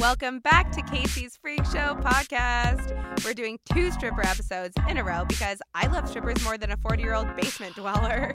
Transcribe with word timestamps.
Welcome 0.00 0.38
back 0.38 0.72
to 0.72 0.80
Kasey's 0.80 1.36
Freak 1.36 1.62
Show 1.66 1.94
podcast. 2.00 3.22
We're 3.22 3.34
doing 3.34 3.58
two 3.70 3.90
stripper 3.90 4.26
episodes 4.26 4.74
in 4.88 4.96
a 4.96 5.04
row 5.04 5.26
because 5.28 5.58
I 5.74 5.88
love 5.88 6.08
strippers 6.08 6.42
more 6.42 6.56
than 6.56 6.70
a 6.70 6.78
40 6.78 7.02
year 7.02 7.12
old 7.12 7.36
basement 7.36 7.76
dweller. 7.76 8.32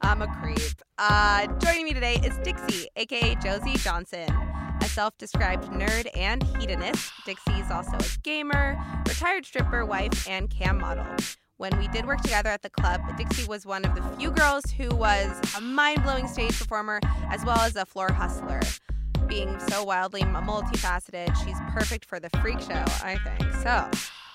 I'm 0.00 0.22
a 0.22 0.28
creep. 0.28 0.80
Uh, 0.98 1.48
joining 1.58 1.86
me 1.86 1.92
today 1.92 2.20
is 2.24 2.38
Dixie, 2.44 2.86
aka 2.94 3.34
Josie 3.34 3.74
Johnson, 3.78 4.28
a 4.80 4.84
self 4.84 5.18
described 5.18 5.64
nerd 5.72 6.06
and 6.14 6.40
hedonist. 6.56 7.12
Dixie 7.26 7.54
is 7.54 7.68
also 7.72 7.96
a 7.96 8.18
gamer, 8.22 8.78
retired 9.08 9.44
stripper, 9.44 9.84
wife, 9.84 10.28
and 10.28 10.50
cam 10.50 10.78
model. 10.78 11.06
When 11.56 11.76
we 11.80 11.88
did 11.88 12.06
work 12.06 12.20
together 12.20 12.50
at 12.50 12.62
the 12.62 12.70
club, 12.70 13.00
Dixie 13.16 13.48
was 13.48 13.66
one 13.66 13.84
of 13.84 13.96
the 13.96 14.02
few 14.16 14.30
girls 14.30 14.66
who 14.70 14.94
was 14.94 15.32
a 15.56 15.60
mind 15.60 16.04
blowing 16.04 16.28
stage 16.28 16.56
performer 16.56 17.00
as 17.28 17.44
well 17.44 17.58
as 17.58 17.74
a 17.74 17.84
floor 17.84 18.12
hustler. 18.12 18.60
Being 19.32 19.58
so 19.60 19.82
wildly 19.82 20.20
multifaceted, 20.24 21.34
she's 21.42 21.56
perfect 21.70 22.04
for 22.04 22.20
the 22.20 22.28
freak 22.42 22.60
show, 22.60 22.84
I 23.02 23.16
think. 23.24 23.50
So, 23.62 23.88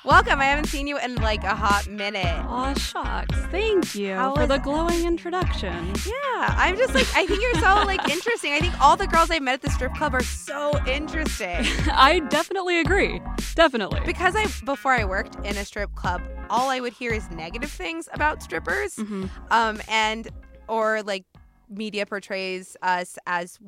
welcome. 0.03 0.39
I 0.41 0.45
haven't 0.45 0.65
seen 0.69 0.87
you 0.87 0.97
in 0.97 1.13
like 1.17 1.43
a 1.43 1.53
hot 1.53 1.85
minute. 1.87 2.25
Aw, 2.25 2.73
shucks. 2.73 3.35
Thank 3.51 3.93
you 3.93 4.15
How 4.15 4.33
for 4.33 4.39
was- 4.41 4.49
the 4.49 4.57
glowing 4.57 5.05
introduction. 5.05 5.93
Yeah, 6.03 6.55
I'm 6.57 6.75
just 6.77 6.95
like, 6.95 7.05
I 7.15 7.27
think 7.27 7.43
you're 7.43 7.61
so 7.61 7.83
like 7.85 8.09
interesting. 8.09 8.53
I 8.53 8.59
think 8.59 8.73
all 8.81 8.97
the 8.97 9.05
girls 9.05 9.29
I 9.29 9.37
met 9.37 9.53
at 9.53 9.61
the 9.61 9.69
strip 9.69 9.93
club 9.93 10.15
are 10.15 10.23
so 10.23 10.71
interesting. 10.87 11.45
I 11.91 12.19
definitely 12.29 12.79
agree. 12.79 13.21
Definitely. 13.53 14.01
Because 14.03 14.35
I, 14.35 14.47
before 14.65 14.93
I 14.93 15.05
worked 15.05 15.35
in 15.45 15.57
a 15.57 15.63
strip 15.65 15.93
club, 15.93 16.23
all 16.49 16.69
I 16.71 16.79
would 16.79 16.93
hear 16.93 17.13
is 17.13 17.29
negative 17.29 17.69
things 17.71 18.09
about 18.13 18.41
strippers. 18.41 18.95
Mhm. 18.95 19.29
um 19.51 19.79
and 19.87 20.27
or 20.67 21.03
like 21.03 21.25
media 21.69 22.07
portrays 22.07 22.75
us 22.81 23.19
as 23.27 23.59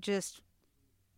just 0.00 0.40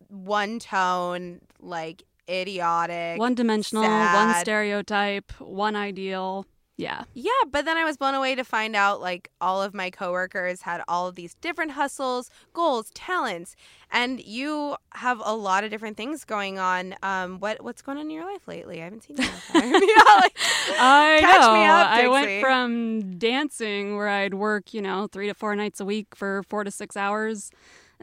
one 0.09 0.59
tone 0.59 1.39
like 1.59 2.03
idiotic 2.29 3.19
One 3.19 3.35
dimensional, 3.35 3.83
one 3.83 4.33
stereotype, 4.35 5.31
one 5.39 5.75
ideal. 5.75 6.45
Yeah. 6.75 7.03
yeah 7.13 7.29
but 7.51 7.65
then 7.65 7.77
i 7.77 7.83
was 7.85 7.97
blown 7.97 8.15
away 8.15 8.33
to 8.33 8.43
find 8.43 8.75
out 8.75 8.99
like 8.99 9.29
all 9.39 9.61
of 9.61 9.75
my 9.75 9.91
coworkers 9.91 10.61
had 10.63 10.81
all 10.87 11.07
of 11.07 11.13
these 11.13 11.35
different 11.35 11.73
hustles 11.73 12.31
goals 12.51 12.89
talents 12.95 13.55
and 13.91 14.19
you 14.19 14.75
have 14.95 15.21
a 15.23 15.35
lot 15.35 15.63
of 15.63 15.69
different 15.69 15.97
things 15.97 16.25
going 16.25 16.57
on 16.57 16.95
um 17.03 17.37
what 17.39 17.63
what's 17.63 17.83
going 17.83 17.99
on 17.99 18.05
in 18.05 18.09
your 18.09 18.25
life 18.25 18.47
lately 18.47 18.81
i 18.81 18.85
haven't 18.85 19.03
seen 19.03 19.15
you 19.17 19.23
in 19.23 19.29
a 19.29 19.39
time 19.61 19.71
yeah 19.71 20.13
like 20.19 20.35
I 20.79 21.17
Catch 21.19 21.41
know. 21.41 21.53
me 21.53 21.65
up, 21.65 21.87
I 21.87 22.07
went 22.07 22.41
from 22.41 23.19
dancing 23.19 23.95
where 23.95 24.09
I'd 24.09 24.33
work, 24.33 24.73
you 24.73 24.81
know, 24.81 25.07
three 25.07 25.27
to 25.27 25.33
four 25.35 25.55
nights 25.55 25.79
a 25.79 25.85
week 25.85 26.15
for 26.15 26.41
four 26.49 26.63
to 26.63 26.71
six 26.71 26.97
hours. 26.97 27.51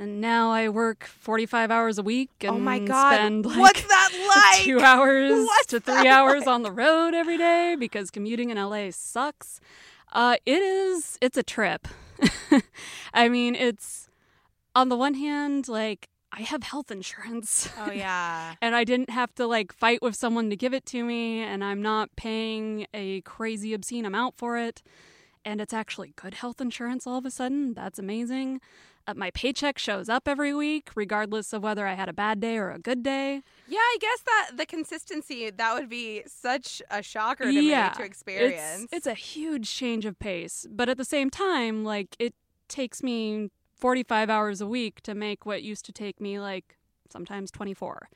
And 0.01 0.19
now 0.19 0.51
I 0.51 0.71
work 0.71 1.05
45 1.05 1.71
hours 1.71 1.99
a 1.99 2.03
week 2.03 2.31
and 2.41 2.53
oh 2.53 2.59
my 2.59 2.79
god 2.79 3.17
spend 3.17 3.45
like 3.45 3.59
what's 3.59 3.83
that 3.87 4.53
like 4.55 4.65
two 4.65 4.81
hours 4.81 5.31
What's 5.47 5.67
to 5.67 5.81
three 5.81 6.09
hours 6.09 6.47
like? 6.47 6.49
on 6.49 6.63
the 6.63 6.73
road 6.73 7.13
every 7.13 7.37
day 7.37 7.77
because 7.79 8.11
commuting 8.11 8.49
in 8.49 8.57
LA 8.57 8.93
sucks. 8.93 9.61
Uh, 10.11 10.37
it 10.47 10.63
is, 10.63 11.19
it's 11.21 11.37
a 11.37 11.43
trip. 11.43 11.87
I 13.15 13.29
mean, 13.29 13.55
it's 13.55 14.09
on 14.75 14.89
the 14.89 14.97
one 14.97 15.15
hand, 15.15 15.69
like, 15.69 16.09
I 16.33 16.43
have 16.43 16.63
health 16.63 16.91
insurance. 16.91 17.69
oh 17.79 17.93
yeah 17.93 18.55
and 18.63 18.75
I 18.75 18.85
didn't 18.85 19.11
have 19.11 19.35
to 19.35 19.47
like 19.47 19.71
fight 19.71 20.01
with 20.01 20.15
someone 20.15 20.49
to 20.49 20.57
give 20.57 20.73
it 20.73 20.87
to 20.87 21.05
me, 21.05 21.41
and 21.43 21.63
I'm 21.63 21.83
not 21.83 22.09
paying 22.17 22.87
a 22.95 23.21
crazy 23.21 23.75
obscene 23.75 24.07
amount 24.07 24.39
for 24.39 24.57
it. 24.57 24.83
And 25.45 25.61
it's 25.61 25.73
actually 25.73 26.13
good 26.17 26.35
health 26.35 26.61
insurance 26.61 27.07
all 27.07 27.19
of 27.19 27.25
a 27.25 27.31
sudden. 27.31 27.73
That's 27.75 27.99
amazing. 27.99 28.61
Uh, 29.07 29.15
my 29.15 29.31
paycheck 29.31 29.79
shows 29.79 30.09
up 30.09 30.29
every 30.29 30.55
week, 30.55 30.91
regardless 30.95 31.53
of 31.53 31.63
whether 31.63 31.87
I 31.87 31.95
had 31.95 32.09
a 32.09 32.13
bad 32.13 32.41
day 32.41 32.59
or 32.59 32.71
a 32.71 32.79
good 32.79 33.03
day. 33.03 33.43
Yeah, 33.67 33.79
I 33.79 33.97
guess 34.01 34.21
that 34.23 34.51
the 34.57 34.67
consistency 34.67 35.49
that 35.51 35.75
would 35.75 35.89
be 35.89 36.23
such 36.27 36.83
a 36.91 37.03
shocker 37.03 37.45
to 37.47 37.53
Yeah, 37.53 37.89
me 37.93 37.97
to 37.97 38.05
experience. 38.05 38.85
It's, 38.85 38.93
it's 38.93 39.07
a 39.07 39.15
huge 39.15 39.75
change 39.75 40.05
of 40.05 40.19
pace, 40.19 40.67
but 40.71 40.89
at 40.89 40.99
the 40.99 41.05
same 41.05 41.31
time, 41.31 41.85
like 41.85 42.15
it 42.19 42.35
takes 42.69 43.03
me 43.03 43.51
45 43.77 44.29
hours 44.29 44.61
a 44.61 44.67
week 44.67 45.01
to 45.03 45.15
make 45.15 45.47
what 45.47 45.63
used 45.63 45.87
to 45.87 45.93
take 45.93 46.21
me 46.21 46.39
like 46.39 46.77
sometimes 47.11 47.51
24. 47.51 48.09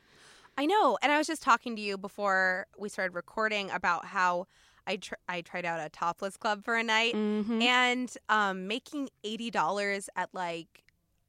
I 0.56 0.66
know, 0.66 0.98
and 1.02 1.10
I 1.10 1.18
was 1.18 1.26
just 1.26 1.42
talking 1.42 1.74
to 1.74 1.82
you 1.82 1.98
before 1.98 2.66
we 2.78 2.88
started 2.88 3.14
recording 3.14 3.70
about 3.70 4.04
how 4.04 4.46
I 4.86 4.96
tr- 4.96 5.14
I 5.28 5.40
tried 5.40 5.64
out 5.64 5.80
a 5.80 5.88
topless 5.88 6.36
club 6.36 6.64
for 6.64 6.74
a 6.76 6.82
night 6.82 7.14
Mhm. 7.14 7.62
and 7.62 8.16
um 8.28 8.66
making 8.66 9.08
eighty 9.22 9.50
dollars 9.50 10.08
at 10.16 10.28
like 10.34 10.84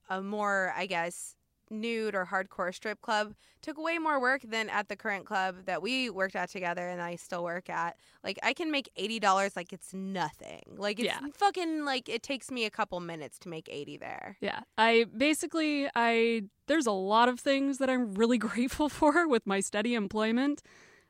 a 0.10 0.22
more 0.22 0.74
I 0.76 0.86
guess 0.86 1.36
nude 1.72 2.14
or 2.14 2.28
hardcore 2.28 2.72
strip 2.74 3.02
club 3.02 3.34
took 3.64 3.76
way 3.84 3.98
more 3.98 4.22
work 4.22 4.44
than 4.44 4.70
at 4.70 4.88
the 4.88 4.96
current 4.96 5.26
club 5.26 5.56
that 5.66 5.82
we 5.82 6.12
worked 6.12 6.36
at 6.36 6.48
together 6.48 6.88
and 6.88 7.02
I 7.02 7.16
still 7.16 7.44
work 7.44 7.72
at. 7.72 7.98
Like 8.24 8.38
I 8.44 8.54
can 8.54 8.70
make 8.70 8.88
eighty 8.96 9.20
dollars 9.20 9.56
like 9.56 9.74
it's 9.74 9.92
nothing. 9.94 10.62
Like 10.78 11.00
it's 11.00 11.08
Yeah. 11.08 11.22
fucking 11.34 11.84
like 11.84 12.08
it 12.08 12.22
takes 12.22 12.52
me 12.52 12.66
a 12.66 12.70
couple 12.70 13.00
minutes 13.00 13.40
to 13.40 13.50
make 13.50 13.68
eighty 13.72 13.98
there. 13.98 14.38
Yeah. 14.42 14.60
I 14.78 15.06
basically 15.18 15.90
I 15.96 16.44
there's 16.68 16.86
a 16.86 16.92
lot 16.92 17.30
of 17.30 17.40
things 17.40 17.80
that 17.80 17.90
I'm 17.90 18.14
really 18.14 18.38
grateful 18.50 18.88
for 18.90 19.28
with 19.28 19.48
my 19.48 19.60
steady 19.60 19.96
employment, 19.96 20.62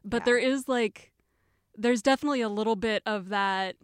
but 0.05 0.21
Yeah. 0.21 0.25
there 0.25 0.37
is 0.37 0.69
like 0.69 1.11
there's 1.77 2.01
definitely 2.01 2.41
a 2.41 2.49
little 2.49 2.75
bit 2.75 3.03
of 3.05 3.29
that 3.29 3.75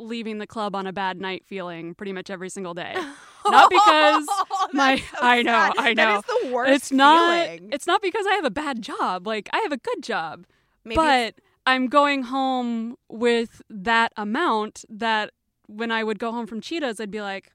leaving 0.00 0.38
the 0.38 0.46
club 0.46 0.76
on 0.76 0.86
a 0.86 0.92
bad 0.92 1.20
night 1.20 1.44
feeling 1.44 1.94
pretty 1.94 2.12
much 2.12 2.30
every 2.30 2.48
single 2.48 2.74
day. 2.74 2.94
Not 3.46 3.70
because 3.70 4.26
Oh, 4.30 4.68
my- 4.72 4.96
so 4.98 5.04
I 5.20 5.42
know, 5.42 5.52
sad. 5.52 5.72
I 5.78 5.94
know. 5.94 6.18
is 6.18 6.24
the 6.24 6.50
worst 6.52 6.72
it's 6.72 6.92
not 6.92 7.46
feeling. 7.46 7.70
it's 7.72 7.86
not 7.86 8.02
because 8.02 8.26
I 8.26 8.34
have 8.34 8.44
a 8.44 8.50
bad 8.50 8.82
job. 8.82 9.26
Like 9.26 9.48
I 9.52 9.58
have 9.58 9.72
a 9.72 9.78
good 9.78 10.02
job. 10.02 10.44
Maybe 10.84 10.96
but 10.96 11.34
I'm 11.66 11.86
going 11.86 12.24
home 12.24 12.96
with 13.08 13.62
that 13.70 14.12
amount 14.16 14.84
that 14.90 15.30
when 15.66 15.90
I 15.90 16.04
would 16.04 16.18
go 16.18 16.30
home 16.32 16.46
from 16.46 16.60
Cheetahs, 16.60 17.00
I'd 17.00 17.10
be 17.10 17.20
like, 17.22 17.52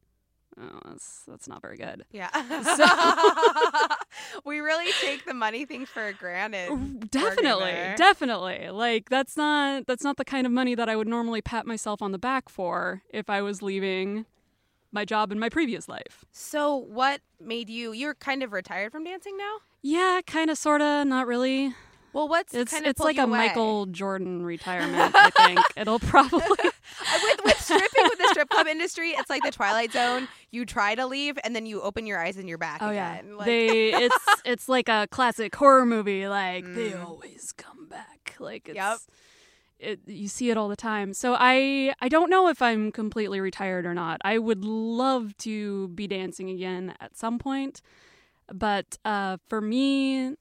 oh, 0.59 0.79
that's, 0.85 1.23
that's 1.27 1.47
not 1.47 1.61
very 1.61 1.77
good. 1.77 2.05
yeah. 2.11 2.29
So- 2.77 3.95
we 4.45 4.59
really 4.59 4.91
take 5.01 5.25
the 5.25 5.33
money 5.33 5.65
thing 5.65 5.85
for 5.85 6.11
granted. 6.13 7.09
Definitely, 7.11 7.73
definitely. 7.95 8.69
Like 8.69 9.09
that's 9.09 9.35
not 9.37 9.87
that's 9.87 10.03
not 10.03 10.17
the 10.17 10.25
kind 10.25 10.45
of 10.45 10.51
money 10.51 10.75
that 10.75 10.89
I 10.89 10.95
would 10.95 11.07
normally 11.07 11.41
pat 11.41 11.65
myself 11.65 12.01
on 12.01 12.11
the 12.11 12.19
back 12.19 12.49
for 12.49 13.01
if 13.09 13.29
I 13.29 13.41
was 13.41 13.61
leaving 13.61 14.25
my 14.91 15.05
job 15.05 15.31
in 15.31 15.39
my 15.39 15.49
previous 15.49 15.89
life. 15.89 16.23
So, 16.31 16.75
what 16.75 17.21
made 17.41 17.69
you? 17.69 17.91
You're 17.93 18.13
kind 18.13 18.43
of 18.43 18.53
retired 18.53 18.91
from 18.91 19.03
dancing 19.03 19.37
now. 19.37 19.57
Yeah, 19.81 20.21
kind 20.25 20.49
of, 20.49 20.57
sorta, 20.57 21.03
not 21.03 21.27
really. 21.27 21.73
Well, 22.13 22.29
what's 22.29 22.53
It's 22.53 22.71
kind 22.71 22.85
of 22.85 22.91
it's 22.91 22.99
like 22.99 23.17
a 23.17 23.23
away? 23.23 23.47
Michael 23.47 23.87
Jordan 23.87 24.45
retirement. 24.45 25.13
I 25.15 25.31
think 25.31 25.59
it'll 25.75 25.97
probably. 25.99 26.69
with 27.23 27.39
with 27.45 27.59
stripping 27.59 28.03
with 28.03 28.17
the 28.19 28.27
strip 28.29 28.49
club 28.49 28.67
industry, 28.67 29.09
it's 29.11 29.29
like 29.29 29.41
the 29.43 29.51
Twilight 29.51 29.91
Zone. 29.91 30.27
You 30.51 30.65
try 30.65 30.95
to 30.95 31.05
leave, 31.05 31.37
and 31.43 31.55
then 31.55 31.65
you 31.65 31.81
open 31.81 32.05
your 32.05 32.19
eyes 32.19 32.37
and 32.37 32.47
you're 32.49 32.57
back 32.57 32.79
Oh 32.81 32.91
yeah. 32.91 33.21
Like- 33.35 33.45
they 33.45 33.93
it's 34.05 34.17
it's 34.45 34.69
like 34.69 34.89
a 34.89 35.07
classic 35.11 35.55
horror 35.55 35.85
movie. 35.85 36.27
Like 36.27 36.65
they 36.65 36.91
Mm. 36.91 37.05
always 37.05 37.53
come 37.55 37.87
back. 37.87 38.35
Like 38.39 38.67
it's, 38.67 38.75
Yep. 38.75 38.97
it 39.79 39.99
you 40.07 40.27
see 40.27 40.49
it 40.49 40.57
all 40.57 40.67
the 40.67 40.75
time. 40.75 41.13
So 41.13 41.35
I 41.39 41.93
I 42.01 42.09
don't 42.09 42.29
know 42.29 42.47
if 42.49 42.61
I'm 42.61 42.91
completely 42.91 43.39
retired 43.39 43.85
or 43.85 43.93
not. 43.93 44.19
I 44.23 44.37
would 44.37 44.63
love 44.65 45.35
to 45.39 45.87
be 45.89 46.07
dancing 46.07 46.49
again 46.49 46.93
at 46.99 47.15
some 47.17 47.39
point, 47.39 47.81
but 48.53 48.97
uh, 49.05 49.37
for 49.47 49.61
me, 49.61 50.35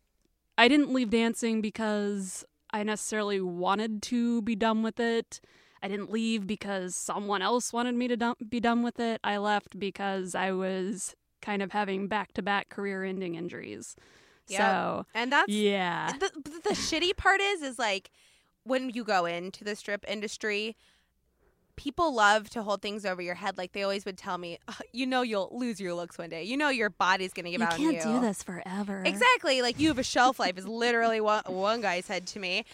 I 0.59 0.69
didn't 0.69 0.93
leave 0.93 1.11
dancing 1.11 1.61
because 1.61 2.45
I 2.73 2.83
necessarily 2.83 3.41
wanted 3.41 4.03
to 4.05 4.43
be 4.43 4.57
done 4.57 4.83
with 4.83 4.99
it. 5.01 5.41
I 5.83 5.89
didn't 5.89 6.11
leave 6.11 6.47
because 6.47 6.95
someone 6.95 7.43
else 7.43 7.73
wanted 7.73 7.95
me 7.95 8.09
to 8.09 8.37
be 8.49 8.61
done 8.61 8.83
with 8.83 9.01
it. 9.01 9.21
I 9.25 9.39
left 9.39 9.79
because 9.79 10.35
I 10.35 10.53
was 10.53 11.15
kind 11.41 11.61
of 11.63 11.73
having 11.73 12.07
back 12.07 12.33
to 12.35 12.43
back 12.43 12.69
career 12.69 13.05
ending 13.05 13.35
injuries. 13.35 13.97
Yep. 14.49 14.61
So, 14.61 15.07
and 15.15 15.33
that's 15.33 15.49
yeah. 15.49 16.13
the, 16.13 16.31
the 16.65 16.71
shitty 16.71 17.17
part 17.17 17.41
is 17.41 17.63
is 17.63 17.79
like 17.79 18.11
when 18.65 18.91
you 18.91 19.05
go 19.05 19.27
into 19.27 19.65
the 19.65 19.75
strip 19.75 20.05
industry 20.09 20.77
people 21.77 22.15
love 22.15 22.51
to 22.51 22.63
hold 22.63 22.83
things 22.83 23.05
over 23.05 23.23
your 23.23 23.35
head 23.35 23.57
like 23.57 23.73
they 23.73 23.83
always 23.83 24.05
would 24.05 24.19
tell 24.19 24.37
me 24.39 24.59
"Ugh, 24.69 24.83
you 24.93 25.07
know 25.07 25.23
you'll 25.23 25.49
lose 25.53 25.81
your 25.81 25.95
looks 25.95 26.19
one 26.19 26.29
day 26.29 26.43
you 26.43 26.57
know 26.57 26.69
your 26.69 26.91
body's 26.91 27.33
gonna 27.33 27.51
give 27.51 27.63
out. 27.63 27.79
You 27.79 27.89
out 27.89 27.93
can't 27.95 28.07
on 28.07 28.15
you 28.15 28.21
do 28.21 28.27
this 28.27 28.43
forever. 28.43 29.03
exactly 29.05 29.63
like 29.63 29.79
you 29.81 29.89
have 29.89 29.99
a 29.99 30.03
shelf 30.03 30.39
life 30.39 30.59
is 30.59 30.67
literally 30.67 31.21
what 31.21 31.51
one 31.51 31.81
guy 31.81 32.01
said 32.01 32.27
to 32.29 32.39
me 32.39 32.65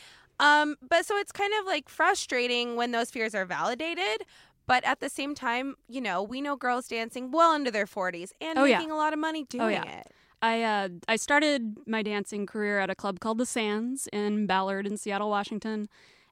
um 0.41 0.77
but 0.89 1.05
so 1.07 1.17
it's 1.17 1.33
kind 1.33 1.53
of 1.61 1.67
like 1.67 1.89
frustrating 1.89 2.77
when 2.77 2.91
those 2.93 3.11
fears 3.11 3.35
are 3.35 3.45
validated 3.45 4.25
but 4.67 4.85
at 4.85 5.01
the 5.01 5.09
same 5.09 5.35
time 5.35 5.75
you 5.89 6.01
know 6.01 6.23
we 6.23 6.41
know 6.41 6.57
girls 6.57 6.89
dancing 6.89 7.31
well 7.31 7.55
into 7.55 7.71
their 7.71 7.87
40s 7.87 8.31
and 8.41 8.59
Oh, 8.59 8.65
yeah. 8.65 8.79
making 8.79 8.91
a 8.91 8.97
lot 8.97 9.13
of 9.13 9.19
money 9.19 9.45
doing 9.45 9.63
oh, 9.65 9.69
yeah. 9.69 10.01
it 10.01 10.07
I 10.41 10.63
uh, 10.63 10.89
I 11.09 11.17
started 11.17 11.79
my 11.87 12.03
dancing 12.03 12.47
career 12.47 12.79
at 12.79 12.91
a 12.91 12.95
club 12.95 13.19
called 13.19 13.39
the 13.39 13.47
Sands 13.47 14.09
in 14.13 14.47
Ballard 14.47 14.87
in 14.87 14.97
Seattle, 14.97 15.31
Washington. 15.31 15.89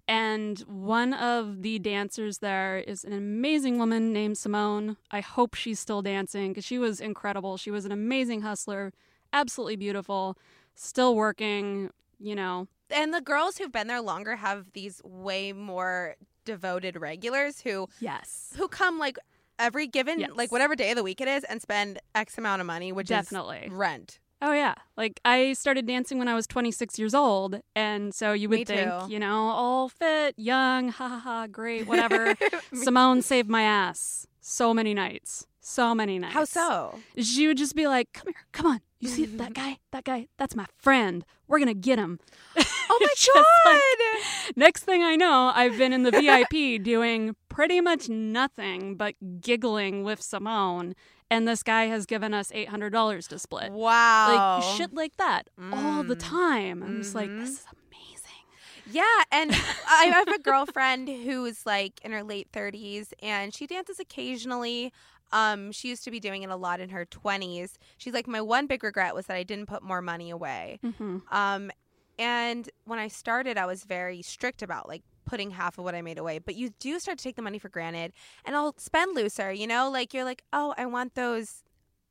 And 0.07 0.61
one 0.61 1.13
of 1.13 1.63
the 1.63 1.81
dancers 1.81 2.39
there 2.39 2.79
is 2.79 3.03
an 3.03 3.13
amazing 3.13 3.79
woman 3.81 4.13
named 4.13 4.39
Simone. 4.39 4.97
I 5.11 5.19
hope 5.23 5.55
she's 5.57 5.81
still 5.81 6.03
dancing 6.03 6.53
because 6.53 6.65
she 6.65 6.79
was 6.79 7.01
incredible. 7.01 7.57
She 7.57 7.73
was 7.73 7.85
an 7.85 7.91
amazing 7.91 8.43
hustler, 8.43 8.93
absolutely 9.33 9.75
beautiful. 9.75 10.39
still 10.77 11.17
working, 11.17 11.91
you 12.19 12.35
know. 12.35 12.69
And 12.91 13.13
the 13.13 13.21
girls 13.21 13.59
who've 13.59 13.73
been 13.73 13.87
there 13.89 14.01
longer 14.01 14.37
have 14.37 14.73
these 14.73 15.01
way 15.05 15.53
more 15.53 16.17
devoted 16.45 16.97
regulars 16.97 17.61
who 17.61 17.89
Yes. 18.01 18.53
who 18.57 18.69
come 18.69 18.99
like 18.99 19.19
every 19.59 19.87
given 19.87 20.21
Yes. 20.21 20.31
like 20.35 20.53
whatever 20.53 20.77
day 20.77 20.91
of 20.91 20.97
the 20.97 21.03
week 21.03 21.21
it 21.21 21.27
is 21.29 21.43
and 21.45 21.61
spend 21.61 21.99
X 22.15 22.39
amount 22.39 22.61
of 22.61 22.67
money, 22.67 22.93
which 22.93 23.09
Definitely. 23.09 23.63
is 23.67 23.73
rent. 23.73 24.21
Oh 24.43 24.53
yeah. 24.53 24.75
Like 24.97 25.19
I 25.25 25.55
started 25.55 25.87
dancing 25.87 26.19
when 26.19 26.29
I 26.29 26.35
was 26.35 26.47
26 26.47 26.99
years 26.99 27.15
old 27.15 27.61
and 27.75 28.15
so 28.15 28.33
you 28.35 28.49
would 28.51 28.59
Me 28.59 28.65
think, 28.67 28.91
too. 28.91 29.13
you 29.13 29.19
know, 29.19 29.49
all 29.49 29.89
fit, 29.89 30.35
young, 30.39 30.91
ha 30.91 31.09
ha 31.09 31.19
ha, 31.19 31.47
great, 31.49 31.87
whatever. 31.89 32.35
Simone 32.75 33.23
saved 33.23 33.49
my 33.49 33.63
ass 33.63 34.27
so 34.41 34.73
many 34.75 34.93
nights. 34.95 35.47
So 35.69 35.97
many 35.97 36.19
nights. 36.21 36.33
How 36.35 36.45
so? 36.45 37.01
She 37.21 37.49
would 37.49 37.57
just 37.59 37.75
be 37.75 37.89
like, 37.89 38.13
"Come 38.13 38.29
here. 38.29 38.45
Come 38.53 38.67
on. 38.67 38.81
You 39.01 39.09
see 39.09 39.27
that 39.27 39.53
guy? 39.53 39.79
That 39.91 40.05
guy? 40.05 40.29
That's 40.39 40.55
my 40.55 40.67
friend. 40.79 41.25
We're 41.49 41.59
going 41.59 41.69
to 41.69 41.75
get 41.75 41.99
him." 41.99 42.21
Oh 42.89 42.99
my 43.01 43.09
Just 43.17 43.37
like- 43.67 43.75
god! 43.75 44.53
Next 44.57 44.85
thing 44.85 45.03
I 45.03 45.17
know, 45.17 45.51
I've 45.55 45.77
been 45.77 45.93
in 45.93 46.05
the 46.05 46.13
VIP 46.13 46.81
doing 46.83 47.35
pretty 47.49 47.81
much 47.81 48.09
nothing 48.09 48.95
but 48.95 49.17
giggling 49.41 50.05
with 50.05 50.23
Simone, 50.23 50.95
and 51.29 51.49
this 51.49 51.65
guy 51.65 51.87
has 51.87 52.07
given 52.07 52.33
us 52.33 52.53
eight 52.55 52.69
hundred 52.69 52.91
dollars 52.91 53.27
to 53.29 53.41
split. 53.41 53.73
wow. 53.73 54.61
Like 54.61 54.77
shit 54.77 54.95
like 54.95 55.17
that 55.17 55.49
all 55.73 56.05
the 56.05 56.15
Mm. 56.15 56.21
time. 56.31 56.83
I'm 56.85 57.03
just 57.03 57.15
like, 57.17 57.29
this 57.29 57.51
is 57.51 57.65
amazing. 57.73 58.45
Yeah, 58.93 59.23
and 59.33 59.51
I 59.89 60.05
have 60.15 60.29
a 60.29 60.39
girlfriend 60.39 61.09
who's 61.09 61.67
like 61.67 62.01
in 62.05 62.13
her 62.13 62.23
late 62.23 62.53
30s 62.53 63.09
and 63.21 63.53
she 63.53 63.67
dances 63.67 63.99
occasionally. 63.99 64.93
Um, 65.33 65.73
she 65.73 65.89
used 65.89 66.05
to 66.05 66.11
be 66.11 66.21
doing 66.21 66.43
it 66.43 66.51
a 66.51 66.57
lot 66.57 66.81
in 66.81 66.91
her 66.91 67.05
20s. 67.07 67.75
She's 67.99 68.15
like, 68.15 68.27
my 68.27 68.41
one 68.41 68.67
big 68.67 68.85
regret 68.85 69.15
was 69.15 69.27
that 69.27 69.37
I 69.37 69.43
didn't 69.43 69.67
put 69.67 69.83
more 69.83 70.01
money 70.01 70.31
away. 70.31 70.79
Mm-hmm. 70.85 71.19
Um, 71.31 71.71
and 72.19 72.69
when 72.85 72.99
I 72.99 73.09
started, 73.09 73.59
I 73.59 73.67
was 73.67 73.85
very 73.85 74.23
strict 74.23 74.63
about 74.63 74.89
like 74.89 75.03
putting 75.27 75.51
half 75.51 75.77
of 75.79 75.85
what 75.85 75.95
I 75.95 76.03
made 76.03 76.19
away. 76.19 76.39
But 76.39 76.55
you 76.55 76.71
do 76.79 76.99
start 76.99 77.19
to 77.19 77.25
take 77.25 77.37
the 77.37 77.43
money 77.43 77.59
for 77.59 77.69
granted, 77.69 78.13
and 78.45 78.57
I'll 78.57 78.75
spend 78.79 79.15
looser. 79.15 79.53
You 79.53 79.67
know, 79.67 79.91
like 79.91 80.15
you're 80.15 80.25
like, 80.25 80.43
oh, 80.53 80.75
I 80.79 80.87
want 80.87 81.15
those 81.15 81.63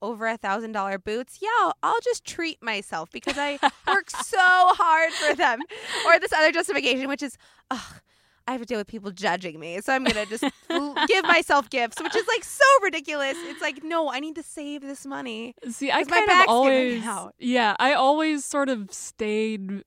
over 0.01 0.27
a 0.27 0.37
thousand 0.37 0.73
dollar 0.73 0.99
boots. 0.99 1.39
Yeah, 1.41 1.49
I'll, 1.61 1.73
I'll 1.81 2.01
just 2.01 2.25
treat 2.25 2.61
myself 2.61 3.09
because 3.11 3.37
I 3.37 3.57
work 3.87 4.09
so 4.23 4.37
hard 4.39 5.11
for 5.13 5.35
them. 5.35 5.61
Or 6.05 6.19
this 6.19 6.33
other 6.33 6.51
justification, 6.51 7.07
which 7.07 7.23
is, 7.23 7.37
ugh. 7.71 8.01
I 8.47 8.51
have 8.51 8.61
to 8.61 8.65
deal 8.67 8.77
with 8.77 8.87
people 8.87 9.11
judging 9.11 9.59
me, 9.59 9.79
so 9.81 9.91
I'm 9.93 10.03
gonna 10.03 10.25
just 10.27 10.43
give 11.07 11.23
myself 11.25 11.69
gifts, 11.69 12.01
which 12.01 12.15
is 12.15 12.27
like 12.27 12.43
so 12.43 12.63
ridiculous. 12.83 13.35
It's 13.45 13.61
like, 13.61 13.83
no, 13.83 14.09
I 14.11 14.19
need 14.19 14.35
to 14.35 14.43
save 14.43 14.81
this 14.81 15.05
money. 15.05 15.55
See, 15.71 15.91
I 15.91 16.03
kind 16.03 16.29
of 16.29 16.47
always, 16.47 17.03
out. 17.03 17.33
yeah, 17.39 17.75
I 17.79 17.93
always 17.93 18.45
sort 18.45 18.69
of 18.69 18.91
stayed, 18.93 19.81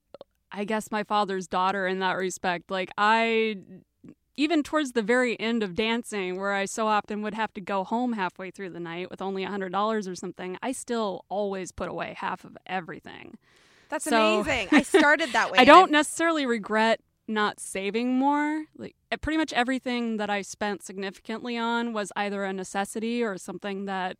I 0.50 0.64
guess, 0.64 0.90
my 0.90 1.04
father's 1.04 1.46
daughter 1.46 1.86
in 1.86 2.00
that 2.00 2.16
respect. 2.16 2.70
Like, 2.70 2.90
I, 2.98 3.58
even 4.36 4.62
towards 4.64 4.92
the 4.92 5.02
very 5.02 5.38
end 5.38 5.62
of 5.62 5.74
dancing, 5.76 6.36
where 6.36 6.52
I 6.52 6.64
so 6.64 6.88
often 6.88 7.22
would 7.22 7.34
have 7.34 7.52
to 7.54 7.60
go 7.60 7.84
home 7.84 8.14
halfway 8.14 8.50
through 8.50 8.70
the 8.70 8.80
night 8.80 9.08
with 9.10 9.22
only 9.22 9.44
a 9.44 9.48
$100 9.48 10.10
or 10.10 10.14
something, 10.16 10.56
I 10.62 10.72
still 10.72 11.24
always 11.28 11.70
put 11.70 11.88
away 11.88 12.14
half 12.18 12.44
of 12.44 12.56
everything. 12.66 13.38
That's 13.88 14.04
So- 14.04 14.40
amazing. 14.40 14.68
I 14.72 14.82
started 14.82 15.30
that 15.32 15.50
way. 15.52 15.58
I 15.58 15.64
don't 15.64 15.90
necessarily 15.92 16.44
regret 16.44 17.00
not 17.28 17.60
saving 17.60 18.18
more. 18.18 18.64
Like 18.76 18.96
eh, 19.12 19.16
pretty 19.16 19.36
much 19.36 19.52
everything 19.52 20.16
that 20.16 20.30
I 20.30 20.42
spent 20.42 20.82
significantly 20.82 21.56
on 21.56 21.92
was 21.92 22.10
either 22.16 22.44
a 22.44 22.52
necessity 22.52 23.22
or 23.22 23.36
something 23.38 23.84
that 23.84 24.16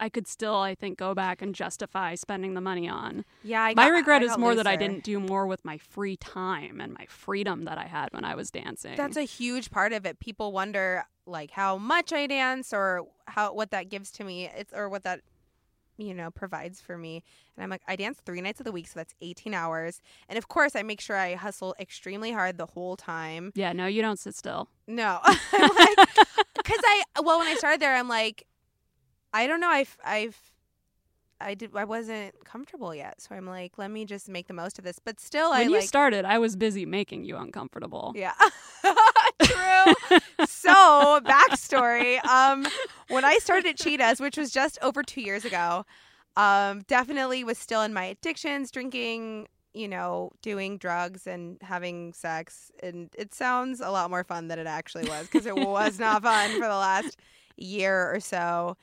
I 0.00 0.08
could 0.08 0.28
still, 0.28 0.54
I 0.54 0.74
think, 0.76 0.96
go 0.96 1.12
back 1.12 1.42
and 1.42 1.54
justify 1.54 2.14
spending 2.14 2.54
the 2.54 2.60
money 2.60 2.88
on. 2.88 3.24
Yeah, 3.42 3.62
I 3.62 3.74
my 3.74 3.88
got- 3.88 3.94
regret 3.94 4.22
I 4.22 4.26
is 4.26 4.38
more 4.38 4.54
that 4.54 4.66
I 4.66 4.76
didn't 4.76 5.02
do 5.02 5.18
more 5.18 5.46
with 5.46 5.64
my 5.64 5.76
free 5.78 6.16
time 6.16 6.80
and 6.80 6.92
my 6.94 7.06
freedom 7.08 7.64
that 7.64 7.78
I 7.78 7.86
had 7.86 8.08
when 8.12 8.24
I 8.24 8.34
was 8.36 8.50
dancing. 8.50 8.94
That's 8.96 9.16
a 9.16 9.22
huge 9.22 9.70
part 9.70 9.92
of 9.92 10.06
it. 10.06 10.20
People 10.20 10.52
wonder 10.52 11.04
like 11.26 11.50
how 11.50 11.78
much 11.78 12.12
I 12.12 12.26
dance 12.26 12.72
or 12.72 13.06
how 13.26 13.52
what 13.52 13.70
that 13.72 13.88
gives 13.88 14.10
to 14.12 14.24
me. 14.24 14.48
It's 14.56 14.72
or 14.72 14.88
what 14.88 15.02
that 15.04 15.20
you 15.98 16.14
know 16.14 16.30
provides 16.30 16.80
for 16.80 16.96
me. 16.96 17.22
And 17.56 17.64
I'm 17.64 17.70
like 17.70 17.82
I 17.86 17.96
dance 17.96 18.20
3 18.24 18.40
nights 18.40 18.60
of 18.60 18.64
the 18.64 18.72
week 18.72 18.88
so 18.88 18.98
that's 18.98 19.14
18 19.20 19.52
hours. 19.52 20.00
And 20.28 20.38
of 20.38 20.48
course 20.48 20.74
I 20.74 20.82
make 20.82 21.00
sure 21.00 21.16
I 21.16 21.34
hustle 21.34 21.74
extremely 21.78 22.32
hard 22.32 22.56
the 22.56 22.66
whole 22.66 22.96
time. 22.96 23.52
yeah, 23.54 23.72
no, 23.72 23.86
you 23.86 24.00
don't 24.00 24.18
sit 24.18 24.34
still. 24.34 24.68
No. 24.86 25.20
I'm 25.24 25.36
like 25.76 25.98
I 26.84 27.02
well 27.22 27.38
when 27.38 27.48
I 27.48 27.54
started 27.56 27.80
there 27.80 27.94
I'm 27.94 28.08
like 28.08 28.46
I 29.34 29.46
don't 29.46 29.60
know 29.60 29.68
I've 29.68 29.98
I've 30.04 30.38
I 31.40 31.54
did 31.54 31.76
I 31.76 31.84
wasn't 31.84 32.44
comfortable 32.44 32.94
yet. 32.94 33.20
So 33.20 33.34
I'm 33.34 33.46
like 33.46 33.76
let 33.76 33.90
me 33.90 34.04
just 34.04 34.28
make 34.28 34.46
the 34.46 34.54
most 34.54 34.78
of 34.78 34.84
this. 34.84 34.98
But 35.04 35.20
still 35.20 35.52
I 35.52 35.60
When 35.60 35.70
you 35.70 35.76
like 35.76 35.88
started, 35.88 36.24
I 36.24 36.38
was 36.38 36.56
busy 36.56 36.86
making 36.86 37.24
you 37.24 37.36
uncomfortable. 37.36 38.12
Yeah. 38.16 38.32
True. 39.42 40.18
so, 40.46 41.20
backstory. 41.24 42.24
Um, 42.24 42.66
when 43.08 43.24
I 43.24 43.38
started 43.38 43.70
at 43.70 43.76
Cheetahs, 43.78 44.20
which 44.20 44.36
was 44.36 44.50
just 44.50 44.78
over 44.82 45.02
two 45.02 45.20
years 45.20 45.44
ago, 45.44 45.84
um, 46.36 46.82
definitely 46.86 47.44
was 47.44 47.58
still 47.58 47.82
in 47.82 47.92
my 47.92 48.04
addictions, 48.04 48.70
drinking, 48.70 49.48
you 49.74 49.88
know, 49.88 50.30
doing 50.42 50.78
drugs 50.78 51.26
and 51.26 51.58
having 51.62 52.12
sex. 52.12 52.70
And 52.82 53.10
it 53.16 53.34
sounds 53.34 53.80
a 53.80 53.90
lot 53.90 54.10
more 54.10 54.24
fun 54.24 54.48
than 54.48 54.58
it 54.58 54.66
actually 54.66 55.08
was 55.08 55.26
because 55.26 55.46
it 55.46 55.56
was 55.56 55.98
not 55.98 56.22
fun 56.22 56.52
for 56.52 56.60
the 56.60 56.68
last 56.68 57.18
year 57.56 58.14
or 58.14 58.20
so. 58.20 58.76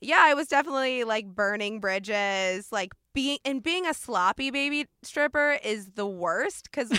Yeah, 0.00 0.20
I 0.20 0.34
was 0.34 0.48
definitely 0.48 1.04
like 1.04 1.26
burning 1.26 1.80
bridges, 1.80 2.72
like 2.72 2.92
being 3.14 3.38
and 3.44 3.62
being 3.62 3.86
a 3.86 3.94
sloppy 3.94 4.50
baby 4.50 4.86
stripper 5.02 5.58
is 5.62 5.90
the 5.94 6.06
worst 6.06 6.64
because 6.70 6.92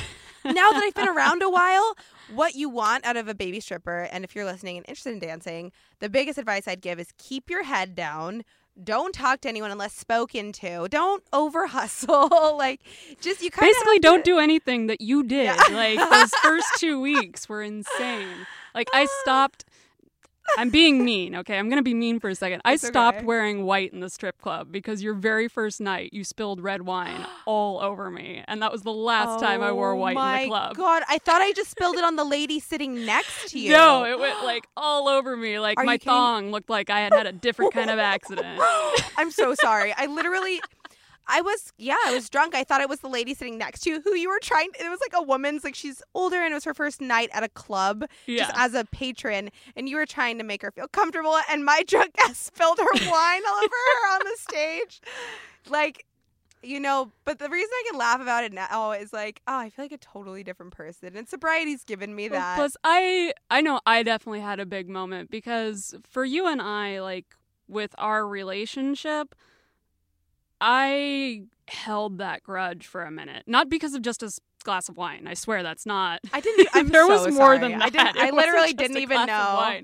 now 0.45 0.71
that 0.71 0.83
I've 0.83 0.93
been 0.93 1.07
around 1.09 1.41
a 1.41 1.49
while, 1.49 1.95
what 2.33 2.55
you 2.55 2.69
want 2.69 3.05
out 3.05 3.17
of 3.17 3.27
a 3.27 3.33
baby 3.33 3.59
stripper, 3.59 4.07
and 4.11 4.23
if 4.23 4.35
you're 4.35 4.45
listening 4.45 4.77
and 4.77 4.85
interested 4.87 5.13
in 5.13 5.19
dancing, 5.19 5.71
the 5.99 6.09
biggest 6.09 6.37
advice 6.37 6.67
I'd 6.67 6.81
give 6.81 6.99
is 6.99 7.13
keep 7.17 7.49
your 7.49 7.63
head 7.63 7.95
down. 7.95 8.43
Don't 8.83 9.13
talk 9.13 9.41
to 9.41 9.49
anyone 9.49 9.69
unless 9.69 9.93
spoken 9.93 10.51
to. 10.53 10.87
Don't 10.89 11.23
over 11.31 11.67
hustle. 11.67 12.57
like, 12.57 12.81
just 13.21 13.43
you 13.43 13.51
kind 13.51 13.69
of 13.69 13.73
Basically, 13.73 13.99
don't 13.99 14.23
do 14.23 14.39
anything 14.39 14.87
that 14.87 14.99
you 14.99 15.23
did. 15.23 15.45
Yeah. 15.45 15.63
Like 15.71 15.99
those 16.09 16.31
first 16.41 16.67
two 16.77 16.99
weeks 16.99 17.47
were 17.47 17.61
insane. 17.61 18.47
Like 18.73 18.89
I 18.93 19.05
stopped. 19.21 19.65
I'm 20.57 20.69
being 20.69 21.03
mean, 21.03 21.35
okay? 21.37 21.57
I'm 21.57 21.69
gonna 21.69 21.81
be 21.81 21.93
mean 21.93 22.19
for 22.19 22.29
a 22.29 22.35
second. 22.35 22.61
I 22.65 22.73
It's 22.73 22.85
stopped 22.87 23.19
okay. 23.19 23.25
wearing 23.25 23.65
white 23.65 23.91
in 23.93 24.01
the 24.01 24.09
strip 24.09 24.39
club 24.41 24.71
because 24.71 25.01
your 25.01 25.13
very 25.13 25.47
first 25.47 25.81
night 25.81 26.11
you 26.13 26.23
spilled 26.23 26.61
red 26.61 26.83
wine 26.83 27.25
all 27.45 27.79
over 27.79 28.09
me, 28.11 28.43
and 28.47 28.61
that 28.61 28.71
was 28.71 28.83
the 28.83 28.91
last 28.93 29.39
time 29.39 29.61
I 29.63 29.71
wore 29.71 29.91
oh 29.93 29.95
white 29.97 30.15
my 30.15 30.37
in 30.39 30.43
the 30.43 30.49
club. 30.49 30.75
God, 30.75 31.03
I 31.09 31.17
thought 31.17 31.41
I 31.41 31.51
just 31.53 31.71
spilled 31.71 31.95
it 31.95 32.03
on 32.03 32.15
the 32.17 32.23
lady 32.25 32.59
sitting 32.59 33.05
next 33.05 33.49
to 33.49 33.59
you. 33.63 33.71
No, 33.71 34.05
it 34.05 34.19
went 34.19 34.43
like 34.43 34.67
all 34.77 35.07
over 35.07 35.35
me. 35.35 35.59
Like 35.59 35.79
Are 35.79 35.85
my 35.85 35.97
thong 35.97 36.51
looked 36.51 36.69
like 36.69 36.89
I 36.89 36.99
had 37.01 37.13
had 37.13 37.25
a 37.27 37.31
different 37.31 37.73
kind 37.73 37.89
of 37.89 37.99
accident. 37.99 38.59
I'm 39.17 39.31
so 39.31 39.55
sorry. 39.55 39.93
I 39.95 40.05
literally, 40.07 40.61
I 41.27 41.41
was, 41.41 41.71
yeah, 41.77 41.95
I 42.05 42.13
was 42.13 42.29
drunk. 42.29 42.53
I 42.55 42.63
thought 42.63 42.81
it 42.81 42.89
was 42.89 42.99
the 42.99 43.07
lady 43.07 43.33
sitting 43.33 43.57
next 43.57 43.81
to 43.81 43.89
you 43.91 44.01
who 44.01 44.15
you 44.15 44.29
were 44.29 44.39
trying. 44.41 44.69
It 44.79 44.89
was 44.89 44.99
like 44.99 45.13
a 45.13 45.23
woman's, 45.23 45.63
like 45.63 45.75
she's 45.75 46.01
older 46.13 46.37
and 46.41 46.51
it 46.51 46.55
was 46.55 46.65
her 46.65 46.73
first 46.73 46.99
night 47.01 47.29
at 47.33 47.43
a 47.43 47.49
club, 47.49 48.05
Yeah. 48.25 48.45
just 48.45 48.51
as 48.57 48.73
a 48.73 48.83
patron, 48.85 49.49
and 49.75 49.87
you 49.87 49.95
were 49.95 50.05
trying 50.05 50.37
to 50.39 50.43
make 50.43 50.61
her 50.61 50.71
feel 50.71 50.87
comfortable. 50.89 51.37
And 51.49 51.63
my 51.63 51.83
drunk 51.87 52.13
ass 52.19 52.37
spilled 52.37 52.77
her 52.79 53.09
wine 53.09 53.41
all 53.47 53.57
over 53.57 53.67
her 53.69 54.13
on 54.15 54.19
the 54.25 54.35
stage, 54.37 55.01
like. 55.69 56.05
You 56.65 56.79
know, 56.79 57.11
but 57.25 57.39
the 57.39 57.49
reason 57.49 57.69
I 57.73 57.83
can 57.89 57.99
laugh 57.99 58.21
about 58.21 58.45
it 58.45 58.53
now 58.53 58.93
is 58.93 59.11
like, 59.11 59.41
oh, 59.49 59.57
I 59.57 59.69
feel 59.69 59.83
like 59.83 59.91
a 59.91 59.97
totally 59.97 60.45
different 60.45 60.71
person. 60.71 61.13
And 61.17 61.27
sobriety's 61.27 61.83
given 61.83 62.15
me 62.15 62.29
Well, 62.29 62.39
that. 62.39 62.55
Plus, 62.55 62.77
I 62.85 63.33
I 63.51 63.59
know 63.59 63.81
I 63.85 64.01
definitely 64.01 64.39
had 64.39 64.61
a 64.61 64.65
big 64.65 64.87
moment 64.87 65.29
because 65.29 65.93
for 66.09 66.23
you 66.23 66.47
and 66.47 66.61
I, 66.61 67.01
like 67.01 67.25
with 67.67 67.93
our 67.97 68.25
relationship, 68.25 69.35
I 70.65 71.43
held 71.67 72.19
that 72.19 72.41
grudge 72.41 72.87
for 72.87 73.03
a 73.03 73.11
minute, 73.11 73.43
not 73.47 73.69
because 73.69 73.93
of 73.93 74.01
just 74.01 74.23
a 74.23 74.31
glass 74.63 74.87
of 74.87 74.95
wine. 74.95 75.27
I 75.27 75.33
swear 75.33 75.61
that's 75.61 75.85
not. 75.85 76.21
I 76.31 76.39
didn't. 76.39 76.69
I'm 76.73 76.87
there 76.89 77.05
was 77.05 77.27
more 77.27 77.55
sorry. 77.55 77.59
than 77.59 77.71
that. 77.73 77.83
I 77.83 77.89
didn't. 77.89 78.17
I 78.17 78.29
literally 78.29 78.71
didn't 78.71 78.97
even 78.97 79.25
know. 79.25 79.81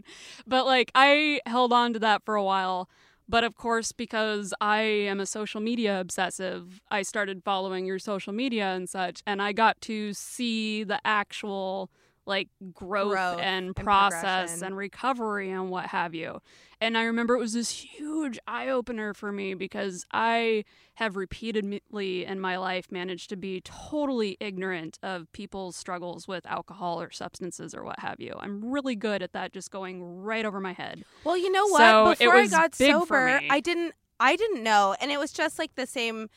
But 0.47 0.65
like 0.65 0.89
I 0.95 1.41
held 1.45 1.73
on 1.73 1.93
to 1.93 1.99
that 1.99 2.23
for 2.23 2.35
a 2.35 2.43
while. 2.43 2.89
But 3.27 3.43
of 3.43 3.55
course, 3.55 3.91
because 3.91 4.53
I 4.59 4.79
am 4.79 5.19
a 5.19 5.25
social 5.25 5.61
media 5.61 5.99
obsessive, 5.99 6.81
I 6.89 7.03
started 7.03 7.43
following 7.43 7.85
your 7.85 7.99
social 7.99 8.33
media 8.33 8.73
and 8.73 8.89
such, 8.89 9.21
and 9.27 9.39
I 9.39 9.51
got 9.51 9.79
to 9.81 10.13
see 10.13 10.83
the 10.83 10.99
actual 11.05 11.91
like 12.29 12.47
growth, 12.73 13.09
Growth 13.09 13.39
and 13.41 13.75
process 13.75 14.61
and 14.61 14.77
recovery 14.77 15.49
and 15.49 15.69
what 15.69 15.87
have 15.87 16.13
you. 16.13 16.41
And 16.79 16.97
I 16.97 17.03
remember 17.03 17.35
it 17.35 17.39
was 17.39 17.53
this 17.53 17.71
huge 17.71 18.39
eye 18.47 18.69
opener 18.69 19.13
for 19.13 19.31
me 19.31 19.55
because 19.55 20.05
I 20.13 20.63
have 20.93 21.17
repeatedly 21.17 22.23
in 22.23 22.39
my 22.39 22.55
life 22.57 22.91
managed 22.91 23.29
to 23.31 23.35
be 23.35 23.61
totally 23.61 24.37
ignorant 24.39 24.97
of 25.03 25.29
people's 25.33 25.75
struggles 25.75 26.27
with 26.27 26.45
alcohol 26.45 27.01
or 27.01 27.11
substances 27.11 27.73
or 27.75 27.83
what 27.83 27.99
have 27.99 28.21
you. 28.21 28.35
I'm 28.39 28.63
really 28.63 28.95
good 28.95 29.21
at 29.21 29.33
that 29.33 29.51
just 29.51 29.71
going 29.71 30.21
right 30.21 30.45
over 30.45 30.61
my 30.61 30.73
head. 30.73 31.03
Well, 31.25 31.35
you 31.37 31.51
know 31.51 31.67
what? 31.67 31.79
So 31.79 32.25
Before 32.25 32.35
I 32.35 32.47
got 32.47 32.75
sober. 32.75 33.41
I 33.49 33.59
didn't 33.59 33.93
I 34.21 34.35
didn't 34.35 34.63
know, 34.63 34.95
and 34.99 35.11
it 35.11 35.19
was 35.19 35.31
just 35.31 35.57
like 35.57 35.75
the 35.75 35.87
same 35.87 36.29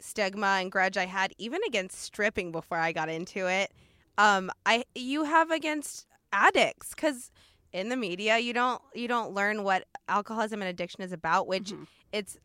stigma 0.00 0.58
and 0.60 0.72
grudge 0.72 0.96
I 0.96 1.06
had 1.06 1.32
even 1.38 1.60
against 1.66 2.00
stripping 2.02 2.52
before 2.52 2.78
I 2.78 2.92
got 2.92 3.08
into 3.08 3.46
it. 3.48 3.70
Um, 4.18 4.50
I 4.66 4.84
you 4.94 5.24
have 5.24 5.50
against 5.50 6.06
addicts 6.32 6.90
because 6.94 7.30
in 7.72 7.88
the 7.88 7.96
media 7.96 8.38
you 8.38 8.52
don't 8.52 8.80
you 8.94 9.08
don't 9.08 9.32
learn 9.32 9.64
what 9.64 9.84
alcoholism 10.08 10.60
and 10.62 10.68
addiction 10.68 11.02
is 11.02 11.12
about, 11.12 11.46
which 11.46 11.70
Mhm. 11.72 11.86
it's 12.12 12.36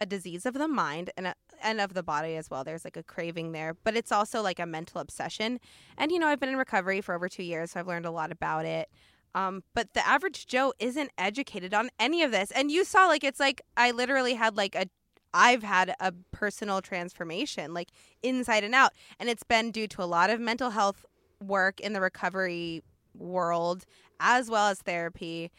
a 0.00 0.06
disease 0.06 0.44
of 0.44 0.54
the 0.54 0.68
mind 0.68 1.10
and 1.16 1.28
a, 1.28 1.34
and 1.62 1.80
of 1.80 1.94
the 1.94 2.02
body 2.02 2.36
as 2.36 2.50
well. 2.50 2.64
There's 2.64 2.84
like 2.84 2.96
a 2.96 3.02
craving 3.02 3.52
there, 3.52 3.74
but 3.84 3.96
it's 3.96 4.12
also 4.12 4.42
like 4.42 4.58
a 4.58 4.66
mental 4.66 5.00
obsession. 5.00 5.60
And 5.96 6.10
you 6.12 6.18
know, 6.18 6.26
I've 6.26 6.40
been 6.40 6.48
in 6.48 6.56
recovery 6.56 7.00
for 7.00 7.14
over 7.14 7.28
two 7.28 7.44
years, 7.44 7.70
so 7.72 7.80
I've 7.80 7.86
learned 7.86 8.06
a 8.06 8.10
lot 8.10 8.32
about 8.32 8.66
it. 8.66 8.90
Um, 9.34 9.64
but 9.74 9.94
the 9.94 10.06
average 10.06 10.46
Joe 10.46 10.72
isn't 10.78 11.10
educated 11.18 11.74
on 11.74 11.90
any 11.98 12.22
of 12.22 12.30
this. 12.30 12.50
And 12.52 12.70
you 12.70 12.84
saw, 12.84 13.06
like, 13.06 13.24
it's 13.24 13.40
like 13.40 13.62
I 13.76 13.90
literally 13.90 14.34
had 14.34 14.56
like 14.56 14.76
a, 14.76 14.86
I've 15.32 15.64
had 15.64 15.94
a 15.98 16.12
personal 16.30 16.80
transformation, 16.80 17.74
like 17.74 17.88
inside 18.22 18.62
and 18.62 18.74
out, 18.74 18.92
and 19.18 19.28
it's 19.28 19.42
been 19.42 19.72
due 19.72 19.88
to 19.88 20.02
a 20.02 20.06
lot 20.06 20.30
of 20.30 20.38
mental 20.38 20.70
health 20.70 21.04
work 21.46 21.80
in 21.80 21.92
the 21.92 22.00
recovery 22.00 22.82
world, 23.16 23.84
as 24.20 24.50
well 24.50 24.68
as 24.68 24.78
therapy 24.80 25.50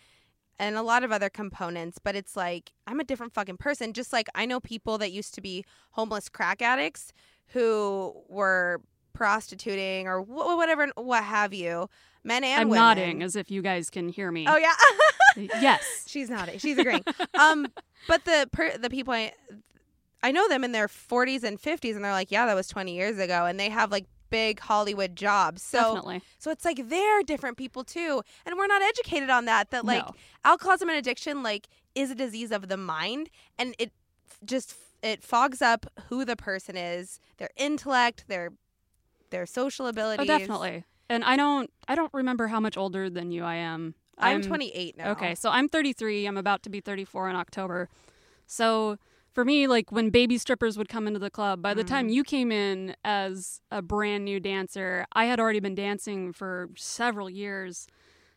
and 0.58 0.76
a 0.76 0.82
lot 0.82 1.04
of 1.04 1.12
other 1.12 1.30
components, 1.30 1.98
but 2.02 2.16
it's 2.16 2.36
like 2.36 2.72
I'm 2.88 3.00
a 3.00 3.04
different 3.04 3.34
fucking 3.34 3.58
person. 3.58 3.94
Just 3.94 4.14
like 4.14 4.28
I 4.36 4.46
know 4.46 4.60
people 4.60 4.98
that 5.00 5.12
used 5.12 5.34
to 5.36 5.42
be 5.42 5.66
homeless 5.92 6.30
crack 6.30 6.62
addicts 6.62 7.12
who 7.48 8.14
were 8.30 8.82
prostituting 9.14 10.08
or 10.08 10.22
wh- 10.22 10.58
whatever, 10.58 10.88
what 10.96 11.24
have 11.24 11.54
you, 11.54 11.90
men 12.24 12.44
and 12.44 12.62
I'm 12.62 12.70
women. 12.70 12.84
nodding 12.84 13.24
as 13.24 13.36
if 13.36 13.52
you 13.52 13.62
guys 13.62 13.90
can 13.90 14.10
hear 14.10 14.32
me. 14.32 14.46
Oh 14.48 14.58
yeah, 14.58 14.74
yes. 15.62 16.06
she's 16.08 16.30
nodding. 16.30 16.60
She's 16.60 16.78
agreeing. 16.78 17.04
um, 17.40 17.68
but 18.08 18.24
the 18.26 18.48
per- 18.52 18.78
the 18.78 18.90
people 18.90 19.14
I 19.14 19.34
I 20.24 20.32
know 20.32 20.48
them 20.48 20.64
in 20.64 20.72
their 20.72 20.88
40s 20.88 21.44
and 21.44 21.62
50s, 21.62 21.96
and 21.96 22.04
they're 22.04 22.12
like, 22.12 22.32
yeah, 22.32 22.48
that 22.48 22.56
was 22.56 22.68
20 22.68 22.96
years 22.96 23.20
ago, 23.20 23.46
and 23.46 23.60
they 23.60 23.70
have 23.70 23.92
like 23.92 24.06
big 24.36 24.60
Hollywood 24.60 25.16
jobs. 25.16 25.62
So 25.62 25.80
Definitely. 25.80 26.22
so 26.38 26.52
it's 26.52 26.66
like 26.66 26.90
they're 26.90 27.24
different 27.24 27.58
people 27.58 27.84
too, 27.84 28.22
and 28.46 28.58
we're 28.58 28.68
not 28.76 28.82
educated 28.82 29.30
on 29.30 29.46
that. 29.46 29.72
That 29.72 29.86
like 29.86 30.04
No. 30.06 30.16
alcoholism 30.44 30.90
and 30.90 30.98
addiction 30.98 31.42
like 31.42 31.68
is 31.94 32.12
a 32.12 32.16
disease 32.16 32.52
of 32.52 32.68
the 32.68 32.78
mind 32.78 33.30
and 33.58 33.74
it 33.80 33.92
just 34.44 34.76
it 35.02 35.24
fogs 35.24 35.62
up 35.62 35.86
who 36.10 36.26
the 36.26 36.36
person 36.36 36.76
is 36.76 37.20
their 37.38 37.50
intellect 37.56 38.26
their 38.28 38.50
their 39.30 39.46
social 39.46 39.86
Oh, 39.88 40.26
definitely. 40.26 40.84
And 41.10 41.24
I 41.24 41.36
don't 41.38 41.70
I 41.88 41.96
don't 41.96 42.14
remember 42.14 42.48
how 42.48 42.60
much 42.60 42.78
older 42.78 43.10
than 43.10 43.32
you 43.32 43.44
I 43.44 43.56
am. 43.56 43.96
i'm, 44.18 44.42
28 44.42 44.98
now 44.98 45.12
Okay, 45.12 45.36
so 45.36 45.50
I'm 45.50 45.68
33. 45.70 46.26
I'm 46.26 46.38
about 46.38 46.64
to 46.64 46.70
be 46.70 46.82
34 46.82 47.30
in 47.30 47.36
October. 47.36 47.90
So 48.48 48.98
for 49.36 49.46
me, 49.46 49.68
like 49.68 49.92
when 49.92 50.10
baby 50.10 50.38
strippers 50.38 50.78
would 50.78 50.88
come 50.90 51.06
into 51.08 51.20
the 51.20 51.30
club, 51.30 51.62
by 51.62 51.74
the 51.74 51.84
Mm. 51.84 51.88
time 51.88 52.10
you 52.10 52.24
came 52.24 52.52
in 52.52 52.96
as 53.04 53.60
a 53.70 53.82
brand 53.82 54.24
new 54.26 54.40
dancer, 54.40 55.06
I 55.12 55.26
had 55.26 55.40
already 55.40 55.60
been 55.60 55.76
dancing 55.76 56.32
for 56.34 56.70
several 56.78 57.30
years. 57.30 57.86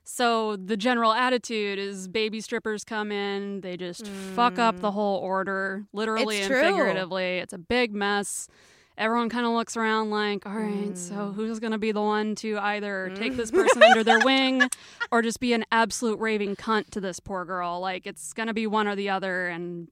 So 0.04 0.56
the 0.56 0.76
general 0.76 1.12
attitude 1.12 1.78
is 1.78 2.08
baby 2.08 2.40
strippers 2.40 2.82
come 2.82 3.12
in, 3.12 3.60
they 3.60 3.76
just 3.76 4.08
fuck 4.08 4.58
up 4.58 4.80
the 4.80 4.90
Mm. 4.90 4.94
whole 4.94 5.18
order, 5.18 5.84
literally 5.92 6.38
It's 6.38 6.46
and 6.46 6.54
true. 6.56 6.60
figuratively. 6.68 7.38
It's 7.38 7.52
a 7.52 7.58
big 7.58 7.94
mess. 7.94 8.48
Everyone 8.96 9.28
kind 9.28 9.46
of 9.46 9.52
looks 9.52 9.76
around 9.76 10.10
like, 10.10 10.44
all 10.46 10.54
right, 10.54 10.96
so 10.98 11.14
Mm. 11.14 11.34
who's 11.34 11.60
going 11.60 11.70
to 11.70 11.78
be 11.78 11.92
the 11.92 12.02
one 12.02 12.34
to 12.36 12.58
either 12.58 13.12
take 13.14 13.36
this 13.36 13.52
person 13.52 13.84
under 13.84 14.02
their 14.02 14.18
wing 14.18 14.68
or 15.12 15.22
just 15.22 15.38
be 15.38 15.52
an 15.52 15.64
absolute 15.70 16.18
raving 16.18 16.56
cunt 16.56 16.90
to 16.90 17.00
this 17.00 17.20
poor 17.20 17.44
girl? 17.44 17.78
Like, 17.78 18.04
it's 18.06 18.32
going 18.32 18.48
to 18.48 18.54
be 18.54 18.66
one 18.66 18.88
or 18.88 18.96
the 18.96 19.08
other, 19.10 19.46
and 19.46 19.88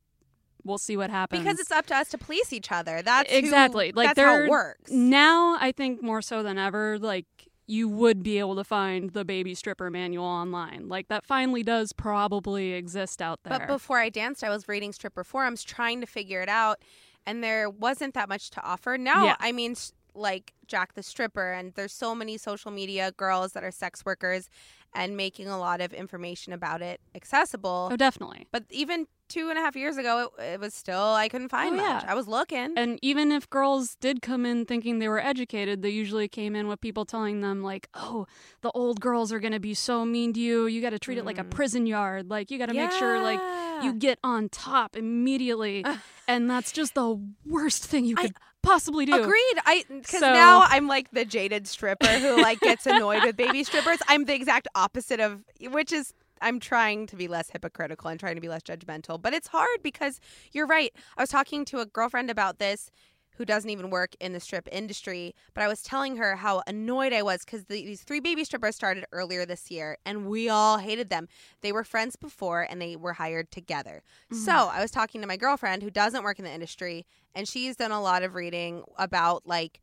we'll 0.67 0.79
see 0.79 0.97
what 0.97 1.11
happens. 1.11 1.43
because 1.43 1.59
it's 1.61 1.71
up 1.71 1.87
to 1.87 1.95
us 1.97 2.09
to 2.11 2.19
police 2.19 2.53
each 2.53 2.71
other 2.73 3.03
that's 3.03 3.31
who- 3.31 3.37
Exactly. 3.39 3.93
Like, 3.93 4.15
that's 4.15 4.21
how 4.21 4.43
it 4.43 4.49
works 4.51 4.91
now, 4.91 5.57
I 5.61 5.73
think 5.73 6.03
more 6.03 6.21
so 6.23 6.43
than 6.43 6.59
ever, 6.59 6.99
like, 6.99 7.27
you 7.69 7.89
would 7.89 8.23
be 8.23 8.39
able 8.39 8.55
to 8.57 8.63
find 8.65 9.11
the 9.11 9.25
baby 9.25 9.53
stripper 9.55 9.91
manual 9.91 10.25
online. 10.25 10.89
Like, 10.89 11.09
that 11.09 11.25
finally 11.25 11.63
does 11.65 11.93
probably 11.93 12.73
exist 12.75 13.21
out 13.21 13.41
there. 13.43 13.59
But 13.59 13.67
before 13.67 13.99
I 13.99 14.09
danced, 14.09 14.45
I 14.45 14.51
was 14.51 14.69
reading 14.69 14.93
stripper 14.93 15.25
forums 15.25 15.65
trying 15.65 16.01
to 16.01 16.07
figure 16.07 16.41
it 16.43 16.49
out, 16.49 16.81
and 17.27 17.43
there 17.43 17.69
wasn't 17.69 18.15
that 18.15 18.29
much 18.29 18.51
to 18.51 18.63
offer. 18.63 18.97
Now, 18.97 19.25
Yeah. 19.27 19.37
I 19.41 19.51
mean, 19.51 19.75
like 20.15 20.55
Jack 20.69 20.95
the 20.95 21.03
Stripper, 21.03 21.53
and 21.53 21.75
there's 21.75 21.93
so 21.93 22.15
many 22.15 22.39
social 22.39 22.71
media 22.71 23.11
girls 23.13 23.53
that 23.53 23.65
are 23.65 23.73
sex 23.73 24.05
workers 24.05 24.49
and 24.97 25.17
making 25.17 25.47
a 25.49 25.59
lot 25.59 25.81
of 25.81 25.93
information 25.93 26.53
about 26.53 26.81
it 26.83 27.01
accessible. 27.15 27.91
oh, 27.93 27.97
definitely. 27.97 28.47
But 28.51 28.65
even 28.71 29.07
two 29.29 29.51
and 29.51 29.59
a 29.59 29.61
half 29.61 29.75
years 29.77 29.97
ago, 29.97 30.31
it, 30.39 30.43
it 30.55 30.61
was 30.61 30.73
still, 30.73 31.01
I 31.03 31.29
couldn't 31.29 31.49
find 31.51 31.75
Oh, 31.75 31.77
much. 31.77 32.05
yeah. 32.05 32.11
I 32.11 32.15
was 32.15 32.29
looking. 32.29 32.75
And 32.77 32.99
even 33.03 33.33
if 33.33 33.51
girls 33.51 33.97
did 34.01 34.23
come 34.23 34.47
in 34.47 34.65
thinking 34.65 34.99
they 35.01 35.09
were 35.09 35.19
educated, 35.19 35.83
they 35.83 35.91
usually 35.91 36.29
came 36.29 36.55
in 36.57 36.69
with 36.69 36.81
people 36.81 37.05
telling 37.05 37.41
them, 37.41 37.63
like, 37.63 37.89
oh, 37.95 38.27
the 38.63 38.71
old 38.71 39.01
girls 39.01 39.33
are 39.33 39.41
going 39.41 39.53
to 39.53 39.59
be 39.61 39.75
so 39.75 40.05
mean 40.05 40.33
to 40.35 40.41
you. 40.41 40.67
You 40.67 40.81
got 40.81 40.91
to 40.91 40.99
treat 40.99 41.19
it 41.19 41.25
like 41.25 41.39
a 41.39 41.45
Mm. 41.45 41.51
prison 41.51 41.87
yard. 41.87 42.31
Like, 42.31 42.51
you 42.51 42.59
got 42.59 42.67
to 42.67 42.75
make 42.75 42.93
sure, 42.93 43.21
like, 43.21 43.41
you 43.85 43.93
get 43.95 44.19
on 44.25 44.49
top 44.49 44.97
immediately. 44.97 45.85
And 46.29 46.49
that's 46.49 46.71
just 46.73 46.95
the 46.95 47.21
worst 47.45 47.85
thing 47.85 48.05
you 48.05 48.15
I- 48.19 48.23
could 48.23 48.37
possibly 48.67 49.07
do. 49.07 49.15
Agreed. 49.15 49.57
I 49.65 49.85
because 49.89 50.21
So- 50.21 50.33
now 50.33 50.65
I'm 50.69 50.87
like 50.89 51.11
the 51.13 51.25
jaded 51.25 51.67
stripper 51.67 52.07
who 52.07 52.41
like 52.43 52.61
gets 52.61 52.87
annoyed 52.87 53.23
with 53.25 53.37
baby 53.37 53.65
strippers. 53.65 53.99
I'm 54.09 54.25
the 54.25 54.35
exact 54.35 54.69
opposite 54.75 55.21
of 55.21 55.43
which 55.71 55.93
is 55.93 56.13
I'm 56.43 56.61
trying 56.61 57.07
to 57.07 57.17
be 57.17 57.29
less 57.29 57.49
hypocritical 57.51 58.11
and 58.11 58.21
trying 58.21 58.35
to 58.35 58.41
be 58.43 58.49
less 58.49 58.63
judgmental. 58.63 59.21
But 59.21 59.33
it's 59.33 59.49
hard 59.49 59.83
because 59.83 60.21
you're 60.53 60.67
right. 60.67 60.93
I 61.17 61.23
was 61.23 61.31
talking 61.31 61.65
to 61.67 61.79
a 61.81 61.87
girlfriend 61.87 62.31
about 62.31 62.59
this 62.59 62.91
who 63.37 63.45
doesn't 63.45 63.71
even 63.71 63.91
work 63.91 64.15
in 64.21 64.33
the 64.33 64.41
strip 64.41 64.69
industry, 64.73 65.35
but 65.55 65.63
I 65.63 65.69
was 65.69 65.83
telling 65.83 66.17
her 66.17 66.37
how 66.37 66.63
annoyed 66.67 67.13
I 67.13 67.23
was 67.23 67.45
because 67.45 67.65
the, 67.65 67.85
these 67.85 68.03
three 68.03 68.21
baby 68.21 68.45
strippers 68.45 68.75
started 68.75 69.05
earlier 69.13 69.45
this 69.45 69.71
year 69.71 69.99
and 70.05 70.27
we 70.27 70.49
all 70.49 70.79
hated 70.79 71.11
them. 71.11 71.29
They 71.61 71.73
were 71.73 71.85
friends 71.85 72.17
before 72.17 72.67
and 72.69 72.81
they 72.81 72.97
were 72.97 73.15
hired 73.15 73.51
together. 73.51 74.03
Mm-hmm. 74.33 74.43
So 74.43 74.53
I 74.53 74.81
was 74.81 74.91
talking 74.91 75.21
to 75.21 75.27
my 75.27 75.37
girlfriend 75.37 75.83
who 75.83 75.91
doesn't 75.91 76.23
work 76.23 76.39
in 76.39 76.45
the 76.45 76.53
industry, 76.53 77.07
and 77.35 77.47
she's 77.47 77.77
done 77.77 77.93
a 77.93 78.01
lot 78.01 78.23
of 78.23 78.35
reading 78.35 78.83
about 78.99 79.47
like 79.47 79.81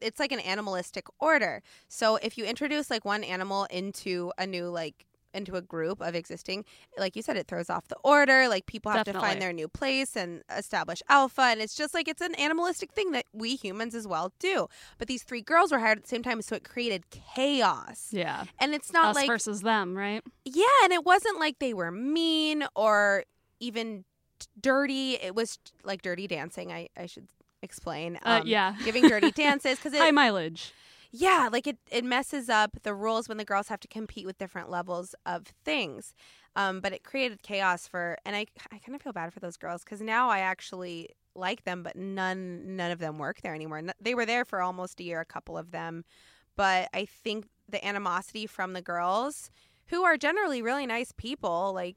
it's 0.00 0.20
like 0.20 0.32
an 0.32 0.40
animalistic 0.40 1.06
order. 1.18 1.62
So 1.88 2.16
if 2.16 2.36
you 2.36 2.44
introduce 2.44 2.90
like 2.90 3.04
one 3.04 3.24
animal 3.24 3.66
into 3.70 4.32
a 4.36 4.46
new 4.46 4.68
like 4.68 5.06
into 5.36 5.54
a 5.54 5.62
group 5.62 6.00
of 6.00 6.14
existing, 6.14 6.64
like 6.98 7.14
you 7.14 7.22
said, 7.22 7.36
it 7.36 7.46
throws 7.46 7.68
off 7.70 7.86
the 7.88 7.96
order. 8.02 8.48
Like 8.48 8.66
people 8.66 8.90
have 8.90 9.04
to 9.04 9.12
find 9.12 9.40
their 9.40 9.52
new 9.52 9.68
place 9.68 10.16
and 10.16 10.42
establish 10.56 11.02
alpha, 11.08 11.42
and 11.42 11.60
it's 11.60 11.74
just 11.76 11.94
like 11.94 12.08
it's 12.08 12.22
an 12.22 12.34
animalistic 12.36 12.92
thing 12.92 13.12
that 13.12 13.26
we 13.32 13.54
humans 13.56 13.94
as 13.94 14.06
well 14.08 14.32
do. 14.38 14.66
But 14.98 15.08
these 15.08 15.22
three 15.22 15.42
girls 15.42 15.70
were 15.70 15.78
hired 15.78 15.98
at 15.98 16.04
the 16.04 16.08
same 16.08 16.22
time, 16.22 16.42
so 16.42 16.56
it 16.56 16.64
created 16.64 17.04
chaos. 17.10 18.08
Yeah. 18.10 18.44
And 18.58 18.74
it's 18.74 18.92
not 18.92 19.06
Us 19.10 19.14
like 19.16 19.26
versus 19.28 19.60
them, 19.60 19.96
right? 19.96 20.22
yeah, 20.44 20.64
and 20.84 20.92
it 20.92 21.04
wasn't 21.04 21.38
like 21.38 21.58
they 21.58 21.74
were 21.74 21.90
mean 21.90 22.64
or 22.74 23.24
even 23.60 24.04
dirty. 24.60 25.14
It 25.14 25.34
was 25.34 25.58
like 25.84 26.02
dirty 26.02 26.26
dancing. 26.26 26.72
I 26.72 26.88
I 26.96 27.06
should 27.06 27.28
explain. 27.62 28.16
Uh, 28.24 28.40
Um, 28.40 28.46
yeah. 28.46 28.74
giving 28.84 29.08
dirty 29.08 29.30
dances 29.44 29.78
because 29.78 29.98
High 29.98 30.10
mileage. 30.10 30.72
Yeah 31.18 31.48
like 31.50 31.66
it 31.66 31.78
it 31.90 32.04
messes 32.04 32.48
up 32.48 32.70
the 32.82 32.94
rules 32.94 33.28
when 33.28 33.38
the 33.38 33.44
girls 33.44 33.68
have 33.68 33.80
to 33.80 33.88
compete 33.88 34.26
with 34.26 34.38
different 34.38 34.70
levels 34.70 35.14
of 35.24 35.46
things. 35.64 36.14
Um, 36.54 36.80
but 36.80 36.92
it 36.94 37.04
created 37.04 37.42
chaos 37.42 37.86
for, 37.86 38.16
and 38.24 38.34
I 38.34 38.46
I 38.72 38.78
kind 38.78 38.94
of 38.94 39.02
feel 39.02 39.12
bad 39.12 39.32
for 39.32 39.40
those 39.40 39.56
girls 39.56 39.84
because 39.84 40.00
now 40.00 40.28
I 40.30 40.38
actually 40.40 41.10
like 41.34 41.64
them, 41.64 41.82
but 41.82 41.96
none 41.96 42.76
none 42.76 42.90
of 42.90 42.98
them 42.98 43.18
work 43.18 43.42
there 43.42 43.54
anymore. 43.54 43.82
They 44.00 44.14
were 44.14 44.26
there 44.26 44.44
for 44.44 44.62
almost 44.62 45.00
a 45.00 45.04
year, 45.04 45.20
a 45.20 45.24
couple 45.26 45.58
of 45.58 45.70
them, 45.70 46.04
but 46.56 46.88
I 46.94 47.04
think 47.04 47.46
the 47.68 47.84
animosity 47.86 48.46
from 48.46 48.72
the 48.72 48.82
girls, 48.82 49.50
who 49.88 50.04
are 50.04 50.16
generally 50.16 50.62
really 50.62 50.86
nice 50.86 51.12
people, 51.16 51.72
like 51.74 51.96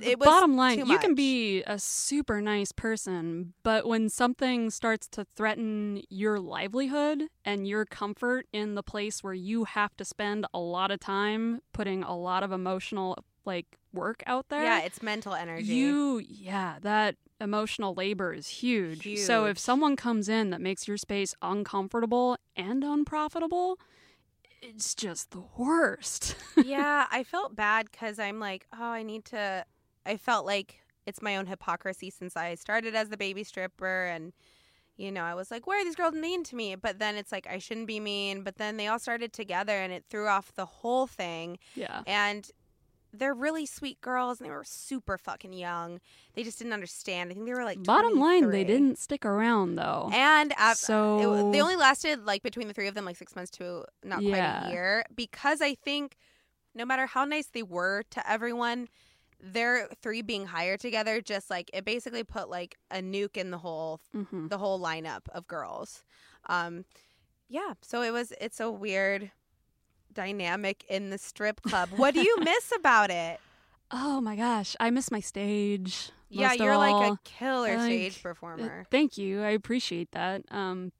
it 0.00 0.18
was 0.18 0.26
Bottom 0.26 0.56
line, 0.56 0.86
you 0.86 0.98
can 0.98 1.14
be 1.14 1.62
a 1.64 1.78
super 1.78 2.40
nice 2.40 2.72
person, 2.72 3.54
but 3.62 3.86
when 3.86 4.08
something 4.08 4.70
starts 4.70 5.08
to 5.08 5.26
threaten 5.36 6.02
your 6.08 6.38
livelihood 6.38 7.24
and 7.44 7.66
your 7.66 7.84
comfort 7.84 8.46
in 8.52 8.74
the 8.74 8.82
place 8.82 9.22
where 9.22 9.34
you 9.34 9.64
have 9.64 9.96
to 9.96 10.04
spend 10.04 10.46
a 10.54 10.58
lot 10.58 10.90
of 10.90 11.00
time 11.00 11.60
putting 11.72 12.02
a 12.02 12.16
lot 12.16 12.42
of 12.42 12.52
emotional 12.52 13.24
like 13.44 13.66
work 13.92 14.22
out 14.26 14.48
there. 14.50 14.62
yeah, 14.62 14.82
it's 14.82 15.02
mental 15.02 15.32
energy. 15.34 15.64
You, 15.64 16.18
yeah, 16.18 16.76
that 16.82 17.16
emotional 17.40 17.94
labor 17.94 18.32
is 18.34 18.46
huge. 18.48 19.18
So 19.18 19.46
if 19.46 19.58
someone 19.58 19.96
comes 19.96 20.28
in 20.28 20.50
that 20.50 20.60
makes 20.60 20.86
your 20.86 20.98
space 20.98 21.34
uncomfortable 21.40 22.36
and 22.54 22.84
unprofitable, 22.84 23.78
it's 24.60 24.94
just 24.94 25.30
the 25.30 25.42
worst. 25.56 26.36
yeah, 26.64 27.06
I 27.10 27.24
felt 27.24 27.56
bad 27.56 27.90
because 27.90 28.18
I'm 28.18 28.38
like, 28.38 28.66
oh, 28.72 28.84
I 28.84 29.02
need 29.02 29.24
to. 29.26 29.64
I 30.08 30.16
felt 30.16 30.46
like 30.46 30.80
it's 31.06 31.22
my 31.22 31.36
own 31.36 31.46
hypocrisy 31.46 32.10
since 32.10 32.36
I 32.36 32.54
started 32.56 32.94
as 32.94 33.08
the 33.08 33.16
baby 33.16 33.44
stripper, 33.44 34.06
and 34.06 34.32
you 34.96 35.12
know, 35.12 35.22
I 35.22 35.34
was 35.34 35.50
like, 35.50 35.66
why 35.66 35.80
are 35.80 35.84
these 35.84 35.94
girls 35.94 36.14
mean 36.14 36.42
to 36.44 36.56
me? 36.56 36.74
But 36.74 36.98
then 36.98 37.14
it's 37.14 37.30
like 37.30 37.46
I 37.48 37.58
shouldn't 37.58 37.86
be 37.86 38.00
mean. 38.00 38.42
But 38.42 38.56
then 38.56 38.76
they 38.76 38.88
all 38.88 38.98
started 38.98 39.32
together, 39.32 39.76
and 39.76 39.92
it 39.92 40.04
threw 40.08 40.26
off 40.26 40.52
the 40.54 40.66
whole 40.66 41.06
thing. 41.06 41.58
yeah. 41.76 42.02
And 42.06 42.50
they're 43.12 43.34
really 43.34 43.64
sweet 43.64 44.00
girls 44.00 44.38
and 44.38 44.46
they 44.46 44.52
were 44.52 44.64
super 44.64 45.16
fucking 45.16 45.52
young. 45.52 46.00
They 46.34 46.42
just 46.42 46.58
didn't 46.58 46.74
understand. 46.74 47.30
I 47.30 47.34
think 47.34 47.46
they 47.46 47.54
were 47.54 47.64
like 47.64 47.82
Bottom 47.82 48.18
line, 48.18 48.50
they 48.50 48.64
didn't 48.64 48.98
stick 48.98 49.24
around 49.24 49.76
though. 49.76 50.10
And 50.12 50.52
so 50.74 51.48
it, 51.48 51.52
they 51.52 51.60
only 51.62 51.76
lasted 51.76 52.26
like 52.26 52.42
between 52.42 52.68
the 52.68 52.74
three 52.74 52.86
of 52.86 52.94
them 52.94 53.04
like 53.04 53.16
six 53.16 53.34
months 53.34 53.50
to 53.52 53.84
not 54.04 54.20
quite 54.20 54.38
a 54.38 54.70
year 54.70 55.04
because 55.14 55.60
I 55.62 55.74
think 55.74 56.16
no 56.74 56.84
matter 56.84 57.06
how 57.06 57.24
nice 57.24 57.46
they 57.46 57.62
were 57.62 58.02
to 58.10 58.30
everyone, 58.30 58.88
their 59.40 59.88
three 60.02 60.20
being 60.22 60.46
hired 60.46 60.80
together 60.80 61.20
just 61.20 61.48
like 61.50 61.70
it 61.72 61.84
basically 61.84 62.24
put 62.24 62.48
like 62.50 62.76
a 62.90 62.96
nuke 62.98 63.36
in 63.36 63.50
the 63.50 63.58
whole 63.58 64.00
Mhm. 64.14 64.48
the 64.48 64.58
whole 64.58 64.80
lineup 64.80 65.28
of 65.32 65.46
girls. 65.46 66.02
Um, 66.46 66.84
yeah, 67.48 67.74
so 67.82 68.02
it 68.02 68.12
was 68.12 68.32
it's 68.40 68.60
a 68.60 68.70
weird 68.70 69.30
dynamic 70.12 70.84
in 70.88 71.10
the 71.10 71.18
strip 71.18 71.62
club. 71.62 71.90
What 71.96 72.14
do 72.14 72.20
you 72.20 72.36
miss 72.44 72.72
about 72.74 73.10
it? 73.10 73.40
Oh 73.90 74.20
my 74.20 74.36
gosh, 74.36 74.76
I 74.80 74.90
miss 74.90 75.10
my 75.10 75.20
stage. 75.20 76.10
Yeah, 76.28 76.52
you're 76.52 76.76
like 76.76 76.94
all. 76.94 77.12
a 77.14 77.18
killer 77.24 77.76
Like, 77.76 77.86
stage 77.86 78.18
Uh, 78.18 78.22
performer. 78.22 78.86
Thank 78.90 79.16
you. 79.16 79.42
I 79.42 79.50
appreciate 79.50 80.10
that. 80.12 80.42
Um, 80.50 80.92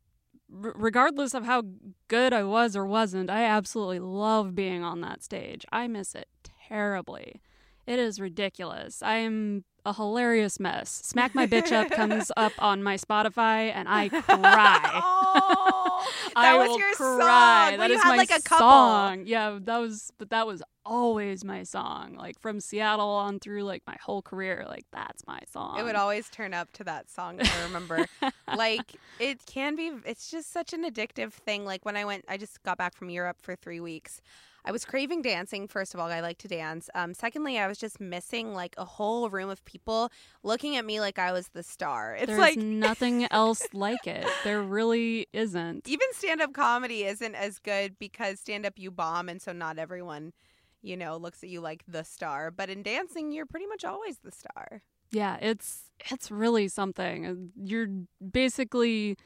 r- 0.50 0.72
regardless 0.74 1.34
of 1.34 1.44
how 1.44 1.64
good 2.08 2.32
I 2.32 2.44
was 2.44 2.74
or 2.74 2.86
wasn't, 2.86 3.28
I 3.28 3.44
absolutely 3.44 3.98
love 3.98 4.54
being 4.54 4.82
on 4.82 5.02
that 5.02 5.22
stage. 5.22 5.66
I 5.70 5.86
miss 5.86 6.14
it 6.14 6.28
terribly. 6.68 7.42
It 7.88 7.98
is 7.98 8.20
ridiculous. 8.20 9.02
I 9.02 9.14
am 9.16 9.64
a 9.86 9.94
hilarious 9.94 10.60
mess. 10.60 10.90
Smack 10.90 11.34
My 11.34 11.46
Bitch 11.46 11.72
Up 11.72 11.90
comes 11.90 12.30
up 12.36 12.52
on 12.58 12.82
my 12.82 12.96
Spotify 12.98 13.72
and 13.74 13.88
I 13.88 14.08
cry. 14.22 15.00
oh, 15.02 16.06
that 16.34 16.44
I 16.44 16.58
was 16.58 16.68
will 16.68 16.78
your 16.78 16.92
cry. 16.94 17.06
song. 17.06 17.18
That 17.18 17.78
Well, 17.78 17.90
is 17.92 18.04
my 18.04 18.16
like 18.16 18.30
song. 18.46 19.22
Yeah, 19.26 19.58
that 19.62 19.78
was 19.78 20.12
but 20.18 20.28
that 20.28 20.46
was 20.46 20.62
always 20.84 21.44
my 21.44 21.62
song. 21.62 22.14
Like 22.18 22.38
from 22.38 22.60
Seattle 22.60 23.08
on 23.08 23.40
through 23.40 23.64
like 23.64 23.82
my 23.86 23.96
whole 24.02 24.20
career. 24.20 24.66
Like 24.68 24.84
that's 24.92 25.26
my 25.26 25.40
song. 25.50 25.78
It 25.78 25.82
would 25.84 25.96
always 25.96 26.28
turn 26.28 26.52
up 26.52 26.70
to 26.72 26.84
that 26.84 27.08
song. 27.08 27.40
I 27.40 27.62
remember. 27.64 28.06
like 28.54 28.96
it 29.18 29.46
can 29.46 29.76
be. 29.76 29.92
It's 30.04 30.30
just 30.30 30.52
such 30.52 30.74
an 30.74 30.84
addictive 30.84 31.32
thing. 31.32 31.64
Like 31.64 31.86
when 31.86 31.96
I 31.96 32.04
went, 32.04 32.26
I 32.28 32.36
just 32.36 32.62
got 32.64 32.76
back 32.76 32.94
from 32.94 33.08
Europe 33.08 33.38
for 33.40 33.56
three 33.56 33.80
weeks. 33.80 34.20
I 34.68 34.70
was 34.70 34.84
craving 34.84 35.22
dancing. 35.22 35.66
First 35.66 35.94
of 35.94 36.00
all, 36.00 36.08
I 36.08 36.20
like 36.20 36.36
to 36.38 36.48
dance. 36.48 36.90
Um, 36.94 37.14
secondly, 37.14 37.58
I 37.58 37.66
was 37.66 37.78
just 37.78 37.98
missing 38.00 38.52
like 38.52 38.74
a 38.76 38.84
whole 38.84 39.30
room 39.30 39.48
of 39.48 39.64
people 39.64 40.12
looking 40.42 40.76
at 40.76 40.84
me 40.84 41.00
like 41.00 41.18
I 41.18 41.32
was 41.32 41.48
the 41.48 41.62
star. 41.62 42.14
It's 42.18 42.26
There's 42.26 42.38
like 42.38 42.58
nothing 42.58 43.26
else 43.30 43.66
like 43.72 44.06
it. 44.06 44.26
There 44.44 44.60
really 44.60 45.26
isn't. 45.32 45.88
even 45.88 46.08
stand 46.12 46.42
up 46.42 46.52
comedy 46.52 47.04
isn't 47.04 47.34
as 47.34 47.58
good 47.58 47.98
because 47.98 48.40
stand 48.40 48.66
up 48.66 48.74
you 48.76 48.90
bomb, 48.90 49.30
and 49.30 49.40
so 49.40 49.52
not 49.52 49.78
everyone, 49.78 50.34
you 50.82 50.98
know, 50.98 51.16
looks 51.16 51.42
at 51.42 51.48
you 51.48 51.62
like 51.62 51.82
the 51.88 52.04
star. 52.04 52.50
But 52.50 52.68
in 52.68 52.82
dancing, 52.82 53.32
you're 53.32 53.46
pretty 53.46 53.66
much 53.66 53.86
always 53.86 54.18
the 54.18 54.32
star. 54.32 54.82
Yeah, 55.10 55.38
it's 55.40 55.84
it's 56.10 56.30
really 56.30 56.68
something. 56.68 57.52
You're 57.56 57.88
basically 58.30 59.16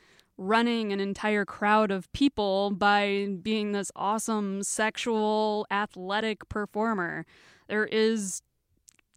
running 0.42 0.92
an 0.92 1.00
entire 1.00 1.44
crowd 1.44 1.90
of 1.90 2.12
people 2.12 2.70
by 2.70 3.28
being 3.42 3.72
this 3.72 3.90
awesome 3.96 4.62
sexual 4.62 5.66
athletic 5.70 6.48
performer. 6.48 7.24
There 7.68 7.86
is 7.86 8.42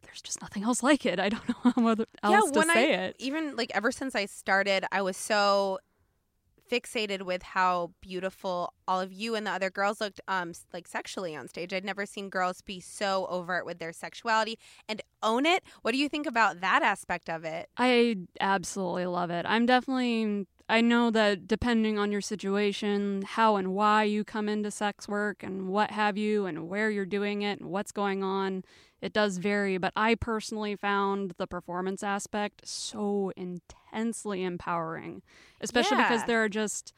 there's 0.03 0.21
just 0.21 0.39
nothing 0.41 0.63
else 0.63 0.83
like 0.83 1.05
it. 1.05 1.19
I 1.19 1.29
don't 1.29 1.49
know 1.65 1.71
how 1.75 1.87
other- 1.87 2.05
else 2.23 2.51
to 2.51 2.59
when 2.59 2.69
say 2.69 2.93
I, 2.95 2.97
it. 3.05 3.15
Even 3.19 3.55
like 3.55 3.71
ever 3.73 3.91
since 3.91 4.15
I 4.15 4.25
started, 4.27 4.85
I 4.91 5.01
was 5.01 5.17
so 5.17 5.79
fixated 6.71 7.21
with 7.21 7.43
how 7.43 7.91
beautiful 8.01 8.73
all 8.87 8.99
of 8.99 9.13
you 9.13 9.35
and 9.35 9.45
the 9.45 9.51
other 9.51 9.69
girls 9.69 10.01
looked 10.01 10.19
um 10.27 10.51
like 10.73 10.87
sexually 10.87 11.35
on 11.35 11.47
stage. 11.47 11.73
I'd 11.73 11.85
never 11.85 12.05
seen 12.07 12.29
girls 12.29 12.61
be 12.61 12.79
so 12.79 13.27
overt 13.29 13.65
with 13.67 13.77
their 13.77 13.93
sexuality 13.93 14.57
and 14.89 15.01
own 15.21 15.45
it. 15.45 15.63
What 15.83 15.91
do 15.91 15.97
you 15.99 16.09
think 16.09 16.25
about 16.25 16.61
that 16.61 16.81
aspect 16.81 17.29
of 17.29 17.43
it? 17.45 17.69
I 17.77 18.17
absolutely 18.39 19.05
love 19.05 19.29
it. 19.29 19.45
I'm 19.47 19.65
definitely 19.67 20.47
I 20.67 20.81
know 20.81 21.11
that 21.11 21.47
depending 21.47 21.99
on 21.99 22.11
your 22.11 22.21
situation, 22.21 23.21
how 23.21 23.55
and 23.55 23.73
why 23.75 24.03
you 24.03 24.23
come 24.23 24.49
into 24.49 24.71
sex 24.71 25.07
work 25.07 25.43
and 25.43 25.67
what 25.67 25.91
have 25.91 26.17
you 26.17 26.47
and 26.47 26.67
where 26.67 26.89
you're 26.89 27.05
doing 27.05 27.43
it 27.43 27.59
and 27.59 27.69
what's 27.69 27.91
going 27.91 28.23
on, 28.23 28.63
it 28.99 29.13
does 29.13 29.37
vary, 29.37 29.77
but 29.77 29.93
I 29.95 30.15
personally 30.15 30.75
found 30.75 31.33
the 31.37 31.45
performance 31.45 32.01
aspect 32.01 32.67
so 32.67 33.31
intensely 33.37 34.43
empowering, 34.43 35.21
especially 35.61 35.97
because 35.97 36.25
there 36.25 36.43
are 36.43 36.49
just 36.49 36.93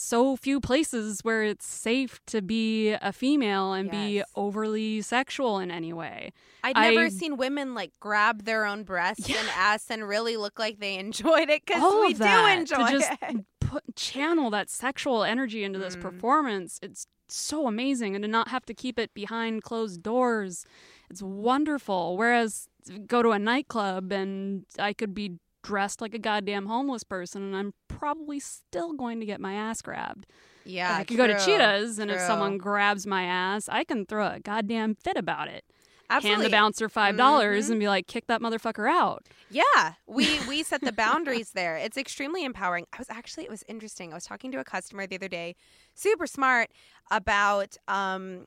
so 0.00 0.36
few 0.36 0.60
places 0.60 1.20
where 1.24 1.42
it's 1.42 1.66
safe 1.66 2.20
to 2.26 2.40
be 2.40 2.92
a 2.92 3.12
female 3.12 3.72
and 3.72 3.90
be 3.90 4.22
overly 4.36 5.02
sexual 5.02 5.58
in 5.58 5.72
any 5.72 5.92
way. 5.92 6.32
I'd 6.62 6.76
never 6.76 7.06
I- 7.06 7.08
seen 7.08 7.36
women 7.36 7.74
like 7.74 7.90
grab 7.98 8.44
their 8.44 8.64
own 8.64 8.84
breasts 8.84 9.28
Yeah. 9.28 9.40
and 9.40 9.48
ass 9.56 9.90
and 9.90 10.06
really 10.06 10.36
look 10.36 10.58
like 10.58 10.78
they 10.78 10.94
enjoyed 10.98 11.50
it 11.50 11.62
because 11.66 11.82
we 12.00 12.14
do 12.14 12.24
enjoy 12.46 12.76
it. 12.84 12.86
to 12.86 12.92
just 12.92 13.10
it. 13.22 13.44
put 13.60 13.82
channel 13.96 14.50
that 14.50 14.70
sexual 14.70 15.24
energy 15.24 15.64
into 15.64 15.80
this 15.80 15.96
Mm. 15.96 16.00
performance 16.00 16.78
it's 16.80 17.06
so 17.28 17.66
amazing 17.66 18.14
and 18.14 18.22
to 18.22 18.28
not 18.28 18.48
have 18.48 18.64
to 18.66 18.72
keep 18.74 18.98
it 18.98 19.12
behind 19.14 19.62
closed 19.62 20.02
doors 20.02 20.64
it's 21.10 21.20
wonderful 21.22 22.16
whereas 22.16 22.68
go 23.06 23.20
to 23.22 23.30
a 23.32 23.38
nightclub 23.38 24.10
and 24.12 24.64
i 24.78 24.92
could 24.94 25.12
be 25.12 25.32
dressed 25.68 26.00
like 26.00 26.14
a 26.14 26.18
goddamn 26.18 26.66
homeless 26.66 27.04
person 27.04 27.42
and 27.42 27.54
i'm 27.56 27.72
probably 27.88 28.40
still 28.40 28.92
going 28.94 29.20
to 29.20 29.26
get 29.26 29.38
my 29.40 29.52
ass 29.54 29.82
grabbed 29.82 30.24
Yeah, 30.64 30.96
i 30.96 31.04
could 31.04 31.16
go 31.18 31.26
to 31.26 31.38
cheetahs 31.44 31.98
and 31.98 32.10
if 32.10 32.20
someone 32.20 32.56
grabs 32.58 33.06
my 33.06 33.24
ass 33.24 33.68
i 33.68 33.84
can 33.84 34.06
throw 34.06 34.26
a 34.36 34.40
goddamn 34.40 34.94
fit 34.94 35.16
about 35.18 35.48
it 35.48 35.64
Absolutely. 36.10 36.42
hand 36.44 36.46
the 36.46 36.56
bouncer 36.56 36.88
five 36.88 37.16
dollars 37.18 37.66
Mhm. 37.66 37.70
and 37.72 37.80
be 37.80 37.88
like 37.88 38.06
kick 38.06 38.26
that 38.28 38.40
motherfucker 38.40 38.88
out 38.90 39.26
Yeah, 39.50 39.94
we 40.06 40.24
we 40.50 40.62
set 40.62 40.80
the 40.80 40.92
boundaries 41.04 41.50
there. 41.52 41.76
It's 41.76 41.98
extremely 41.98 42.42
empowering. 42.44 42.86
I 42.94 42.98
was 42.98 43.10
actually 43.10 43.44
it 43.44 43.50
was 43.50 43.62
interesting. 43.68 44.12
I 44.12 44.14
was 44.14 44.24
talking 44.24 44.50
to 44.52 44.58
a 44.58 44.64
customer 44.64 45.06
the 45.06 45.16
other 45.16 45.28
day, 45.40 45.54
super 45.94 46.26
smart 46.26 46.68
about 47.10 47.76
um 47.88 48.46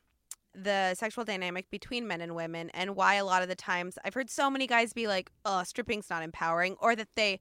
the 0.54 0.94
sexual 0.94 1.24
dynamic 1.24 1.70
between 1.70 2.06
men 2.06 2.20
and 2.20 2.34
women 2.34 2.70
and 2.70 2.94
why 2.94 3.14
a 3.14 3.24
lot 3.24 3.42
of 3.42 3.48
the 3.48 3.54
times 3.54 3.98
I've 4.04 4.14
heard 4.14 4.30
so 4.30 4.50
many 4.50 4.66
guys 4.66 4.92
be 4.92 5.06
like, 5.06 5.30
"Oh, 5.44 5.62
stripping's 5.62 6.10
not 6.10 6.22
empowering," 6.22 6.76
or 6.80 6.94
that 6.96 7.08
they 7.16 7.40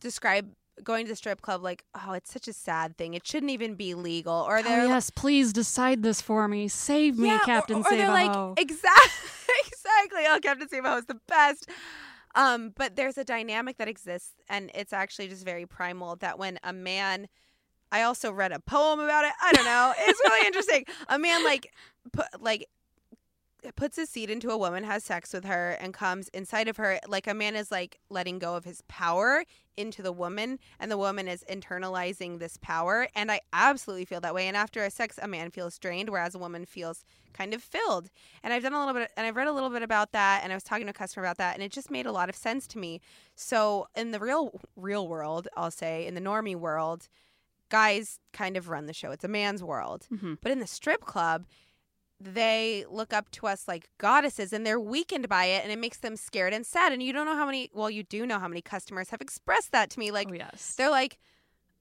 describe 0.00 0.52
going 0.82 1.06
to 1.06 1.12
the 1.12 1.16
strip 1.16 1.42
club 1.42 1.62
like, 1.62 1.84
"Oh, 1.94 2.12
it's 2.12 2.32
such 2.32 2.48
a 2.48 2.52
sad 2.52 2.96
thing. 2.96 3.14
It 3.14 3.26
shouldn't 3.26 3.50
even 3.50 3.74
be 3.74 3.94
legal." 3.94 4.34
Or 4.34 4.62
they're 4.62 4.80
oh 4.80 4.84
like, 4.84 4.94
yes 4.94 5.10
please 5.10 5.52
decide 5.52 6.02
this 6.02 6.20
for 6.20 6.48
me. 6.48 6.68
Save 6.68 7.18
me 7.18 7.28
yeah, 7.28 7.36
or- 7.36 7.40
captain 7.40 7.76
or, 7.78 7.90
they're 7.90 8.08
like 8.08 8.58
exactly 8.58 9.30
exactly. 9.66 10.24
Oh 10.26 10.38
captain 10.42 10.68
Save-A-Ho 10.68 10.98
is 10.98 11.06
the 11.06 11.20
best. 11.28 11.68
Um 12.34 12.72
but 12.76 12.96
there's 12.96 13.18
a 13.18 13.24
dynamic 13.24 13.78
that 13.78 13.88
exists 13.88 14.32
and 14.48 14.70
it's 14.74 14.92
actually 14.92 15.28
just 15.28 15.44
very 15.44 15.66
primal 15.66 16.16
that 16.16 16.38
when 16.38 16.58
a 16.62 16.72
man 16.72 17.28
i 17.92 18.02
also 18.02 18.30
read 18.32 18.52
a 18.52 18.60
poem 18.60 19.00
about 19.00 19.24
it. 19.24 19.32
I 19.42 19.52
don't 19.52 19.64
know. 19.64 19.94
It's 19.98 20.20
really 20.24 20.46
interesting. 20.50 20.84
A 21.08 21.18
man 21.18 21.44
like 21.44 21.72
put 22.12 22.26
like 22.40 22.68
puts 23.74 23.96
his 23.96 24.08
seed 24.08 24.30
into 24.30 24.50
a 24.50 24.56
woman 24.56 24.84
has 24.84 25.02
sex 25.02 25.32
with 25.32 25.44
her 25.44 25.72
and 25.80 25.92
comes 25.92 26.28
inside 26.28 26.68
of 26.68 26.76
her 26.76 27.00
like 27.08 27.26
a 27.26 27.34
man 27.34 27.56
is 27.56 27.72
like 27.72 27.98
letting 28.10 28.38
go 28.38 28.54
of 28.54 28.64
his 28.64 28.80
power 28.86 29.44
into 29.76 30.02
the 30.02 30.12
woman 30.12 30.58
and 30.78 30.88
the 30.90 30.96
woman 30.96 31.26
is 31.26 31.42
internalizing 31.50 32.38
this 32.38 32.56
power 32.58 33.08
and 33.16 33.32
i 33.32 33.40
absolutely 33.52 34.04
feel 34.04 34.20
that 34.20 34.34
way 34.34 34.46
and 34.46 34.56
after 34.56 34.84
a 34.84 34.90
sex 34.90 35.18
a 35.20 35.26
man 35.26 35.50
feels 35.50 35.78
drained 35.78 36.10
whereas 36.10 36.34
a 36.34 36.38
woman 36.38 36.64
feels 36.64 37.02
kind 37.32 37.52
of 37.52 37.62
filled. 37.62 38.08
And 38.42 38.52
i've 38.52 38.62
done 38.62 38.72
a 38.72 38.78
little 38.78 38.94
bit 38.94 39.10
and 39.16 39.26
i've 39.26 39.36
read 39.36 39.48
a 39.48 39.52
little 39.52 39.70
bit 39.70 39.82
about 39.82 40.12
that 40.12 40.42
and 40.44 40.52
i 40.52 40.56
was 40.56 40.62
talking 40.62 40.86
to 40.86 40.90
a 40.90 40.94
customer 40.94 41.24
about 41.26 41.38
that 41.38 41.54
and 41.54 41.62
it 41.62 41.72
just 41.72 41.90
made 41.90 42.06
a 42.06 42.12
lot 42.12 42.28
of 42.28 42.36
sense 42.36 42.66
to 42.68 42.78
me. 42.78 43.00
So 43.34 43.88
in 43.96 44.12
the 44.12 44.20
real 44.20 44.60
real 44.76 45.08
world 45.08 45.48
i'll 45.56 45.72
say 45.72 46.06
in 46.06 46.14
the 46.14 46.20
normie 46.20 46.54
world 46.56 47.08
guys 47.68 48.20
kind 48.32 48.56
of 48.56 48.68
run 48.68 48.86
the 48.86 48.92
show. 48.92 49.10
It's 49.10 49.24
a 49.24 49.28
man's 49.28 49.62
world. 49.64 50.06
Mhm. 50.12 50.38
but 50.40 50.52
in 50.52 50.60
the 50.60 50.66
strip 50.68 51.04
club 51.04 51.46
they 52.20 52.84
look 52.90 53.12
up 53.12 53.30
to 53.30 53.46
us 53.46 53.68
like 53.68 53.90
goddesses 53.98 54.52
and 54.52 54.66
they're 54.66 54.80
weakened 54.80 55.28
by 55.28 55.46
it 55.46 55.62
and 55.62 55.72
it 55.72 55.78
makes 55.78 55.98
them 55.98 56.16
scared 56.16 56.52
and 56.52 56.64
sad 56.64 56.92
and 56.92 57.02
you 57.02 57.12
don't 57.12 57.26
know 57.26 57.36
how 57.36 57.44
many 57.44 57.70
well 57.74 57.90
you 57.90 58.02
do 58.02 58.26
know 58.26 58.38
how 58.38 58.48
many 58.48 58.62
customers 58.62 59.10
have 59.10 59.20
expressed 59.20 59.72
that 59.72 59.90
to 59.90 59.98
me 59.98 60.10
like 60.10 60.28
oh 60.30 60.34
yes. 60.34 60.74
they're 60.76 60.90
like 60.90 61.18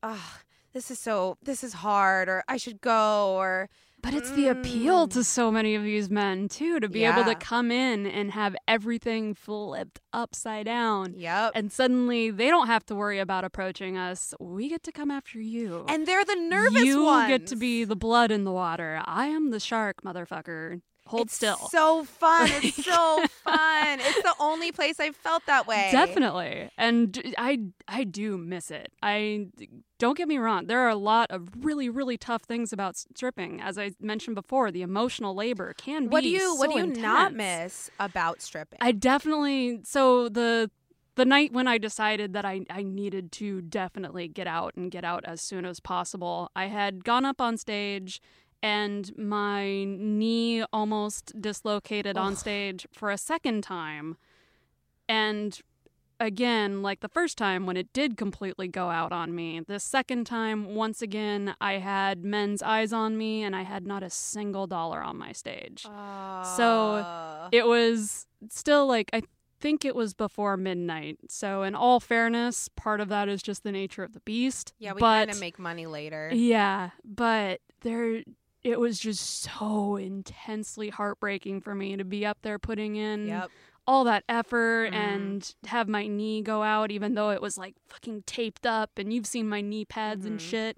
oh 0.04 0.38
this 0.74 0.92
is 0.92 1.00
so 1.00 1.38
this 1.42 1.64
is 1.64 1.74
hard 1.74 2.28
or 2.28 2.44
i 2.50 2.58
should 2.58 2.82
go 2.82 3.36
or 3.38 3.70
But 4.06 4.14
it's 4.14 4.30
the 4.32 4.48
appeal 4.50 5.08
Mm. 5.08 5.12
to 5.14 5.24
so 5.24 5.50
many 5.52 5.74
of 5.74 5.82
these 5.84 6.12
men 6.12 6.48
too 6.48 6.80
to 6.80 6.88
be 6.88 7.04
able 7.06 7.24
to 7.24 7.34
come 7.34 7.72
in 7.72 8.06
and 8.06 8.32
have 8.32 8.56
everything 8.68 9.34
flipped 9.34 10.00
upside 10.14 10.68
down. 10.68 11.16
yep 11.18 11.54
And 11.56 11.72
suddenly 11.72 12.30
they 12.30 12.50
don't 12.50 12.68
have 12.68 12.86
to 12.86 12.96
worry 12.96 13.18
about 13.18 13.44
approaching 13.44 13.98
us. 13.98 14.36
We 14.40 14.70
get 14.70 14.84
to 14.84 14.92
come 14.92 15.10
after 15.10 15.40
you. 15.42 15.86
and 15.88 16.06
they're 16.06 16.24
the 16.24 16.36
nervous 16.36 16.84
you 16.84 17.04
ones 17.04 17.30
get 17.30 17.48
to 17.48 17.56
be 17.56 17.84
the 17.84 17.96
blood 17.96 18.30
in 18.30 18.44
the 18.44 18.52
water. 18.52 19.02
I 19.06 19.26
am 19.26 19.50
the 19.50 19.60
shark, 19.60 20.04
motherfucker. 20.04 20.82
Hold 21.08 21.28
it's 21.28 21.36
still. 21.36 21.58
So 21.70 22.04
fun. 22.04 22.50
It's 22.52 22.84
so 22.86 23.26
fun. 23.44 24.00
It's 24.00 24.22
the 24.22 24.34
only 24.40 24.72
place 24.72 25.00
I've 25.00 25.16
felt 25.16 25.46
that 25.46 25.68
way. 25.68 25.90
Definitely. 25.92 26.70
And 26.78 27.36
I 27.38 27.60
I 27.88 28.04
do 28.04 28.38
miss 28.38 28.72
it. 28.72 28.92
I 29.02 29.48
don't 30.00 30.18
get 30.18 30.28
me 30.28 30.38
wrong. 30.38 30.68
There 30.68 30.80
are 30.82 30.90
a 30.90 30.96
lot 30.96 31.32
of 31.32 31.50
really 31.60 31.90
really 31.90 32.18
tough 32.18 32.44
things 32.44 32.74
about 32.74 32.98
stripping. 32.98 33.62
As 33.62 33.78
I 33.78 33.92
mentioned 34.00 34.36
before, 34.36 34.72
the 34.72 34.82
emotional 34.82 35.36
labor 35.36 35.74
can 35.78 36.10
What 36.10 36.24
be 36.24 36.38
do 36.38 36.44
you 36.44 36.56
what 36.58 36.72
do 36.72 36.78
you 36.78 36.88
not 36.88 37.34
miss 37.34 37.90
about 38.00 38.42
stripping? 38.42 38.80
I 38.82 38.92
definitely 38.92 39.82
so 39.84 40.30
the 40.30 40.70
the 41.16 41.26
night 41.26 41.54
when 41.54 41.68
I 41.68 41.78
decided 41.78 42.34
that 42.34 42.46
I, 42.46 42.66
I 42.70 42.84
needed 42.84 43.32
to 43.34 43.62
definitely 43.62 44.28
get 44.28 44.48
out 44.48 44.76
and 44.76 44.92
get 44.92 45.04
out 45.04 45.24
as 45.26 45.42
soon 45.42 45.66
as 45.66 45.80
possible, 45.80 46.52
I 46.56 46.66
had 46.68 47.04
gone 47.04 47.26
up 47.26 47.40
on 47.42 47.58
stage 47.58 48.22
and 48.62 49.16
my 49.18 49.84
knee 49.84 50.64
almost 50.74 51.40
dislocated 51.42 52.18
on 52.18 52.36
stage 52.36 52.88
for 52.92 53.12
a 53.12 53.18
second 53.18 53.62
time. 53.64 54.18
And 55.08 55.60
again, 56.20 56.82
like 56.82 57.02
the 57.02 57.10
first 57.10 57.38
time 57.38 57.66
when 57.66 57.78
it 57.78 57.92
did 57.94 58.18
completely 58.18 58.68
go 58.68 58.90
out 58.90 59.12
on 59.12 59.36
me, 59.36 59.60
the 59.60 59.80
second 59.80 60.26
time, 60.26 60.74
once 60.76 61.02
again, 61.02 61.56
I 61.62 61.74
had 61.74 62.24
men's 62.24 62.64
eyes 62.64 62.92
on 62.94 63.18
me 63.18 63.44
and 63.44 63.56
I 63.56 63.64
had 63.64 63.86
not 63.86 64.02
a 64.02 64.10
single 64.10 64.66
dollar 64.66 65.02
on 65.04 65.18
my 65.18 65.32
stage. 65.32 65.84
So, 65.84 66.96
Uh, 66.96 67.50
It 67.52 67.68
was 67.68 68.26
still 68.50 68.88
like, 68.88 69.10
I 69.14 69.22
think 69.60 69.86
it 69.86 69.96
was 69.96 70.14
before 70.14 70.58
midnight. 70.58 71.18
So, 71.30 71.64
in 71.64 71.76
all 71.76 72.00
fairness, 72.00 72.70
part 72.70 73.00
of 73.02 73.10
that 73.10 73.28
is 73.30 73.44
just 73.44 73.64
the 73.64 73.72
nature 73.72 74.04
of 74.04 74.14
the 74.14 74.20
beast. 74.22 74.74
yeah, 74.80 74.94
we 74.94 75.02
kind 75.02 75.30
of 75.30 75.40
make 75.40 75.60
money 75.60 75.86
later. 75.86 76.32
yeah, 76.34 76.92
but 77.04 77.60
there 77.82 78.24
it 78.66 78.80
was 78.80 78.98
just 79.00 79.42
so 79.44 79.96
intensely 79.96 80.90
heartbreaking 80.90 81.62
for 81.62 81.76
me 81.76 81.96
to 81.96 82.04
be 82.04 82.26
up 82.26 82.40
there 82.42 82.58
putting 82.58 82.96
in 82.96 83.28
Yep. 83.28 83.52
all 83.86 84.04
that 84.06 84.24
effort 84.28 84.92
Mhm. 84.92 84.96
and 84.96 85.56
have 85.68 85.88
my 85.88 86.08
knee 86.08 86.42
go 86.42 86.64
out 86.64 86.90
even 86.90 87.14
though 87.14 87.30
it 87.30 87.42
was 87.44 87.60
like 87.60 87.76
fucking 87.88 88.24
taped 88.26 88.66
up 88.66 88.98
and 88.98 89.14
you've 89.14 89.28
seen 89.28 89.48
my 89.48 89.62
knee 89.62 89.86
pads 89.86 90.26
and 90.26 90.40
Mhm. 90.40 90.50
shit. 90.50 90.78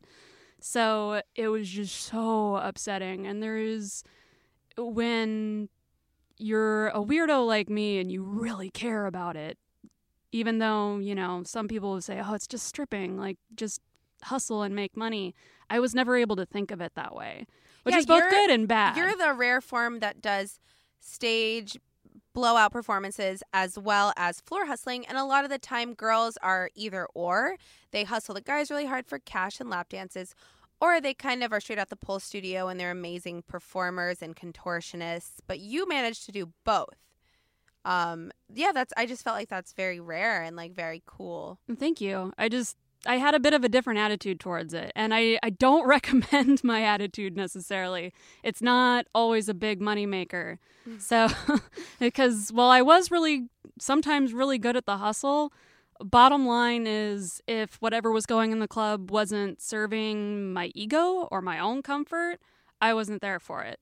So 0.59 1.21
it 1.35 1.47
was 1.47 1.69
just 1.69 1.95
so 1.95 2.57
upsetting 2.57 3.25
and 3.25 3.41
there 3.41 3.57
is 3.57 4.03
when 4.77 5.69
you're 6.37 6.89
a 6.89 6.99
weirdo 6.99 7.47
like 7.47 7.69
me 7.69 7.99
and 7.99 8.11
you 8.11 8.21
really 8.21 8.69
care 8.69 9.05
about 9.05 9.37
it 9.37 9.57
even 10.33 10.57
though, 10.59 10.97
you 10.97 11.15
know, 11.15 11.41
some 11.45 11.69
people 11.69 11.93
would 11.93 12.03
say, 12.03 12.21
"Oh, 12.23 12.33
it's 12.33 12.47
just 12.47 12.67
stripping, 12.67 13.17
like 13.17 13.37
just 13.55 13.79
hustle 14.23 14.61
and 14.61 14.75
make 14.75 14.97
money." 14.97 15.33
I 15.69 15.79
was 15.79 15.95
never 15.95 16.17
able 16.17 16.35
to 16.35 16.45
think 16.45 16.69
of 16.69 16.81
it 16.81 16.95
that 16.95 17.15
way, 17.15 17.47
which 17.87 17.95
Yeah, 17.95 17.99
is 17.99 18.05
both 18.05 18.29
good 18.29 18.49
and 18.51 18.67
bad. 18.67 18.97
You're 18.97 19.15
the 19.15 19.33
rare 19.33 19.61
form 19.61 19.99
that 20.01 20.21
does 20.21 20.59
stage 20.99 21.77
blowout 22.33 22.71
performances 22.71 23.41
as 23.53 23.79
well 23.79 24.13
as 24.17 24.41
floor 24.41 24.65
hustling. 24.65 25.05
And 25.07 25.17
a 25.17 25.23
lot 25.23 25.43
of 25.45 25.49
the 25.49 25.57
time, 25.57 25.93
girls 25.93 26.37
are 26.43 26.69
either 26.75 27.07
or. 27.15 27.55
They 27.91 28.03
hustle 28.03 28.35
the 28.35 28.41
guys 28.41 28.69
really 28.69 28.85
hard 28.85 29.07
for 29.07 29.19
cash 29.19 29.59
and 29.59 29.69
lap 29.69 29.87
dances, 29.89 30.35
or 30.81 30.99
they 30.99 31.13
kind 31.13 31.43
of 31.43 31.53
are 31.53 31.59
straight 31.61 31.79
out 31.79 31.89
the 31.89 31.95
pole 31.95 32.19
studio 32.19 32.67
and 32.67 32.77
they're 32.79 32.91
amazing 32.91 33.43
performers 33.47 34.21
and 34.21 34.35
contortionists. 34.35 35.39
But 35.47 35.59
you 35.59 35.87
managed 35.87 36.25
to 36.25 36.31
do 36.31 36.51
both. 36.65 36.97
Um, 37.85 38.31
yeah, 38.53 38.71
that's. 38.73 38.93
I 38.97 39.05
just 39.05 39.23
felt 39.23 39.37
like 39.37 39.47
that's 39.49 39.71
very 39.71 39.99
rare 40.01 40.43
and 40.43 40.55
like 40.57 40.73
very 40.73 41.01
cool. 41.05 41.57
Thank 41.79 42.01
you. 42.01 42.33
I 42.37 42.49
just 42.49 42.75
I 43.07 43.17
had 43.17 43.33
a 43.33 43.39
bit 43.39 43.53
of 43.53 43.63
a 43.63 43.69
different 43.69 43.99
attitude 43.99 44.39
towards 44.39 44.73
it, 44.73 44.91
and 44.95 45.13
I 45.13 45.39
I 45.41 45.49
don't 45.49 45.87
recommend 45.95 46.63
my 46.63 46.83
attitude 46.83 47.35
necessarily. 47.35 48.13
It's 48.43 48.61
not 48.61 49.07
always 49.15 49.49
a 49.49 49.53
big 49.53 49.81
money 49.81 50.05
maker. 50.05 50.59
Mm. 50.87 51.01
So 51.01 51.27
because 51.99 52.51
while 52.51 52.69
I 52.69 52.81
was 52.81 53.11
really 53.11 53.47
sometimes 53.79 54.33
really 54.33 54.57
good 54.57 54.75
at 54.75 54.85
the 54.85 54.97
hustle, 54.97 55.51
bottom 55.99 56.45
line 56.45 56.85
is 56.87 57.41
if 57.47 57.75
whatever 57.81 58.11
was 58.11 58.25
going 58.25 58.51
in 58.51 58.59
the 58.59 58.67
club 58.67 59.11
wasn't 59.11 59.61
serving 59.61 60.53
my 60.53 60.71
ego 60.75 61.27
or 61.31 61.41
my 61.41 61.59
own 61.59 61.81
comfort, 61.81 62.39
I 62.81 62.93
wasn't 62.93 63.21
there 63.21 63.39
for 63.39 63.63
it. 63.63 63.79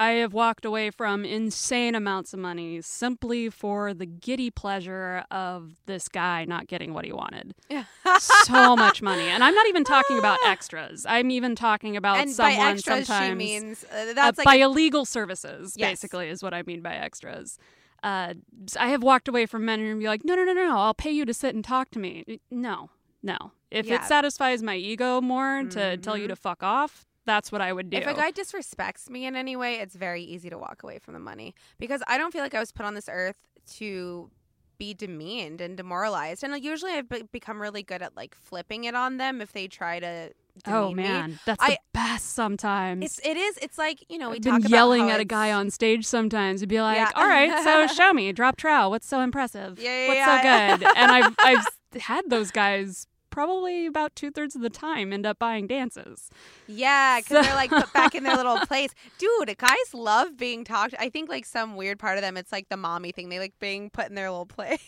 I 0.00 0.10
have 0.12 0.32
walked 0.32 0.64
away 0.64 0.90
from 0.90 1.24
insane 1.24 1.94
amounts 1.96 2.32
of 2.32 2.38
money 2.38 2.80
simply 2.82 3.50
for 3.50 3.92
the 3.92 4.06
giddy 4.06 4.50
pleasure 4.50 5.24
of 5.30 5.72
this 5.86 6.08
guy 6.08 6.44
not 6.44 6.68
getting 6.68 6.94
what 6.94 7.04
he 7.04 7.12
wanted. 7.12 7.54
Yeah. 7.68 7.84
So 8.20 8.76
much 8.76 9.02
money. 9.02 9.24
And 9.28 9.42
I'm 9.42 9.54
not 9.54 9.66
even 9.66 9.82
talking 9.84 10.18
about 10.18 10.38
extras. 10.46 11.04
I'm 11.08 11.30
even 11.32 11.56
talking 11.56 11.96
about 11.96 12.18
and 12.18 12.30
someone 12.30 12.56
by 12.56 12.70
extras, 12.70 13.06
sometimes 13.08 13.28
she 13.30 13.34
means 13.34 13.84
uh, 13.92 14.14
uh, 14.16 14.32
like 14.36 14.44
by 14.44 14.54
illegal 14.56 15.04
services, 15.04 15.74
Yes. 15.76 15.90
basically, 15.90 16.28
is 16.28 16.42
what 16.42 16.54
I 16.54 16.62
mean 16.62 16.80
by 16.80 16.94
extras. 16.94 17.58
Uh, 18.02 18.34
I 18.78 18.88
have 18.90 19.02
walked 19.02 19.26
away 19.26 19.46
from 19.46 19.64
men 19.64 19.80
and 19.80 19.98
be 19.98 20.06
like, 20.06 20.24
no, 20.24 20.36
no, 20.36 20.44
no, 20.44 20.52
no, 20.52 20.78
I'll 20.78 20.94
pay 20.94 21.10
you 21.10 21.24
to 21.24 21.34
sit 21.34 21.56
and 21.56 21.64
talk 21.64 21.90
to 21.90 21.98
me. 21.98 22.38
No, 22.52 22.90
no. 23.24 23.36
If 23.72 23.86
Yeah. 23.86 23.96
it 23.96 24.04
satisfies 24.04 24.62
my 24.62 24.76
ego 24.76 25.20
more 25.20 25.64
to 25.64 25.96
tell 25.96 26.16
you 26.16 26.26
Mhm. 26.26 26.28
to 26.28 26.36
fuck 26.36 26.62
off, 26.62 27.04
that's 27.28 27.52
what 27.52 27.60
I 27.60 27.72
would 27.72 27.90
do. 27.90 27.98
If 27.98 28.06
a 28.06 28.14
guy 28.14 28.32
disrespects 28.32 29.08
me 29.08 29.26
in 29.26 29.36
any 29.36 29.54
way, 29.54 29.76
it's 29.76 29.94
very 29.94 30.22
easy 30.22 30.50
to 30.50 30.58
walk 30.58 30.82
away 30.82 30.98
from 30.98 31.14
the 31.14 31.20
money 31.20 31.54
because 31.78 32.02
I 32.08 32.18
don't 32.18 32.32
feel 32.32 32.42
like 32.42 32.54
I 32.54 32.60
was 32.60 32.72
put 32.72 32.84
on 32.86 32.94
this 32.94 33.08
earth 33.08 33.36
to 33.76 34.30
be 34.78 34.94
demeaned 34.94 35.60
and 35.60 35.76
demoralized. 35.76 36.42
And 36.44 36.62
usually 36.62 36.92
I've 36.92 37.08
be- 37.08 37.22
become 37.32 37.60
really 37.60 37.82
good 37.82 38.00
at 38.02 38.16
like 38.16 38.34
flipping 38.34 38.84
it 38.84 38.94
on 38.94 39.16
them 39.18 39.40
if 39.40 39.52
they 39.52 39.66
try 39.68 39.98
to. 40.00 40.30
oh 40.66 40.88
demean 40.90 40.96
me. 40.96 41.02
man, 41.02 41.40
that's 41.46 41.62
I- 41.62 41.70
the 41.70 41.78
best 41.92 42.30
sometimes. 42.34 43.04
It's 43.04 43.18
it 43.26 43.36
is. 43.36 43.58
It's 43.60 43.76
like 43.78 44.04
you 44.08 44.18
know 44.18 44.30
we 44.30 44.36
I've 44.36 44.42
talk 44.42 44.52
been 44.62 44.66
about 44.66 44.70
yelling 44.70 45.10
at 45.10 45.20
a 45.20 45.24
guy 45.24 45.52
on 45.52 45.70
stage 45.70 46.06
sometimes 46.06 46.62
and 46.62 46.68
be 46.68 46.80
like, 46.80 46.96
Yeah. 46.96 47.10
"All 47.16 47.26
right, 47.26 47.62
so 47.64 47.86
show 47.94 48.12
me, 48.12 48.32
drop 48.32 48.56
trowel. 48.56 48.90
What's 48.90 49.06
so 49.06 49.20
impressive? 49.20 49.78
Yeah, 49.80 49.90
yeah, 49.90 50.08
What's 50.08 50.18
yeah. 50.44 50.76
so 50.78 50.78
good?" 50.78 50.96
and 50.96 51.10
I've 51.12 51.34
I've 51.40 52.00
had 52.00 52.30
those 52.30 52.50
guys 52.52 53.06
probably 53.38 53.86
about 53.86 54.16
two 54.16 54.32
thirds 54.32 54.56
of 54.56 54.62
the 54.62 54.68
time 54.70 55.12
end 55.12 55.24
up 55.24 55.38
buying 55.38 55.68
dances. 55.68 56.28
Yeah, 56.66 57.20
because 57.20 57.36
So- 57.36 57.42
they're 57.42 57.54
like 57.54 57.70
put 57.70 57.92
back 57.92 58.16
in 58.16 58.24
their 58.24 58.36
little 58.36 58.58
place. 58.66 58.90
Dude, 59.18 59.56
guys 59.56 59.94
love 59.94 60.36
being 60.36 60.64
talked. 60.64 60.96
I 60.98 61.08
think 61.08 61.28
like 61.28 61.44
some 61.46 61.76
weird 61.76 62.00
part 62.00 62.18
of 62.18 62.22
them, 62.22 62.36
it's 62.36 62.50
like 62.50 62.68
the 62.68 62.76
mommy 62.76 63.12
thing. 63.12 63.28
They 63.28 63.38
like 63.38 63.56
being 63.60 63.90
put 63.90 64.08
in 64.08 64.16
their 64.16 64.28
little 64.28 64.44
place. 64.46 64.80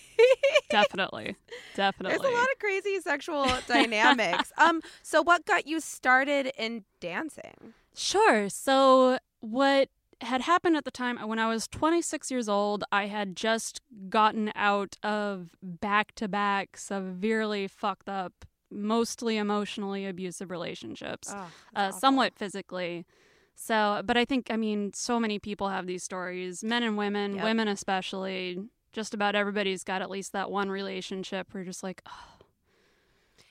Definitely, 0.68 1.36
definitely. 1.76 2.18
There's 2.18 2.32
a 2.32 2.36
lot 2.36 2.48
of 2.50 2.58
crazy 2.58 2.98
sexual 3.00 3.46
dynamics. 3.68 4.52
um, 4.58 4.80
so 5.02 5.22
what 5.22 5.44
got 5.46 5.66
you 5.68 5.78
started 5.80 6.50
in 6.58 6.84
dancing? 7.00 7.74
Sure. 7.94 8.48
So, 8.48 9.18
what 9.40 9.88
had 10.22 10.42
happened 10.42 10.76
at 10.76 10.84
the 10.84 10.90
time 10.90 11.16
when 11.26 11.38
I 11.38 11.48
was 11.48 11.66
26 11.68 12.30
years 12.30 12.48
old, 12.48 12.84
I 12.92 13.06
had 13.06 13.36
just 13.36 13.80
gotten 14.08 14.52
out 14.54 14.96
of 15.02 15.50
back 15.62 16.14
to 16.16 16.28
back, 16.28 16.76
severely 16.76 17.66
fucked 17.68 18.08
up, 18.08 18.44
mostly 18.70 19.36
emotionally 19.36 20.06
abusive 20.06 20.50
relationships, 20.50 21.34
uh, 21.74 21.90
somewhat 21.92 22.34
physically. 22.36 23.06
So, 23.54 24.02
but 24.04 24.16
I 24.16 24.24
think, 24.24 24.50
I 24.50 24.56
mean, 24.56 24.92
so 24.94 25.20
many 25.20 25.38
people 25.38 25.68
have 25.68 25.86
these 25.86 26.02
stories, 26.02 26.62
men 26.64 26.82
and 26.82 26.96
women, 26.96 27.34
Yep. 27.34 27.44
women 27.44 27.68
especially. 27.68 28.58
Just 28.92 29.14
about 29.14 29.34
everybody's 29.36 29.84
got 29.84 30.02
at 30.02 30.10
least 30.10 30.32
that 30.32 30.50
one 30.50 30.68
relationship 30.70 31.52
where 31.52 31.62
you're 31.62 31.70
just 31.70 31.82
like, 31.82 32.02
oh, 32.08 32.29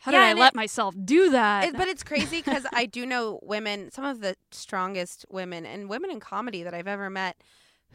how 0.01 0.11
Yeah, 0.11 0.19
did 0.19 0.37
I 0.37 0.39
let 0.39 0.53
it- 0.53 0.55
myself 0.55 0.95
do 1.03 1.29
that? 1.31 1.65
It, 1.69 1.77
but 1.77 1.87
it's 1.87 2.03
crazy 2.03 2.37
because 2.37 2.65
I 2.73 2.85
do 2.85 3.05
know 3.05 3.39
women, 3.41 3.91
some 3.91 4.05
of 4.05 4.21
the 4.21 4.35
strongest 4.51 5.25
women 5.29 5.65
and 5.65 5.89
women 5.89 6.09
in 6.11 6.19
comedy 6.19 6.63
that 6.63 6.73
I've 6.73 6.87
ever 6.87 7.09
met, 7.09 7.37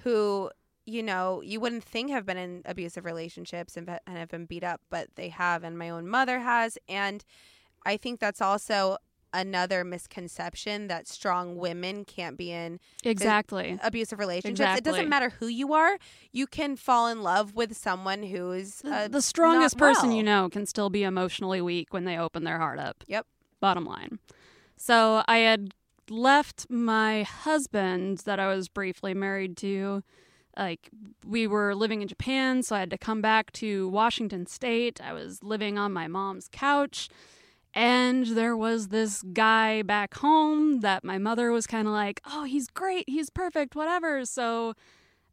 who 0.03 0.51
you 0.87 1.03
know 1.03 1.40
you 1.43 1.61
wouldn't 1.61 1.83
think 1.85 2.11
have 2.11 2.27
been 2.27 2.37
in 2.37 2.62
abusive 2.67 3.05
relationships 3.07 3.77
and, 3.77 3.88
and 4.07 4.19
have 4.19 4.29
been 4.29 4.45
beat 4.45 4.64
up, 4.64 4.81
but 4.90 5.09
they 5.14 5.31
have, 5.31 5.64
and 5.64 5.79
my 5.79 5.88
own 5.88 6.07
mother 6.07 6.40
has, 6.40 6.77
and 6.88 7.25
I 7.87 7.97
think 7.97 8.21
that's 8.21 8.43
also 8.43 8.99
another 9.35 9.85
misconception 9.85 10.87
that 10.87 11.07
strong 11.07 11.57
women 11.57 12.05
can't 12.07 12.38
be 12.38 12.51
in 12.51 12.81
exactly. 13.05 13.79
abusive 13.83 14.18
relationships. 14.18 14.79
It 14.79 14.85
doesn't 14.85 15.09
matter 15.09 15.29
who 15.29 15.47
you 15.47 15.75
are; 15.75 15.99
you 16.33 16.47
can 16.47 16.77
fall 16.77 17.09
in 17.09 17.23
love 17.23 17.55
with 17.55 17.77
someone 17.77 18.23
who's 18.23 18.83
uh, 18.85 19.09
the 19.09 19.20
strongest 19.20 19.77
person 19.77 20.12
you 20.12 20.23
know 20.23 20.49
can 20.49 20.64
still 20.64 20.88
be 20.88 21.03
emotionally 21.03 21.61
weak 21.61 21.92
when 21.92 22.05
they 22.05 22.16
open 22.16 22.44
their 22.44 22.59
heart 22.59 22.79
up. 22.79 23.05
Yep. 23.07 23.27
Bottom 23.61 23.85
line. 23.85 24.18
So 24.77 25.23
I 25.27 25.38
had 25.38 25.75
left 26.11 26.66
my 26.68 27.23
husband 27.23 28.18
that 28.18 28.38
I 28.38 28.55
was 28.55 28.68
briefly 28.68 29.14
married 29.14 29.57
to. 29.59 30.03
Like, 30.57 30.88
we 31.27 31.47
were 31.47 31.75
living 31.75 32.01
in 32.03 32.07
Japan, 32.09 32.62
so 32.62 32.77
I 32.77 32.81
had 32.81 32.90
to 32.90 32.99
come 32.99 33.20
back 33.20 33.51
to 33.53 33.88
Washington 33.88 34.47
State. 34.47 35.01
I 35.01 35.12
was 35.12 35.42
living 35.42 35.79
on 35.79 35.92
my 35.92 36.07
mom's 36.07 36.49
couch. 36.49 37.09
And 37.74 38.26
there 38.26 38.56
was 38.56 38.88
this 38.88 39.22
guy 39.32 39.82
back 39.82 40.14
home 40.14 40.80
that 40.80 41.02
my 41.04 41.18
mother 41.18 41.50
was 41.50 41.66
kind 41.66 41.88
of 41.88 41.92
like, 41.92 42.20
oh, 42.24 42.44
he's 42.44 42.68
great, 42.68 43.04
he's 43.08 43.30
perfect, 43.30 43.74
whatever. 43.74 44.24
So 44.24 44.74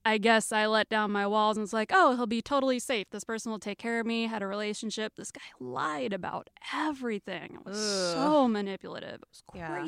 I 0.03 0.17
guess 0.17 0.51
I 0.51 0.65
let 0.65 0.89
down 0.89 1.11
my 1.11 1.27
walls 1.27 1.57
and 1.57 1.61
was 1.61 1.73
like, 1.73 1.91
oh, 1.93 2.15
he'll 2.15 2.25
be 2.25 2.41
totally 2.41 2.79
safe. 2.79 3.07
This 3.11 3.23
person 3.23 3.51
will 3.51 3.59
take 3.59 3.77
care 3.77 3.99
of 3.99 4.07
me. 4.07 4.25
Had 4.25 4.41
a 4.41 4.47
relationship. 4.47 5.13
This 5.15 5.31
guy 5.31 5.41
lied 5.59 6.13
about 6.13 6.49
everything. 6.73 7.53
It 7.53 7.65
was 7.65 7.77
Ugh. 7.77 8.13
so 8.15 8.47
manipulative. 8.47 9.21
It 9.21 9.27
was 9.29 9.43
Yeah. 9.53 9.85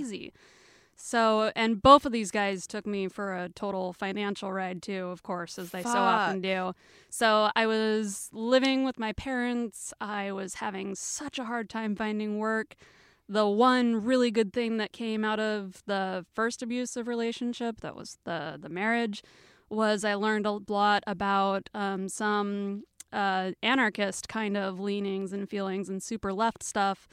So, 0.95 1.51
and 1.55 1.81
both 1.81 2.05
of 2.05 2.11
these 2.11 2.31
guys 2.31 2.67
took 2.67 2.85
me 2.85 3.07
for 3.07 3.35
a 3.35 3.49
total 3.49 3.93
financial 3.93 4.51
ride 4.51 4.81
too, 4.81 5.07
of 5.07 5.23
course, 5.23 5.57
as 5.57 5.71
they 5.71 5.83
so 5.83 5.89
often 5.89 6.41
do. 6.41 6.73
So, 7.09 7.49
I 7.55 7.65
was 7.65 8.29
living 8.31 8.83
with 8.83 8.99
my 8.99 9.11
parents. 9.13 9.93
I 9.99 10.31
was 10.31 10.55
having 10.55 10.95
such 10.95 11.39
a 11.39 11.45
hard 11.45 11.69
time 11.69 11.95
finding 11.95 12.37
work. 12.37 12.75
The 13.27 13.47
one 13.47 14.03
really 14.03 14.31
good 14.31 14.53
thing 14.53 14.77
that 14.77 14.91
came 14.91 15.23
out 15.23 15.39
of 15.39 15.81
the 15.85 16.25
first 16.33 16.61
abusive 16.61 17.07
relationship, 17.07 17.81
that 17.81 17.95
was 17.95 18.17
the 18.23 18.57
the 18.61 18.69
marriage, 18.69 19.23
was 19.69 20.03
I 20.05 20.13
learned 20.13 20.45
a 20.45 20.59
lot 20.67 21.03
about 21.07 21.69
um, 21.73 22.07
some 22.09 22.83
uh, 23.11 23.51
anarchist 23.61 24.27
kind 24.27 24.57
of 24.57 24.79
leanings 24.79 25.33
and 25.33 25.49
feelings 25.49 25.89
and 25.89 26.01
super 26.01 26.33
left 26.33 26.63
stuff 26.63 27.07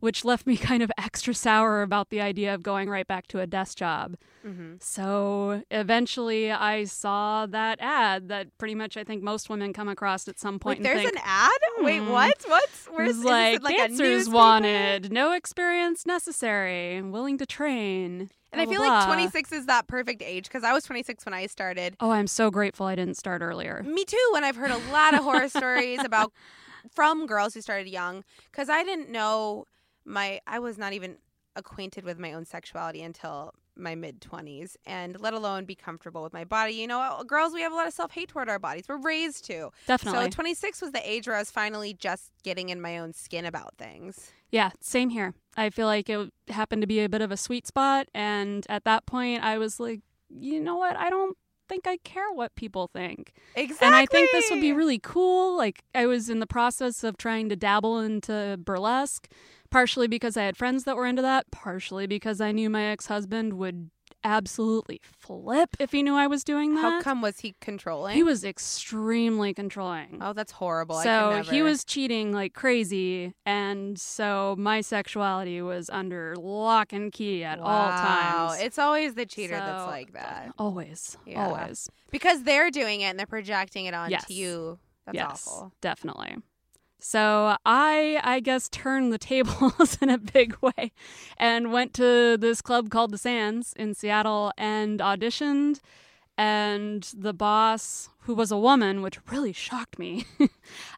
which 0.00 0.24
left 0.24 0.46
me 0.46 0.56
kind 0.70 0.82
of 0.82 0.90
extra 0.98 1.34
sour 1.34 1.82
about 1.82 2.10
the 2.10 2.20
idea 2.20 2.54
of 2.54 2.62
going 2.62 2.88
right 2.88 3.06
back 3.06 3.26
to 3.28 3.40
a 3.40 3.46
desk 3.46 3.78
job. 3.78 4.16
Mm-hmm. 4.46 4.74
So 4.80 5.62
eventually 5.70 6.50
I 6.50 6.84
saw 6.84 7.46
that 7.46 7.78
ad 7.80 8.28
that 8.28 8.56
pretty 8.58 8.74
much 8.74 8.96
I 8.96 9.04
think 9.04 9.22
most 9.22 9.50
women 9.50 9.72
come 9.72 9.88
across 9.88 10.28
at 10.28 10.38
some 10.38 10.58
point. 10.58 10.78
Wait, 10.78 10.84
there's 10.84 11.02
think, 11.02 11.12
an 11.12 11.22
ad? 11.24 11.50
Hmm. 11.76 11.84
Wait, 11.84 12.00
what? 12.00 12.34
What's 12.46 12.86
where's 12.86 13.24
like, 13.24 13.62
like 13.62 13.76
dancers 13.76 14.28
wanted, 14.28 15.12
no 15.12 15.32
experience 15.32 16.06
necessary, 16.06 17.02
willing 17.02 17.38
to 17.38 17.46
train. 17.46 18.30
And 18.50 18.62
I 18.62 18.66
feel 18.66 18.80
blah. 18.80 19.00
like 19.00 19.06
26 19.06 19.52
is 19.52 19.66
that 19.66 19.88
perfect 19.88 20.22
age 20.22 20.44
because 20.44 20.64
I 20.64 20.72
was 20.72 20.84
26 20.84 21.26
when 21.26 21.34
I 21.34 21.46
started. 21.46 21.96
Oh, 22.00 22.10
I'm 22.10 22.26
so 22.26 22.50
grateful 22.50 22.86
I 22.86 22.94
didn't 22.94 23.16
start 23.18 23.42
earlier. 23.42 23.82
Me 23.86 24.04
too. 24.04 24.32
And 24.36 24.44
I've 24.44 24.56
heard 24.56 24.70
a 24.70 24.78
lot 24.90 25.12
of 25.12 25.20
horror 25.22 25.50
stories 25.50 26.02
about 26.02 26.32
from 26.94 27.26
girls 27.26 27.52
who 27.52 27.60
started 27.60 27.88
young 27.88 28.24
because 28.50 28.70
I 28.70 28.84
didn't 28.84 29.10
know 29.10 29.66
my 30.08 30.40
I 30.46 30.58
was 30.58 30.78
not 30.78 30.92
even 30.92 31.16
acquainted 31.56 32.04
with 32.04 32.18
my 32.18 32.32
own 32.32 32.44
sexuality 32.44 33.02
until 33.02 33.52
my 33.76 33.94
mid 33.94 34.20
20s 34.20 34.76
and 34.86 35.18
let 35.20 35.34
alone 35.34 35.64
be 35.64 35.74
comfortable 35.74 36.22
with 36.22 36.32
my 36.32 36.44
body. 36.44 36.74
You 36.74 36.86
know, 36.86 37.00
uh, 37.00 37.22
girls, 37.22 37.52
we 37.52 37.62
have 37.62 37.72
a 37.72 37.74
lot 37.74 37.86
of 37.86 37.92
self 37.92 38.12
hate 38.12 38.28
toward 38.28 38.48
our 38.48 38.58
bodies. 38.58 38.84
We're 38.88 39.00
raised 39.00 39.44
to. 39.46 39.70
Definitely. 39.86 40.24
So 40.24 40.30
26 40.30 40.80
was 40.80 40.92
the 40.92 41.08
age 41.08 41.26
where 41.26 41.36
I 41.36 41.40
was 41.40 41.50
finally 41.50 41.94
just 41.94 42.32
getting 42.42 42.70
in 42.70 42.80
my 42.80 42.98
own 42.98 43.12
skin 43.12 43.44
about 43.44 43.74
things. 43.78 44.32
Yeah, 44.50 44.70
same 44.80 45.10
here. 45.10 45.34
I 45.56 45.70
feel 45.70 45.86
like 45.86 46.08
it 46.08 46.32
happened 46.48 46.82
to 46.82 46.86
be 46.86 47.00
a 47.00 47.08
bit 47.08 47.20
of 47.20 47.30
a 47.30 47.36
sweet 47.36 47.66
spot. 47.66 48.08
And 48.14 48.66
at 48.68 48.84
that 48.84 49.06
point, 49.06 49.44
I 49.44 49.58
was 49.58 49.78
like, 49.78 50.00
you 50.30 50.60
know 50.60 50.76
what? 50.76 50.96
I 50.96 51.10
don't 51.10 51.36
think 51.68 51.86
I 51.86 51.98
care 51.98 52.32
what 52.32 52.54
people 52.54 52.88
think. 52.88 53.32
Exactly. 53.54 53.86
And 53.86 53.94
I 53.94 54.06
think 54.06 54.30
this 54.32 54.50
would 54.50 54.60
be 54.60 54.72
really 54.72 54.98
cool. 54.98 55.56
Like, 55.56 55.84
I 55.94 56.06
was 56.06 56.30
in 56.30 56.40
the 56.40 56.46
process 56.46 57.04
of 57.04 57.18
trying 57.18 57.50
to 57.50 57.56
dabble 57.56 57.98
into 58.00 58.58
burlesque 58.64 59.28
partially 59.70 60.08
because 60.08 60.36
I 60.36 60.44
had 60.44 60.56
friends 60.56 60.84
that 60.84 60.96
were 60.96 61.06
into 61.06 61.22
that, 61.22 61.50
partially 61.50 62.06
because 62.06 62.40
I 62.40 62.52
knew 62.52 62.70
my 62.70 62.84
ex 62.84 63.06
husband 63.06 63.54
would 63.54 63.90
absolutely 64.24 65.00
flip 65.04 65.76
if 65.78 65.92
he 65.92 66.02
knew 66.02 66.14
I 66.14 66.26
was 66.26 66.44
doing 66.44 66.74
that. 66.74 66.80
How 66.80 67.00
come 67.00 67.22
was 67.22 67.40
he 67.40 67.54
controlling? 67.60 68.16
He 68.16 68.22
was 68.22 68.44
extremely 68.44 69.54
controlling. 69.54 70.18
Oh, 70.20 70.32
that's 70.32 70.52
horrible. 70.52 70.96
So 70.96 71.42
he 71.48 71.62
was 71.62 71.84
cheating 71.84 72.32
like 72.32 72.54
crazy, 72.54 73.34
and 73.46 73.98
so 73.98 74.56
my 74.58 74.80
sexuality 74.80 75.62
was 75.62 75.88
under 75.90 76.34
lock 76.36 76.92
and 76.92 77.12
key 77.12 77.44
at 77.44 77.60
wow. 77.60 77.66
all 77.66 77.88
times. 77.90 78.62
It's 78.62 78.78
always 78.78 79.14
the 79.14 79.26
cheater 79.26 79.54
so, 79.54 79.60
that's 79.60 79.86
like 79.86 80.12
that. 80.12 80.52
Always, 80.58 81.16
yeah. 81.26 81.46
always, 81.46 81.88
because 82.10 82.42
they're 82.42 82.70
doing 82.70 83.00
it 83.02 83.04
and 83.04 83.18
they're 83.18 83.26
projecting 83.26 83.86
it 83.86 83.94
onto 83.94 84.12
yes. 84.12 84.30
you. 84.30 84.78
That's 85.06 85.16
yes, 85.16 85.48
awful. 85.48 85.72
Definitely. 85.80 86.36
So 86.98 87.56
I, 87.64 88.20
I 88.22 88.40
guess, 88.40 88.68
turned 88.68 89.12
the 89.12 89.18
tables 89.18 89.98
in 90.00 90.10
a 90.10 90.18
big 90.18 90.56
way 90.60 90.92
and 91.36 91.72
went 91.72 91.94
to 91.94 92.36
this 92.36 92.60
club 92.60 92.90
called 92.90 93.12
The 93.12 93.18
Sands 93.18 93.72
in 93.76 93.94
Seattle 93.94 94.52
and 94.56 95.00
auditioned. 95.00 95.80
And 96.40 97.02
the 97.16 97.34
boss, 97.34 98.10
who 98.20 98.32
was 98.32 98.52
a 98.52 98.56
woman, 98.56 99.02
which 99.02 99.18
really 99.28 99.52
shocked 99.52 99.98
me. 99.98 100.24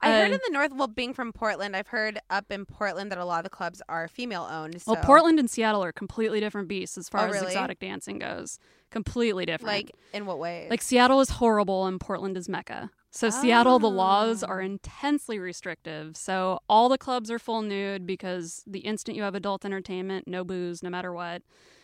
I 0.03 0.11
heard 0.11 0.33
uh, 0.33 0.35
in 0.35 0.41
the 0.47 0.53
North, 0.53 0.73
well, 0.75 0.87
being 0.87 1.15
from 1.15 1.33
Portland, 1.33 1.75
I've 1.75 1.87
heard 1.87 2.19
up 2.29 2.53
in 2.53 2.67
Portland 2.67 3.11
that 3.11 3.17
a 3.17 3.25
lot 3.25 3.39
of 3.39 3.45
the 3.45 3.51
clubs 3.51 3.81
are 3.89 4.07
female 4.07 4.47
owned. 4.51 4.83
So. 4.83 4.93
Well, 4.93 5.03
Portland 5.03 5.39
and 5.39 5.49
Seattle 5.49 5.83
are 5.83 5.93
completely 5.93 6.41
different 6.41 6.69
beasts 6.69 6.99
as 6.99 7.09
far 7.09 7.27
oh, 7.27 7.33
as 7.33 7.41
exotic 7.41 7.81
dancing 7.81 8.19
goes. 8.19 8.59
Completely 8.91 9.47
different. 9.47 9.75
Like, 9.75 9.93
in 10.13 10.27
what 10.27 10.39
way? 10.39 10.67
Like, 10.69 10.83
Seattle 10.83 11.23
is 11.23 11.31
horrible 11.31 11.87
and 11.87 11.99
Portland 11.99 12.37
is 12.37 12.47
Mecca. 12.47 12.91
So, 13.11 13.27
oh. 13.27 13.31
Seattle, 13.31 13.79
the 13.79 13.91
laws 13.91 14.43
are 14.43 14.61
ah. 14.61 14.65
intensely 14.65 15.39
restrictive. 15.39 16.17
So, 16.17 16.61
all 16.69 16.89
the 16.89 16.99
clubs 16.99 17.31
are 17.31 17.39
full 17.39 17.63
nude 17.63 18.07
because 18.07 18.63
the 18.67 18.81
instant 18.81 19.17
you 19.17 19.23
have 19.23 19.35
adult 19.35 19.65
entertainment, 19.65 20.29
no 20.29 20.45
booze, 20.45 20.83
no 20.83 20.91
matter 20.91 21.13
what. 21.13 21.43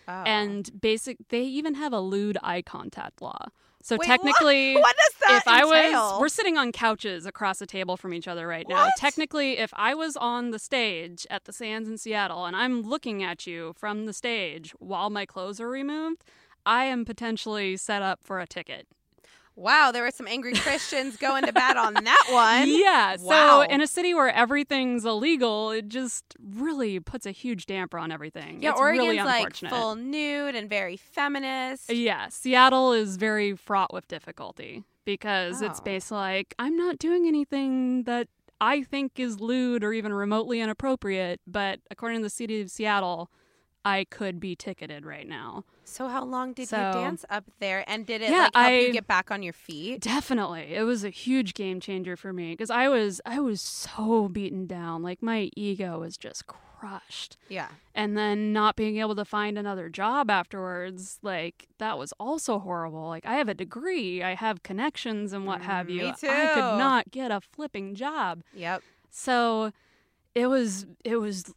Oh. 0.09 0.23
And 0.25 0.71
basic, 0.81 1.19
they 1.31 1.43
even 1.43 1.75
have 1.75 1.93
a 1.93 2.01
lewd 2.01 2.39
eye 2.43 2.63
contact 2.63 3.21
law. 3.21 3.47
So 3.83 3.97
Wait, 4.01 4.07
technically, 4.07 4.75
what? 4.75 4.83
what 4.83 4.97
if 5.31 5.47
entail? 5.47 5.71
I 5.73 5.93
was, 5.93 6.21
we're 6.21 6.29
sitting 6.29 6.57
on 6.57 6.73
couches 6.73 7.25
across 7.25 7.61
a 7.61 7.67
table 7.67 7.97
from 7.97 8.13
each 8.15 8.27
other 8.27 8.47
right 8.49 8.67
now. 8.69 8.87
What? 8.87 8.95
Technically, 8.99 9.59
if 9.59 9.71
I 9.75 9.95
was 9.95 10.17
on 10.17 10.51
the 10.51 10.59
stage 10.59 11.25
at 11.31 11.45
the 11.45 11.53
Sands 11.53 11.89
in 11.89 11.97
Seattle 11.97 12.47
and 12.47 12.57
I'm 12.57 12.83
looking 12.83 13.23
at 13.23 13.47
you 13.47 13.75
from 13.77 14.07
the 14.07 14.13
stage 14.13 14.73
while 14.81 15.09
my 15.09 15.25
clothes 15.25 15.61
are 15.61 15.69
removed, 15.69 16.25
I 16.65 16.87
am 16.87 17.05
potentially 17.05 17.77
set 17.77 18.03
up 18.03 18.21
for 18.25 18.41
a 18.41 18.47
ticket. 18.47 18.89
Wow, 19.57 19.91
there 19.91 20.03
were 20.03 20.11
some 20.11 20.29
angry 20.29 20.53
Christians 20.53 21.17
going 21.17 21.45
to 21.47 21.53
bat 21.53 21.79
on 21.79 21.95
that 21.95 22.25
one. 22.31 22.69
Yeah. 22.69 23.17
Wow. 23.19 23.63
So 23.65 23.73
in 23.73 23.81
a 23.81 23.87
city 23.87 24.13
where 24.13 24.29
everything's 24.29 25.07
illegal, 25.07 25.71
it 25.71 25.89
just 25.89 26.37
really 26.39 27.01
puts 27.01 27.25
a 27.25 27.31
huge 27.31 27.65
damper 27.65 27.99
on 27.99 28.13
everything. 28.13 28.63
Yeah, 28.63 28.73
it's 28.73 28.81
Oregon's 28.81 29.09
really 29.09 29.23
like 29.23 29.57
full 29.57 29.95
nude 29.95 30.55
and 30.55 30.69
very 30.69 30.99
feminist. 30.99 31.91
Yeah, 31.91 32.29
Seattle 32.29 32.93
is 32.93 33.17
very 33.17 33.57
fraught 33.57 33.95
with 33.95 34.07
difficulty 34.09 34.85
because 35.07 35.63
oh. 35.63 35.67
it's 35.67 35.81
based 35.81 36.11
like 36.11 36.55
I'm 36.59 36.77
not 36.77 36.99
doing 36.99 37.27
anything 37.27 38.03
that 38.03 38.29
I 38.61 38.83
think 38.83 39.19
is 39.19 39.41
lewd 39.41 39.83
or 39.83 39.95
even 39.95 40.13
remotely 40.13 40.61
inappropriate, 40.61 41.41
but 41.47 41.81
according 41.91 42.19
to 42.19 42.25
the 42.25 42.31
city 42.31 42.61
of 42.61 42.71
Seattle, 42.71 43.31
I 43.87 44.03
could 44.03 44.41
be 44.41 44.57
ticketed 44.57 45.07
right 45.07 45.29
now. 45.29 45.65
So 45.85 46.09
how 46.09 46.25
long 46.25 46.55
did 46.55 46.69
so, 46.69 46.77
you 46.77 46.93
dance 46.93 47.25
up 47.31 47.45
there, 47.61 47.85
and 47.89 48.05
did 48.05 48.21
it 48.21 48.31
yeah, 48.31 48.49
like, 48.53 48.55
help 48.57 48.67
I, 48.67 48.79
you 48.81 48.93
get 48.93 49.07
back 49.07 49.31
on 49.31 49.45
your 49.45 49.53
feet? 49.53 50.01
Definitely, 50.01 50.75
it 50.75 50.83
was 50.83 51.05
a 51.05 51.11
huge 51.11 51.55
game 51.55 51.79
changer 51.79 52.17
for 52.17 52.33
me 52.33 52.51
because 52.51 52.69
I 52.69 52.89
was 52.89 53.21
I 53.25 53.39
was 53.39 53.61
so 53.61 54.29
beaten 54.29 54.67
down, 54.67 55.05
like 55.05 55.23
my 55.23 55.51
ego 55.55 56.01
was 56.01 56.17
just 56.17 56.49
crushed. 56.49 57.37
Yeah, 57.49 57.69
and 57.95 58.19
then 58.19 58.53
not 58.53 58.75
being 58.75 58.97
able 58.97 59.15
to 59.15 59.25
find 59.25 59.57
another 59.57 59.89
job 59.89 60.31
afterwards, 60.31 61.21
like 61.23 61.69
that 61.79 61.97
was 61.97 62.13
also 62.19 62.59
horrible. 62.59 63.07
Like 63.07 63.25
I 63.25 63.35
have 63.37 63.49
a 63.49 63.55
degree, 63.55 64.21
I 64.21 64.35
have 64.35 64.65
connections 64.65 65.33
and 65.33 65.47
what 65.47 65.61
mm, 65.61 65.65
have 65.67 65.89
you. 65.89 66.03
Me 66.03 66.15
too. 66.19 66.29
I 66.29 66.55
could 66.55 66.79
not 66.79 67.13
get 67.13 67.31
a 67.31 67.41
flipping 67.41 67.95
job. 67.95 68.43
Yep. 68.53 68.83
So 69.11 69.71
it 70.35 70.49
was 70.49 70.87
it 71.05 71.17
was 71.17 71.55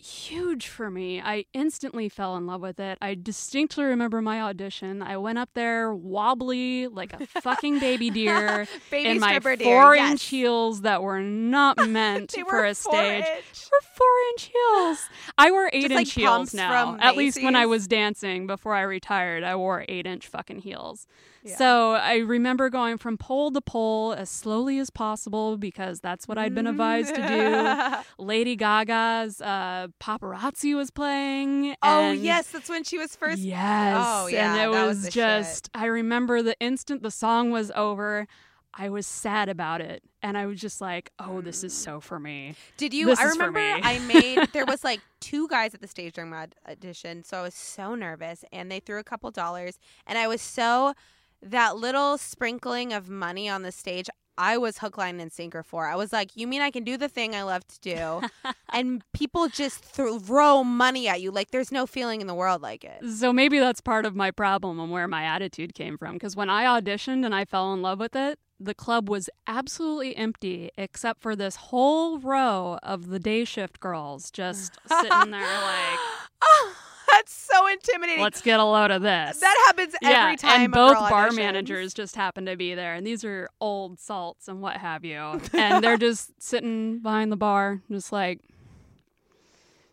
huge 0.00 0.66
for 0.66 0.90
me. 0.90 1.20
I 1.20 1.44
instantly 1.52 2.08
fell 2.08 2.36
in 2.36 2.46
love 2.46 2.60
with 2.60 2.80
it. 2.80 2.98
I 3.00 3.14
distinctly 3.14 3.84
remember 3.84 4.22
my 4.22 4.40
audition. 4.40 5.02
I 5.02 5.16
went 5.16 5.38
up 5.38 5.50
there 5.54 5.94
wobbly 5.94 6.88
like 6.88 7.12
a 7.12 7.26
fucking 7.26 7.78
baby 7.78 8.10
deer 8.10 8.66
baby 8.90 9.08
in 9.08 9.20
my 9.20 9.38
four 9.40 9.94
inch 9.94 10.10
yes. 10.10 10.28
heels 10.28 10.80
that 10.82 11.02
were 11.02 11.20
not 11.20 11.76
meant 11.88 12.34
for 12.48 12.64
a 12.64 12.74
stage. 12.74 13.24
Inch. 13.24 13.68
Were 13.70 13.86
four 13.94 14.06
inch 14.30 14.50
heels. 14.52 15.08
I 15.38 15.50
wear 15.50 15.70
eight-inch 15.72 15.92
like 15.92 16.06
heels 16.08 16.54
now. 16.54 16.96
At 17.00 17.16
least 17.16 17.42
when 17.42 17.56
I 17.56 17.66
was 17.66 17.86
dancing 17.86 18.46
before 18.46 18.74
I 18.74 18.82
retired, 18.82 19.44
I 19.44 19.56
wore 19.56 19.84
eight 19.88 20.06
inch 20.06 20.26
fucking 20.26 20.60
heels. 20.60 21.06
Yeah. 21.42 21.56
So 21.56 21.92
I 21.92 22.18
remember 22.18 22.68
going 22.68 22.98
from 22.98 23.16
pole 23.16 23.50
to 23.52 23.60
pole 23.60 24.12
as 24.12 24.28
slowly 24.28 24.78
as 24.78 24.90
possible 24.90 25.56
because 25.56 26.00
that's 26.00 26.28
what 26.28 26.38
I'd 26.38 26.54
been 26.54 26.66
advised 26.66 27.14
to 27.14 27.26
do. 27.26 28.22
Lady 28.22 28.56
Gaga's 28.56 29.40
uh, 29.40 29.88
paparazzi 30.00 30.74
was 30.74 30.90
playing. 30.90 31.74
oh 31.82 32.10
yes, 32.12 32.50
that's 32.50 32.68
when 32.68 32.84
she 32.84 32.98
was 32.98 33.16
first. 33.16 33.40
Yes. 33.40 33.96
Oh 33.98 34.26
yeah, 34.26 34.52
and 34.52 34.60
it 34.60 34.72
that 34.72 34.86
was, 34.86 35.04
was 35.04 35.14
just. 35.14 35.66
Shit. 35.66 35.70
I 35.74 35.86
remember 35.86 36.42
the 36.42 36.58
instant 36.60 37.02
the 37.02 37.10
song 37.10 37.50
was 37.50 37.70
over. 37.74 38.26
I 38.72 38.88
was 38.88 39.06
sad 39.06 39.48
about 39.48 39.80
it, 39.80 40.02
and 40.22 40.38
I 40.38 40.46
was 40.46 40.60
just 40.60 40.80
like, 40.80 41.10
"Oh, 41.18 41.40
this 41.40 41.64
is 41.64 41.72
so 41.72 42.00
for 42.00 42.20
me." 42.20 42.54
Did 42.76 42.94
you? 42.94 43.06
This 43.06 43.18
I 43.18 43.24
remember. 43.24 43.58
I 43.58 43.98
made 44.00 44.48
there 44.52 44.64
was 44.64 44.84
like 44.84 45.00
two 45.20 45.48
guys 45.48 45.74
at 45.74 45.80
the 45.80 45.88
stage 45.88 46.14
during 46.14 46.30
my 46.30 46.48
audition, 46.68 47.24
so 47.24 47.38
I 47.38 47.42
was 47.42 47.54
so 47.54 47.94
nervous, 47.94 48.44
and 48.52 48.70
they 48.70 48.80
threw 48.80 48.98
a 48.98 49.04
couple 49.04 49.30
dollars, 49.30 49.78
and 50.06 50.18
I 50.18 50.28
was 50.28 50.40
so 50.40 50.94
that 51.42 51.76
little 51.76 52.18
sprinkling 52.18 52.92
of 52.92 53.08
money 53.08 53.48
on 53.48 53.62
the 53.62 53.72
stage. 53.72 54.08
I 54.38 54.56
was 54.56 54.78
hook, 54.78 54.96
line, 54.96 55.20
and 55.20 55.30
sinker 55.30 55.62
for. 55.62 55.86
I 55.86 55.96
was 55.96 56.14
like, 56.14 56.34
you 56.34 56.46
mean 56.46 56.62
I 56.62 56.70
can 56.70 56.82
do 56.82 56.96
the 56.96 57.08
thing 57.10 57.34
I 57.34 57.42
love 57.42 57.66
to 57.68 57.80
do? 57.80 58.22
and 58.72 59.04
people 59.12 59.48
just 59.48 59.84
throw 59.84 60.64
money 60.64 61.08
at 61.08 61.20
you. 61.20 61.30
Like, 61.30 61.50
there's 61.50 61.70
no 61.70 61.86
feeling 61.86 62.22
in 62.22 62.26
the 62.26 62.34
world 62.34 62.62
like 62.62 62.82
it. 62.82 63.04
So 63.06 63.34
maybe 63.34 63.58
that's 63.58 63.82
part 63.82 64.06
of 64.06 64.16
my 64.16 64.30
problem 64.30 64.80
and 64.80 64.90
where 64.90 65.06
my 65.06 65.24
attitude 65.24 65.74
came 65.74 65.98
from. 65.98 66.14
Because 66.14 66.36
when 66.36 66.48
I 66.48 66.64
auditioned 66.64 67.26
and 67.26 67.34
I 67.34 67.44
fell 67.44 67.74
in 67.74 67.82
love 67.82 67.98
with 67.98 68.16
it, 68.16 68.38
the 68.58 68.74
club 68.74 69.08
was 69.08 69.28
absolutely 69.46 70.16
empty 70.16 70.70
except 70.76 71.20
for 71.20 71.34
this 71.34 71.56
whole 71.56 72.18
row 72.18 72.78
of 72.82 73.08
the 73.08 73.18
day 73.18 73.44
shift 73.44 73.80
girls 73.80 74.30
just 74.30 74.78
sitting 74.86 75.30
there 75.30 75.60
like. 75.62 75.98
That's 77.12 77.32
so 77.32 77.66
intimidating. 77.66 78.22
Let's 78.22 78.40
get 78.40 78.60
a 78.60 78.64
load 78.64 78.90
of 78.90 79.02
this. 79.02 79.38
that 79.40 79.64
happens 79.66 79.94
yeah, 80.02 80.24
every 80.24 80.36
time. 80.36 80.62
and 80.64 80.72
both 80.72 80.94
bar 80.94 81.28
auditions. 81.28 81.36
managers 81.36 81.94
just 81.94 82.16
happen 82.16 82.46
to 82.46 82.56
be 82.56 82.74
there, 82.74 82.94
and 82.94 83.06
these 83.06 83.24
are 83.24 83.48
old 83.60 83.98
salts 83.98 84.48
and 84.48 84.60
what 84.62 84.76
have 84.76 85.04
you, 85.04 85.40
and 85.52 85.82
they're 85.84 85.96
just 86.08 86.30
sitting 86.42 86.98
behind 87.00 87.32
the 87.32 87.36
bar, 87.36 87.80
just 87.90 88.12
like, 88.12 88.40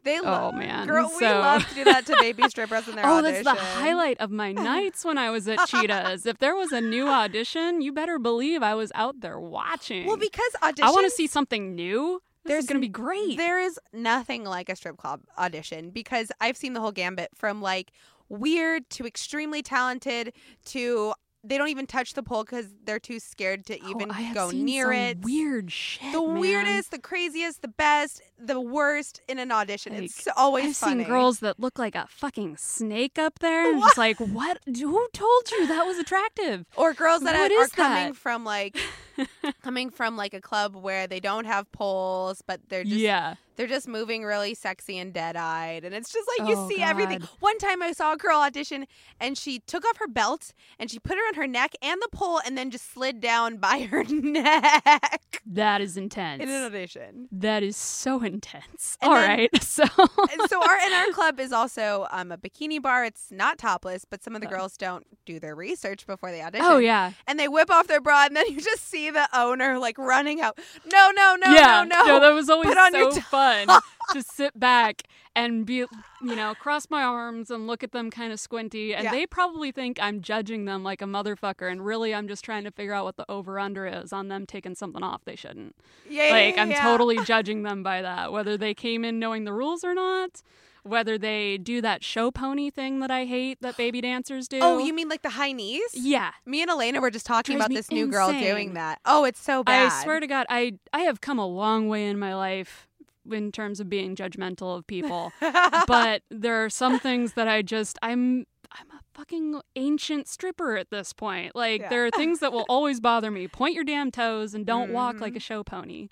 They 0.03 0.19
love. 0.21 0.53
oh 0.53 0.57
man, 0.57 0.87
Girl, 0.87 1.09
we 1.13 1.19
so- 1.25 1.39
love 1.39 1.67
to 1.67 1.75
do 1.75 1.83
that 1.83 2.05
to 2.05 2.15
baby 2.21 2.43
strippers 2.49 2.87
in 2.87 2.95
their 2.95 3.05
Oh, 3.05 3.17
audition. 3.17 3.43
that's 3.43 3.59
the 3.59 3.65
highlight 3.65 4.19
of 4.21 4.31
my 4.31 4.51
nights 4.73 5.03
when 5.03 5.17
I 5.17 5.29
was 5.31 5.47
at 5.49 5.59
Cheetahs. 5.67 6.25
if 6.25 6.37
there 6.37 6.55
was 6.55 6.71
a 6.71 6.79
new 6.79 7.07
audition, 7.09 7.81
you 7.81 7.91
better 7.91 8.17
believe 8.17 8.63
I 8.63 8.73
was 8.75 8.91
out 8.95 9.19
there 9.19 9.39
watching. 9.39 10.05
Well, 10.07 10.15
because 10.17 10.51
auditions. 10.61 10.83
I 10.83 10.91
want 10.91 11.05
to 11.05 11.11
see 11.11 11.27
something 11.27 11.75
new. 11.75 12.21
There's 12.47 12.65
going 12.65 12.81
to 12.81 12.85
be 12.85 12.91
great. 12.91 13.37
There 13.37 13.59
is 13.59 13.79
nothing 13.93 14.43
like 14.43 14.69
a 14.69 14.75
strip 14.75 14.97
club 14.97 15.21
audition 15.37 15.89
because 15.91 16.31
I've 16.41 16.57
seen 16.57 16.73
the 16.73 16.79
whole 16.79 16.91
gambit 16.91 17.29
from 17.35 17.61
like 17.61 17.91
weird 18.29 18.89
to 18.91 19.05
extremely 19.05 19.61
talented 19.61 20.33
to 20.65 21.13
they 21.47 21.57
don't 21.57 21.69
even 21.69 21.87
touch 21.87 22.13
the 22.13 22.23
pole 22.23 22.43
because 22.43 22.67
they're 22.85 22.99
too 22.99 23.19
scared 23.19 23.65
to 23.67 23.79
Oh, 23.81 23.89
even 23.89 24.09
have 24.09 24.35
go 24.35 24.49
near 24.51 24.91
it. 24.91 25.19
Weird 25.21 25.71
shit. 25.71 26.11
the 26.11 26.21
man. 26.21 26.39
weirdest, 26.39 26.91
the 26.91 26.99
craziest, 26.99 27.61
the 27.61 27.67
best, 27.67 28.21
the 28.37 28.59
worst 28.59 29.21
in 29.27 29.39
an 29.39 29.51
audition. 29.51 29.93
Like, 29.93 30.03
it's 30.03 30.27
always 30.35 30.65
I've 30.65 30.75
funny. 30.75 31.03
seen 31.03 31.07
girls 31.11 31.39
that 31.39 31.59
look 31.59 31.79
like 31.79 31.95
a 31.95 32.07
fucking 32.09 32.57
snake 32.57 33.17
up 33.17 33.39
there, 33.39 33.71
and 33.71 33.81
just 33.81 33.97
like, 33.97 34.17
what? 34.19 34.59
Who 34.65 35.07
told 35.13 35.51
you 35.51 35.67
that 35.67 35.83
was 35.85 35.97
attractive? 35.97 36.65
or 36.75 36.93
girls 36.93 37.21
that 37.23 37.35
What 37.35 37.51
are, 37.51 37.55
are 37.59 37.63
is 37.63 37.71
coming 37.71 38.07
that? 38.13 38.15
from 38.15 38.43
like 38.43 38.77
coming 39.63 39.89
from 39.89 40.15
like 40.17 40.33
a 40.33 40.41
club 40.41 40.75
where 40.75 41.07
they 41.07 41.19
don't 41.19 41.45
have 41.45 41.71
poles, 41.71 42.41
but 42.45 42.61
they're 42.69 42.83
just 42.83 42.95
yeah. 42.97 43.35
they're 43.55 43.67
just 43.67 43.87
moving 43.87 44.23
really 44.23 44.53
sexy 44.53 44.97
and 44.97 45.13
dead 45.13 45.35
eyed, 45.35 45.83
and 45.85 45.95
it's 45.95 46.11
just 46.11 46.27
like 46.37 46.49
you 46.49 46.55
Oh, 46.57 46.67
see 46.69 46.81
everything. 46.81 47.21
One 47.39 47.57
time 47.57 47.81
I 47.81 47.91
saw 47.93 48.13
a 48.13 48.17
girl 48.17 48.39
audition, 48.39 48.85
and 49.19 49.37
she 49.37 49.59
took 49.59 49.85
off 49.85 49.97
her 49.97 50.07
belt 50.07 50.53
and 50.79 50.89
she 50.91 50.99
put 50.99 51.17
it 51.17 51.21
on 51.29 51.33
her 51.37 51.47
neck 51.47 51.73
and 51.81 51.99
the 52.01 52.09
pole, 52.11 52.39
and 52.45 52.57
then 52.57 52.69
just 52.69 52.91
slid 52.93 53.21
down 53.21 53.57
by 53.67 53.87
her 53.89 54.03
neck 54.03 55.41
That 55.45 55.81
is 55.81 55.97
intense. 55.97 56.43
in 56.43 56.49
an 56.49 56.63
audition. 56.65 57.27
that 57.31 57.63
is 57.63 57.77
so 57.77 58.21
intense. 58.23 58.97
And 59.01 59.09
All 59.11 59.15
then- 59.19 59.29
right, 59.29 59.49
so 59.63 59.83
and 59.83 60.49
so 60.49 60.61
our 60.61 60.77
and 60.77 60.93
our 60.93 61.07
club 61.13 61.39
is 61.39 61.51
also 61.53 62.07
um, 62.11 62.31
a 62.31 62.37
bikini 62.37 62.81
bar. 62.81 63.05
It's 63.05 63.31
not 63.31 63.57
topless, 63.57 64.03
but 64.05 64.23
some 64.23 64.35
of 64.35 64.41
the 64.41 64.47
Uh. 64.47 64.51
girls 64.51 64.77
don't 64.77 65.05
do 65.25 65.39
their 65.39 65.55
research 65.55 66.05
before 66.05 66.31
they 66.31 66.41
audition. 66.41 66.65
oh 66.67 66.77
yeah, 66.77 67.13
and 67.27 67.39
they 67.39 67.47
whip 67.47 67.71
off 67.71 67.87
their 67.87 68.01
bra, 68.01 68.25
and 68.25 68.35
then 68.35 68.45
you 68.51 68.59
just 68.61 68.87
see 68.87 69.09
the 69.09 69.27
owner 69.33 69.79
like 69.79 69.97
running 69.97 70.41
out. 70.41 70.59
No, 70.91 71.11
no, 71.15 71.35
no, 71.43 71.51
yeah. 71.53 71.83
no, 71.87 72.03
no. 72.03 72.05
No, 72.07 72.19
that 72.19 72.33
was 72.33 72.49
always 72.49 72.67
Put 72.67 72.77
on 72.77 72.93
your 72.93 73.11
so 73.11 73.21
fun 73.21 73.67
to 74.13 74.23
sit 74.23 74.59
back 74.59 75.03
and 75.35 75.65
be, 75.65 75.75
you 75.75 75.87
know, 76.35 76.53
cross 76.55 76.87
my 76.89 77.03
arms 77.03 77.51
and 77.51 77.67
look 77.67 77.83
at 77.83 77.91
them 77.91 78.09
kind 78.09 78.31
of 78.33 78.39
squinty, 78.39 78.93
and 78.95 79.03
Yeah. 79.05 79.11
they 79.11 79.25
probably 79.25 79.71
think 79.71 79.99
I'm 80.01 80.21
judging 80.21 80.65
them 80.65 80.83
like 80.83 81.01
a 81.01 81.05
motherfucker, 81.05 81.71
and 81.71 81.85
really 81.85 82.13
I'm 82.15 82.27
just 82.27 82.43
trying 82.43 82.63
to 82.63 82.71
figure 82.71 82.93
out 82.93 83.05
what 83.05 83.17
the 83.17 83.25
over 83.29 83.59
under 83.59 83.85
is 83.85 84.11
on 84.13 84.27
them 84.27 84.45
taking 84.45 84.75
something 84.75 85.03
off 85.03 85.23
they 85.25 85.35
shouldn't. 85.35 85.75
yeah, 86.09 86.29
Like 86.31 86.55
yeah, 86.55 86.61
I'm 86.61 86.71
yeah. 86.71 86.81
totally 86.83 87.17
judging 87.25 87.63
them 87.63 87.83
by 87.83 88.01
that, 88.01 88.31
whether 88.31 88.57
they 88.57 88.73
came 88.73 89.05
in 89.05 89.19
knowing 89.19 89.43
the 89.43 89.53
rules 89.53 89.83
or 89.83 89.93
not, 89.93 90.41
whether 90.83 91.17
they 91.17 91.57
do 91.57 91.81
that 91.81 92.01
show 92.01 92.31
pony 92.31 92.69
thing 92.69 93.01
that 93.01 93.11
I 93.11 93.25
hate 93.25 93.57
that 93.61 93.75
baby 93.75 93.99
dancers 93.99 94.47
do. 94.47 94.59
Oh, 94.61 94.77
you 94.77 94.93
mean 94.93 95.09
like 95.09 95.21
the 95.21 95.31
high 95.31 95.51
knees? 95.51 95.81
Yeah. 95.93 96.31
Me 96.45 96.61
and 96.61 96.71
Elena 96.71 97.01
were 97.01 97.11
just 97.11 97.25
talking 97.25 97.57
about 97.57 97.69
this 97.69 97.91
new 97.91 98.07
girl 98.07 98.31
doing 98.31 98.73
that. 98.75 98.99
Oh, 99.05 99.25
it's 99.25 99.41
so 99.41 99.65
bad. 99.65 99.91
I 99.91 100.03
swear 100.03 100.21
to 100.21 100.27
God, 100.27 100.45
I 100.49 100.75
I 100.93 101.01
have 101.01 101.19
come 101.19 101.39
a 101.39 101.45
long 101.45 101.89
way 101.89 102.07
in 102.07 102.17
my 102.17 102.33
life 102.35 102.86
in 103.31 103.51
terms 103.51 103.79
of 103.79 103.89
being 103.89 104.15
judgmental 104.15 104.77
of 104.77 104.85
people, 104.87 105.31
but 105.87 106.21
there 106.29 106.63
are 106.63 106.69
some 106.69 106.99
things 106.99 107.33
that 107.33 107.47
I 107.47 107.61
just 107.61 107.97
I'm 108.01 108.45
I'm 108.71 108.87
a 108.91 108.99
fucking 109.13 109.61
ancient 109.75 110.27
stripper 110.27 110.75
at 110.77 110.89
this 110.91 111.13
point. 111.13 111.55
Like 111.55 111.81
Yeah. 111.81 111.89
there 111.89 112.05
are 112.05 112.11
things 112.11 112.39
that 112.39 112.51
will 112.51 112.65
always 112.67 112.99
bother 112.99 113.31
me. 113.31 113.47
Point 113.47 113.73
your 113.75 113.83
damn 113.85 114.11
toes 114.11 114.53
and 114.53 114.65
don't 114.65 114.91
walk 114.91 115.15
Mm-hmm. 115.15 115.23
like 115.23 115.35
a 115.35 115.39
show 115.39 115.63
pony. 115.63 116.09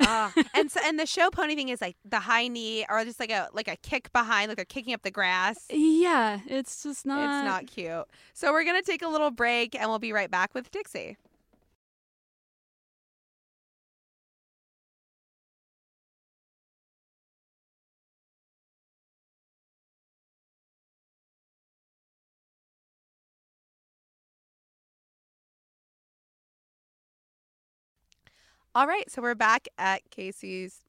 Ah, 0.00 0.30
and 0.54 0.70
so 0.70 0.78
and 0.84 0.98
the 1.00 1.06
show 1.06 1.30
pony 1.30 1.54
thing 1.56 1.70
is 1.70 1.80
like 1.80 1.96
the 2.04 2.20
high 2.20 2.48
knee 2.48 2.84
or 2.90 3.02
just 3.04 3.18
like 3.18 3.30
a 3.30 3.48
like 3.54 3.66
a 3.66 3.76
kick 3.76 4.12
behind, 4.12 4.48
like 4.48 4.56
they're 4.56 4.64
kicking 4.66 4.92
up 4.92 5.02
the 5.02 5.10
grass. 5.10 5.64
Yeah, 5.70 6.40
it's 6.46 6.82
just 6.82 7.06
not. 7.06 7.18
It's 7.24 7.46
not 7.46 7.66
cute. 7.66 8.04
So 8.34 8.52
we're 8.52 8.64
gonna 8.64 8.82
take 8.82 9.00
a 9.02 9.08
little 9.08 9.30
break 9.30 9.74
and 9.74 9.88
we'll 9.88 9.98
be 9.98 10.12
right 10.12 10.30
back 10.30 10.52
with 10.54 10.70
Dixie. 10.70 11.16
All 28.76 28.86
right, 28.86 29.10
so 29.10 29.22
we're 29.22 29.34
back 29.34 29.68
at 29.78 30.02
Kasey's. 30.10 30.82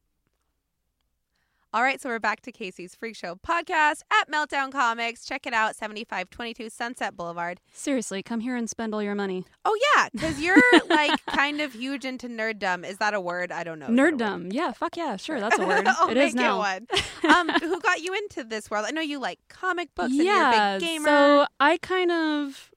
All 1.74 1.82
right, 1.82 2.02
so 2.02 2.10
we're 2.10 2.20
back 2.20 2.42
to 2.42 2.52
Kasey's 2.52 2.94
Freak 2.96 3.16
Show 3.16 3.36
podcast 3.36 4.02
at 4.12 4.30
Meltdown 4.30 4.74
Comics. 4.74 5.24
Check 5.24 5.48
it 5.48 5.54
out, 5.54 5.74
7522 5.78 6.70
Sunset 6.70 7.16
Boulevard. 7.16 7.62
Seriously, 7.72 8.22
come 8.22 8.42
here 8.42 8.58
and 8.58 8.70
spend 8.70 8.94
all 8.94 9.02
your 9.02 9.16
money. 9.16 9.46
Oh, 9.64 9.80
yeah, 9.96 10.10
because 10.12 10.42
you're 10.42 10.62
like 10.90 11.26
kind 11.28 11.62
of 11.62 11.72
huge 11.72 12.04
into 12.04 12.28
nerddom. 12.28 12.86
Is 12.86 12.98
that 12.98 13.14
a 13.14 13.22
word? 13.22 13.54
I 13.54 13.64
don't 13.64 13.80
know. 13.80 13.88
Nerddom. 13.88 14.52
Yeah, 14.52 14.74
fuck 14.74 14.98
yeah, 14.98 15.16
sure, 15.16 15.40
that's 15.40 15.58
a 15.58 15.66
word. 15.66 15.88
It 16.10 16.18
is 16.18 16.36
now. 16.36 16.56
It 16.56 16.58
one. 16.58 16.88
Um, 17.34 17.48
who 17.50 17.80
got 17.80 18.02
you 18.02 18.14
into 18.14 18.44
this 18.44 18.70
world? 18.70 18.86
I 18.86 18.92
know 18.92 19.02
you 19.02 19.20
like 19.20 19.40
comic 19.48 19.96
books 19.96 20.10
and 20.10 20.18
you're 20.18 20.26
yeah, 20.26 20.76
a 20.76 20.80
big 20.80 20.88
gamer. 20.88 21.06
so 21.06 21.46
I 21.62 21.78
kind 21.78 22.12
of. 22.12 22.70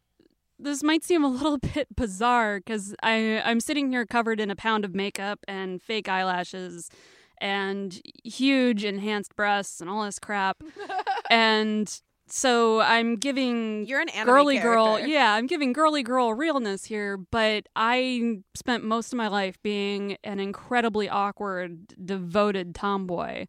This 0.63 0.83
might 0.83 1.05
seem 1.05 1.25
a 1.25 1.29
little 1.29 1.59
bit 1.75 1.95
bizarre 1.95 2.59
because 2.59 2.95
I 3.03 3.43
I'm 3.45 3.61
sitting 3.61 3.91
here 3.91 4.07
covered 4.07 4.41
in 4.41 4.51
a 4.51 4.57
pound 4.57 4.85
of 4.85 4.95
makeup 4.95 5.41
and 5.49 5.81
fake 5.83 6.09
eyelashes, 6.09 6.91
and 7.39 8.01
huge 8.25 8.85
enhanced 8.85 9.35
breasts 9.37 9.81
and 9.81 9.89
all 9.89 10.05
this 10.05 10.19
crap, 10.19 10.63
and 11.31 12.01
so 12.27 12.81
I'm 12.81 13.17
giving 13.17 13.87
you're 13.87 14.01
an 14.01 14.09
girly 14.25 14.59
girl 14.59 15.01
yeah 15.01 15.35
i'm 15.35 15.49
giving 15.49 15.73
girly 15.73 16.05
girl 16.05 16.33
realness 16.33 16.85
here 16.85 17.17
but 17.17 17.67
i 17.75 18.39
spent 18.55 18.85
most 18.85 19.13
of 19.13 19.17
my 19.17 19.27
life 19.27 19.61
being 19.65 20.17
an 20.23 20.39
incredibly 20.39 21.09
awkward 21.09 21.89
devoted 22.07 22.73
tomboy. 22.75 23.47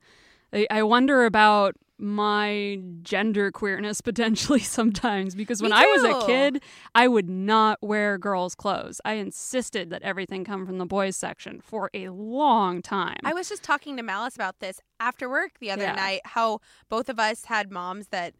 I, 0.51 0.67
I 0.71 0.83
wonder 0.83 1.25
about 1.25 1.75
my 2.01 2.79
gender 3.03 3.51
queerness 3.51 4.01
potentially 4.11 4.59
sometimes 4.59 5.35
because 5.35 5.61
when 5.61 5.71
i 5.71 5.85
was 5.85 6.03
a 6.03 6.25
kid 6.25 6.61
i 6.95 7.07
would 7.07 7.29
not 7.29 7.77
wear 7.81 8.17
girls 8.17 8.55
clothes 8.55 8.99
i 9.05 9.13
insisted 9.13 9.89
that 9.91 10.01
everything 10.01 10.43
come 10.43 10.65
from 10.65 10.77
the 10.79 10.85
boys 10.85 11.15
section 11.15 11.61
for 11.61 11.89
a 11.93 12.09
long 12.09 12.81
time 12.81 13.17
I 13.23 13.33
was 13.33 13.47
just 13.49 13.63
talking 13.63 13.95
to 13.97 14.03
Malice 14.03 14.35
about 14.35 14.59
this 14.59 14.79
after 14.99 15.29
work 15.29 15.51
the 15.59 15.71
other 15.71 15.83
Yeah. 15.83 15.93
night. 15.95 16.21
How 16.25 16.59
both 16.89 17.07
of 17.09 17.19
us 17.19 17.45
had 17.45 17.71
moms 17.71 18.07
that 18.07 18.33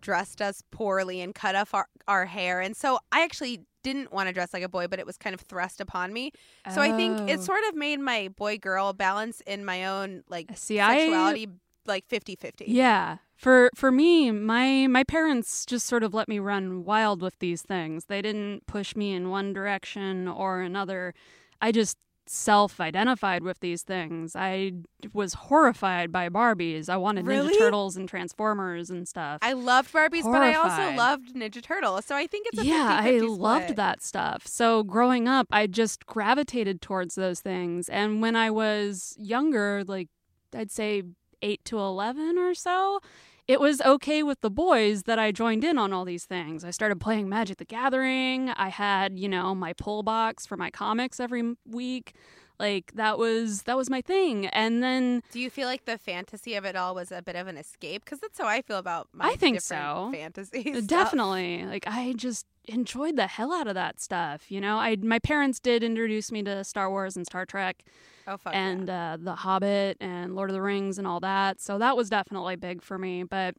dressed 0.00 0.40
us 0.40 0.62
poorly 0.70 1.20
and 1.20 1.34
cut 1.34 1.54
off 1.56 1.74
our, 1.74 1.86
our 2.06 2.26
hair, 2.26 2.60
and 2.60 2.76
so 2.76 2.98
I 3.10 3.22
actually 3.24 3.62
didn't 3.82 4.12
want 4.12 4.28
to 4.28 4.32
dress 4.32 4.52
like 4.52 4.62
a 4.62 4.68
boy, 4.68 4.86
but 4.86 4.98
it 4.98 5.06
was 5.06 5.16
kind 5.16 5.34
of 5.34 5.40
thrust 5.40 5.80
upon 5.80 6.12
me. 6.12 6.32
So 6.72 6.80
I 6.80 6.92
think 6.92 7.28
it 7.28 7.38
Oh. 7.40 7.42
sort 7.42 7.60
of 7.68 7.74
made 7.74 7.98
my 8.00 8.28
boy 8.28 8.58
girl 8.58 8.92
balance 8.92 9.40
in 9.46 9.64
my 9.64 9.86
own 9.86 10.22
like 10.28 10.50
See, 10.56 10.78
I- 10.80 10.98
sexuality 10.98 11.48
like 11.88 12.06
50-50. 12.08 12.64
Yeah. 12.66 13.16
For 13.36 13.70
for 13.74 13.90
me, 13.92 14.30
my 14.32 14.86
my 14.88 15.04
parents 15.04 15.64
just 15.64 15.86
sort 15.86 16.02
of 16.02 16.12
let 16.12 16.28
me 16.28 16.38
run 16.40 16.84
wild 16.84 17.22
with 17.22 17.38
these 17.38 17.62
things. 17.62 18.06
They 18.06 18.20
didn't 18.20 18.66
push 18.66 18.96
me 18.96 19.12
in 19.14 19.30
one 19.30 19.52
direction 19.52 20.26
or 20.26 20.60
another. 20.60 21.14
I 21.62 21.70
just 21.72 21.96
self-identified 22.26 23.42
with 23.42 23.60
these 23.60 23.82
things. 23.82 24.36
I 24.36 24.72
was 25.12 25.34
horrified 25.34 26.12
by 26.12 26.28
Barbies. 26.28 26.88
I 26.88 26.96
wanted 26.96 27.26
Really? 27.26 27.54
Ninja 27.54 27.58
Turtles 27.58 27.96
and 27.96 28.08
Transformers 28.08 28.90
and 28.90 29.08
stuff. 29.08 29.38
I 29.40 29.54
loved 29.54 29.92
Barbies, 29.94 30.24
but 30.24 30.42
I 30.42 30.54
also 30.54 30.94
loved 30.96 31.34
Ninja 31.34 31.62
Turtle. 31.62 32.02
So 32.02 32.14
I 32.14 32.26
think 32.26 32.46
it's 32.48 32.60
a 32.60 32.66
yeah, 32.66 33.00
50-50 33.02 33.06
I 33.06 33.18
split. 33.18 33.30
loved 33.30 33.76
that 33.76 34.02
stuff. 34.02 34.46
So 34.46 34.82
growing 34.82 35.26
up, 35.26 35.46
I 35.50 35.66
just 35.66 36.06
gravitated 36.06 36.82
towards 36.82 37.14
those 37.14 37.40
things. 37.40 37.88
And 37.88 38.20
when 38.20 38.36
I 38.36 38.50
was 38.50 39.14
younger, 39.18 39.84
like 39.86 40.08
I'd 40.54 40.70
say 40.70 41.04
8 41.42 41.64
to 41.66 41.78
11 41.78 42.38
or 42.38 42.54
so, 42.54 43.00
it 43.46 43.60
was 43.60 43.80
okay 43.80 44.22
with 44.22 44.40
the 44.42 44.50
boys 44.50 45.04
that 45.04 45.18
I 45.18 45.32
joined 45.32 45.64
in 45.64 45.78
on 45.78 45.92
all 45.92 46.04
these 46.04 46.24
things. 46.26 46.64
I 46.64 46.70
started 46.70 47.00
playing 47.00 47.28
Magic 47.28 47.56
the 47.56 47.64
Gathering. 47.64 48.50
I 48.50 48.68
had, 48.68 49.18
you 49.18 49.28
know, 49.28 49.54
my 49.54 49.72
pull 49.72 50.02
box 50.02 50.44
for 50.44 50.56
my 50.56 50.70
comics 50.70 51.18
every 51.18 51.54
week. 51.66 52.14
Like 52.58 52.92
that 52.96 53.18
was 53.18 53.62
that 53.62 53.76
was 53.76 53.88
my 53.88 54.00
thing. 54.00 54.46
And 54.48 54.82
then 54.82 55.22
Do 55.30 55.38
you 55.40 55.48
feel 55.48 55.66
like 55.68 55.84
the 55.84 55.96
fantasy 55.96 56.56
of 56.56 56.64
it 56.64 56.74
all 56.74 56.94
was 56.94 57.12
a 57.12 57.22
bit 57.22 57.36
of 57.36 57.46
an 57.46 57.56
escape? 57.56 58.04
Because 58.04 58.18
that's 58.18 58.36
how 58.38 58.46
I 58.46 58.62
feel 58.62 58.78
about 58.78 59.08
my 59.12 59.28
I 59.28 59.36
think 59.36 59.60
so. 59.60 60.10
fantasies. 60.12 60.86
Definitely. 60.86 61.64
Like 61.64 61.84
I 61.86 62.14
just 62.14 62.46
enjoyed 62.66 63.16
the 63.16 63.28
hell 63.28 63.52
out 63.52 63.68
of 63.68 63.74
that 63.76 64.00
stuff. 64.00 64.50
You 64.50 64.60
know, 64.60 64.76
I 64.76 64.96
my 64.96 65.20
parents 65.20 65.60
did 65.60 65.84
introduce 65.84 66.32
me 66.32 66.42
to 66.42 66.64
Star 66.64 66.90
Wars 66.90 67.16
and 67.16 67.24
Star 67.24 67.46
Trek 67.46 67.84
Oh 68.28 68.36
fuck 68.36 68.54
and 68.54 68.88
yeah. 68.88 69.14
uh, 69.14 69.16
The 69.18 69.34
Hobbit 69.34 69.96
and 70.00 70.36
Lord 70.36 70.50
of 70.50 70.54
the 70.54 70.62
Rings 70.62 70.98
and 70.98 71.06
all 71.06 71.20
that. 71.20 71.60
So 71.60 71.78
that 71.78 71.96
was 71.96 72.10
definitely 72.10 72.56
big 72.56 72.82
for 72.82 72.98
me. 72.98 73.22
But 73.22 73.54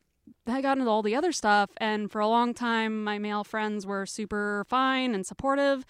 I 0.47 0.61
got 0.61 0.77
into 0.77 0.89
all 0.89 1.01
the 1.01 1.15
other 1.15 1.31
stuff. 1.31 1.71
And 1.77 2.11
for 2.11 2.21
a 2.21 2.27
long 2.27 2.53
time, 2.53 3.03
my 3.03 3.17
male 3.17 3.43
friends 3.43 3.85
were 3.85 4.05
super 4.05 4.65
fine 4.69 5.15
and 5.15 5.25
supportive. 5.25 5.85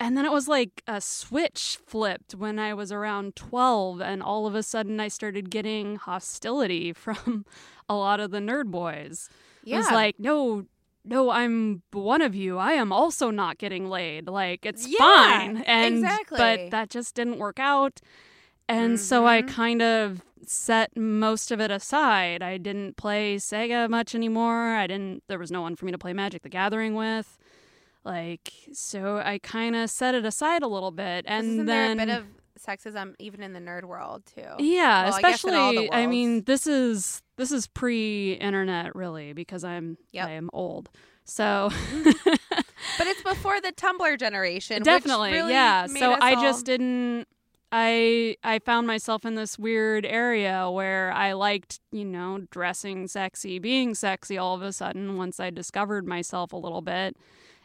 And 0.00 0.16
then 0.16 0.24
it 0.24 0.32
was 0.32 0.48
like 0.48 0.82
a 0.86 1.00
switch 1.00 1.78
flipped 1.86 2.34
when 2.34 2.58
I 2.58 2.74
was 2.74 2.92
around 2.92 3.36
12. 3.36 4.00
And 4.00 4.22
all 4.22 4.46
of 4.46 4.54
a 4.54 4.62
sudden, 4.62 5.00
I 5.00 5.08
started 5.08 5.50
getting 5.50 5.96
hostility 5.96 6.92
from 7.04 7.46
a 7.88 7.94
lot 7.94 8.20
of 8.20 8.30
the 8.30 8.38
nerd 8.38 8.66
boys. 8.66 9.28
It 9.64 9.76
was 9.76 9.90
like, 9.90 10.18
no, 10.18 10.64
no, 11.08 11.30
I'm 11.30 11.82
one 11.92 12.22
of 12.22 12.34
you. 12.34 12.58
I 12.58 12.72
am 12.72 12.92
also 12.92 13.30
not 13.30 13.58
getting 13.58 13.88
laid. 13.88 14.28
Like, 14.28 14.64
it's 14.66 14.86
Yeah, 14.86 14.98
fine. 14.98 15.56
And, 15.66 15.96
exactly. 15.96 16.38
But 16.38 16.70
that 16.70 16.90
just 16.90 17.14
didn't 17.14 17.38
work 17.38 17.58
out. 17.58 18.00
And 18.68 19.00
so 19.00 19.26
I 19.26 19.42
Mhm. 19.42 19.48
kind 19.48 19.82
of 19.82 20.22
set 20.46 20.96
most 20.96 21.50
of 21.50 21.60
it 21.60 21.70
aside. 21.70 22.42
I 22.42 22.58
didn't 22.58 22.96
play 22.96 23.36
Sega 23.36 23.88
much 23.88 24.14
anymore. 24.14 24.74
I 24.76 24.86
didn't, 24.86 25.22
there 25.28 25.38
was 25.38 25.50
no 25.50 25.62
one 25.62 25.74
for 25.76 25.84
me 25.86 25.92
to 25.92 25.98
play 25.98 26.12
Magic 26.12 26.42
the 26.42 26.48
Gathering 26.48 26.94
with. 26.94 27.38
Like, 28.04 28.52
so 28.72 29.18
I 29.24 29.38
kind 29.42 29.74
of 29.76 29.90
set 29.90 30.14
it 30.14 30.24
aside 30.24 30.62
a 30.62 30.68
little 30.68 30.90
bit. 30.90 31.24
And 31.26 31.46
Isn't 31.46 31.66
then. 31.66 32.00
a 32.00 32.06
bit 32.06 32.14
of 32.16 32.24
sexism 32.58 33.14
even 33.18 33.42
in 33.42 33.52
the 33.52 33.60
nerd 33.60 33.84
world 33.84 34.22
too? 34.34 34.42
Yeah, 34.58 35.04
Well, 35.06 35.14
I 35.14 35.20
guess 35.22 35.44
in 35.44 35.54
all 35.54 35.72
the 35.72 35.84
especially 35.84 35.90
I, 36.02 36.06
mean 36.06 36.44
this 36.44 36.66
is 36.66 37.22
this 37.36 37.52
is 37.52 37.66
pre-internet 37.68 38.94
really 38.94 39.32
because 39.32 39.64
I'm 39.64 39.98
Yep. 40.12 40.26
I 40.26 40.30
am 40.32 40.50
old. 40.52 40.90
So 41.24 41.70
But 42.96 43.06
it's 43.06 43.22
before 43.22 43.60
the 43.60 43.72
Tumblr 43.72 44.18
generation. 44.18 44.76
which 44.76 44.84
definitely 44.84 45.32
really 45.32 45.52
yeah. 45.52 45.86
So 45.86 46.12
I 46.12 46.34
all- 46.34 46.42
just 46.42 46.64
didn't 46.66 47.26
I 47.70 48.36
I 48.42 48.60
found 48.60 48.86
myself 48.86 49.24
in 49.26 49.34
this 49.34 49.58
weird 49.58 50.06
area 50.06 50.70
where 50.70 51.12
I 51.12 51.34
liked, 51.34 51.80
you 51.92 52.04
know, 52.06 52.46
dressing 52.50 53.08
sexy, 53.08 53.58
being 53.58 53.94
sexy 53.94 54.38
all 54.38 54.54
of 54.54 54.62
a 54.62 54.72
sudden 54.72 55.16
once 55.18 55.38
I 55.38 55.50
discovered 55.50 56.06
myself 56.06 56.52
a 56.52 56.56
little 56.56 56.80
bit. 56.80 57.16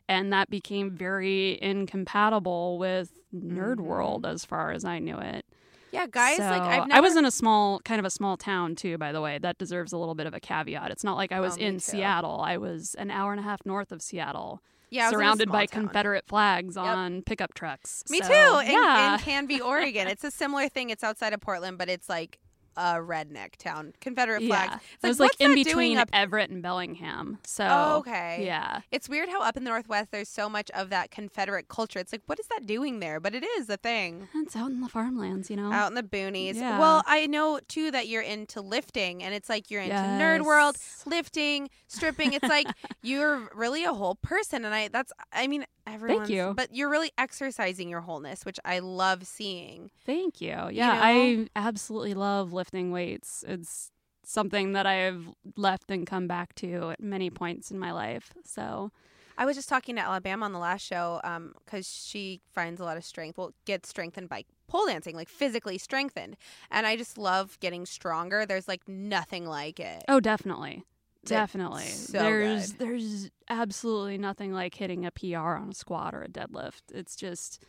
And 0.10 0.34
that 0.34 0.49
became 0.49 0.91
very 0.91 1.58
incompatible 1.62 2.78
with 2.78 3.12
nerd 3.34 3.78
Mhm. 3.78 3.82
world 3.82 4.26
as 4.26 4.43
far 4.45 4.72
as 4.72 4.84
I 4.86 4.99
knew 4.99 5.18
it. 5.18 5.45
yeah, 5.91 6.08
guys. 6.10 6.38
So, 6.38 6.43
like 6.43 6.62
I've 6.62 6.88
never. 6.88 6.97
I 6.97 6.99
was 7.01 7.16
in 7.16 7.24
a 7.26 7.32
small, 7.32 7.80
kind 7.82 7.99
of 7.99 8.06
a 8.06 8.10
small 8.10 8.36
town 8.36 8.76
too. 8.76 8.97
By 8.97 9.12
the 9.12 9.22
way, 9.22 9.38
that 9.39 9.58
deserves 9.60 9.93
a 9.93 9.97
little 9.97 10.16
bit 10.16 10.26
of 10.28 10.34
a 10.34 10.39
caveat. 10.39 10.89
It's 10.91 11.04
not 11.04 11.16
like 11.18 11.32
I 11.32 11.39
was 11.39 11.56
Oh, 11.58 11.62
in 11.62 11.76
too. 11.76 11.80
Seattle. 11.82 12.41
I 12.41 12.58
was 12.58 12.95
an 12.95 13.12
hour 13.12 13.32
and 13.32 13.39
a 13.39 13.43
half 13.43 13.62
north 13.66 13.91
of 13.91 14.01
Seattle, 14.01 14.62
yeah, 14.89 15.04
I 15.04 15.06
was 15.08 15.14
in 15.14 15.20
a 15.20 15.24
surrounded 15.24 15.51
by 15.51 15.66
town. 15.68 15.84
Confederate 15.86 16.26
flags 16.28 16.76
Yep. 16.76 16.86
on 16.86 17.22
pickup 17.22 17.54
trucks. 17.54 18.04
Me 18.10 18.20
So, 18.22 18.28
too. 18.28 18.60
In, 18.68 18.72
yeah, 18.74 19.14
in 19.14 19.20
Canby, 19.20 19.62
Oregon, 19.72 20.08
it's 20.08 20.24
a 20.24 20.32
similar 20.32 20.68
thing. 20.68 20.89
It's 20.89 21.04
outside 21.04 21.32
of 21.34 21.39
Portland, 21.41 21.78
but 21.78 21.89
it's 21.89 22.10
like 22.10 22.39
a 22.76 22.95
redneck 22.95 23.55
town. 23.57 23.93
Confederate 24.01 24.43
flags. 24.43 24.71
yeah. 24.74 24.80
It's 24.95 25.03
it 25.03 25.07
was 25.07 25.19
like, 25.19 25.32
like 25.39 25.49
in 25.49 25.55
between 25.55 25.97
up? 25.97 26.09
Everett 26.13 26.49
and 26.49 26.61
Bellingham. 26.61 27.39
So 27.45 27.67
Oh, 27.69 27.97
okay. 27.99 28.43
yeah, 28.45 28.82
It's 28.91 29.07
weird 29.09 29.30
how 29.30 29.41
up 29.41 29.57
in 29.57 29.63
the 29.63 29.69
Northwest 29.69 30.11
there's 30.11 30.30
so 30.30 30.49
much 30.49 30.69
of 30.71 30.89
that 30.89 31.11
Confederate 31.11 31.67
culture. 31.67 31.99
It's 31.99 32.11
like, 32.11 32.21
what 32.26 32.39
is 32.39 32.47
that 32.47 32.65
doing 32.65 32.99
there? 32.99 33.19
But 33.19 33.36
it 33.36 33.43
is 33.43 33.69
a 33.69 33.78
thing. 33.78 34.28
it's 34.36 34.55
out 34.55 34.71
in 34.71 34.82
the 34.82 34.89
farmlands, 34.89 35.49
you 35.49 35.55
know. 35.55 35.71
Out 35.71 35.89
in 35.89 35.95
the 35.95 36.03
boonies. 36.03 36.55
Yeah. 36.55 36.80
Well, 36.80 37.03
I 37.05 37.28
know 37.28 37.59
too 37.67 37.91
that 37.91 38.07
you're 38.07 38.21
into 38.21 38.61
lifting, 38.61 39.24
and 39.24 39.34
it's 39.34 39.49
like 39.49 39.69
you're 39.69 39.82
into 39.82 39.95
nerd 39.95 40.41
world, 40.45 40.78
lifting, 41.05 41.69
stripping. 41.88 42.34
It's 42.34 42.47
like 42.47 42.67
you're 43.01 43.49
really 43.53 43.84
a 43.84 43.93
whole 43.93 44.15
person, 44.15 44.65
and 44.65 44.74
I 44.74 44.88
that's 44.88 45.11
I 45.32 45.47
mean 45.47 45.65
everyone's 45.86 46.30
you. 46.30 46.53
but 46.55 46.74
you're 46.74 46.89
really 46.89 47.11
exercising 47.17 47.89
your 47.89 47.99
wholeness, 48.01 48.45
which 48.45 48.57
I 48.63 48.80
love 48.80 49.28
seeing. 49.28 49.91
Thank 50.05 50.39
you. 50.41 50.69
Yeah, 50.71 50.93
know? 50.93 50.99
I 51.03 51.47
absolutely 51.55 52.13
love 52.13 52.53
lifting 52.53 52.62
weights. 52.72 53.43
It's 53.47 53.91
something 54.26 54.74
that 54.74 54.86
I've 54.86 55.28
left 55.57 55.91
and 55.91 56.07
come 56.07 56.28
back 56.28 56.55
to 56.55 56.91
at 56.91 57.01
many 57.01 57.30
points 57.30 57.72
in 57.72 57.80
my 57.80 57.91
life. 57.91 58.34
So 58.45 58.91
I 59.38 59.45
was 59.45 59.55
just 59.55 59.70
talking 59.70 59.95
to 59.95 60.01
Alabama 60.01 60.45
on 60.45 60.53
the 60.53 60.59
last 60.59 60.86
show 60.86 61.20
um, 61.24 61.53
because 61.66 61.88
she 61.88 62.41
finds 62.53 62.80
a 62.80 62.86
lot 62.86 62.97
of 62.97 63.03
strength. 63.03 63.38
Well, 63.38 63.51
gets 63.66 63.89
strengthened 63.89 64.30
by 64.30 64.45
pole 64.68 64.86
dancing, 64.88 65.16
like 65.16 65.30
physically 65.30 65.78
strengthened. 65.78 66.38
And 66.72 66.86
I 66.88 66.95
just 66.95 67.18
love 67.18 67.59
getting 67.59 67.86
stronger. 67.86 68.45
There's 68.45 68.68
like 68.68 68.88
nothing 68.88 69.45
like 69.45 69.80
it. 69.80 70.03
Oh, 70.07 70.20
definitely. 70.20 70.84
It's 71.24 71.30
Definitely. 71.30 71.84
so 71.84 72.18
there's 72.18 72.74
good. 72.74 72.80
there's 72.80 73.30
absolutely 73.49 74.18
nothing 74.18 74.51
like 74.51 74.76
hitting 74.76 75.05
a 75.05 75.11
PR 75.11 75.55
on 75.55 75.70
a 75.70 75.74
squat 75.74 76.14
or 76.14 76.22
a 76.22 76.28
deadlift. 76.28 76.82
It's 76.93 77.16
just 77.16 77.64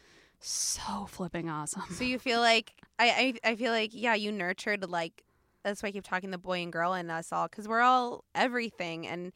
so 0.45 1.07
flipping 1.07 1.49
awesome. 1.49 1.83
So 1.91 2.05
you 2.05 2.19
feel 2.19 2.41
like 2.41 2.73
I, 2.99 3.35
I 3.45 3.51
I 3.51 3.57
feel 3.57 3.73
like 3.73 3.91
yeah, 3.93 4.15
you 4.15 4.31
nurtured 4.31 4.89
like 4.89 5.25
that's 5.63 5.83
why 5.83 5.89
I 5.89 5.93
keep 5.93 6.05
talking 6.05 6.31
the 6.31 6.39
boy 6.39 6.63
and 6.63 6.73
girl 6.73 6.93
in 6.95 7.11
us 7.11 7.33
all 7.33 7.49
because 7.49 7.67
we're 7.67 7.81
all 7.81 8.25
everything, 8.35 9.07
and 9.07 9.33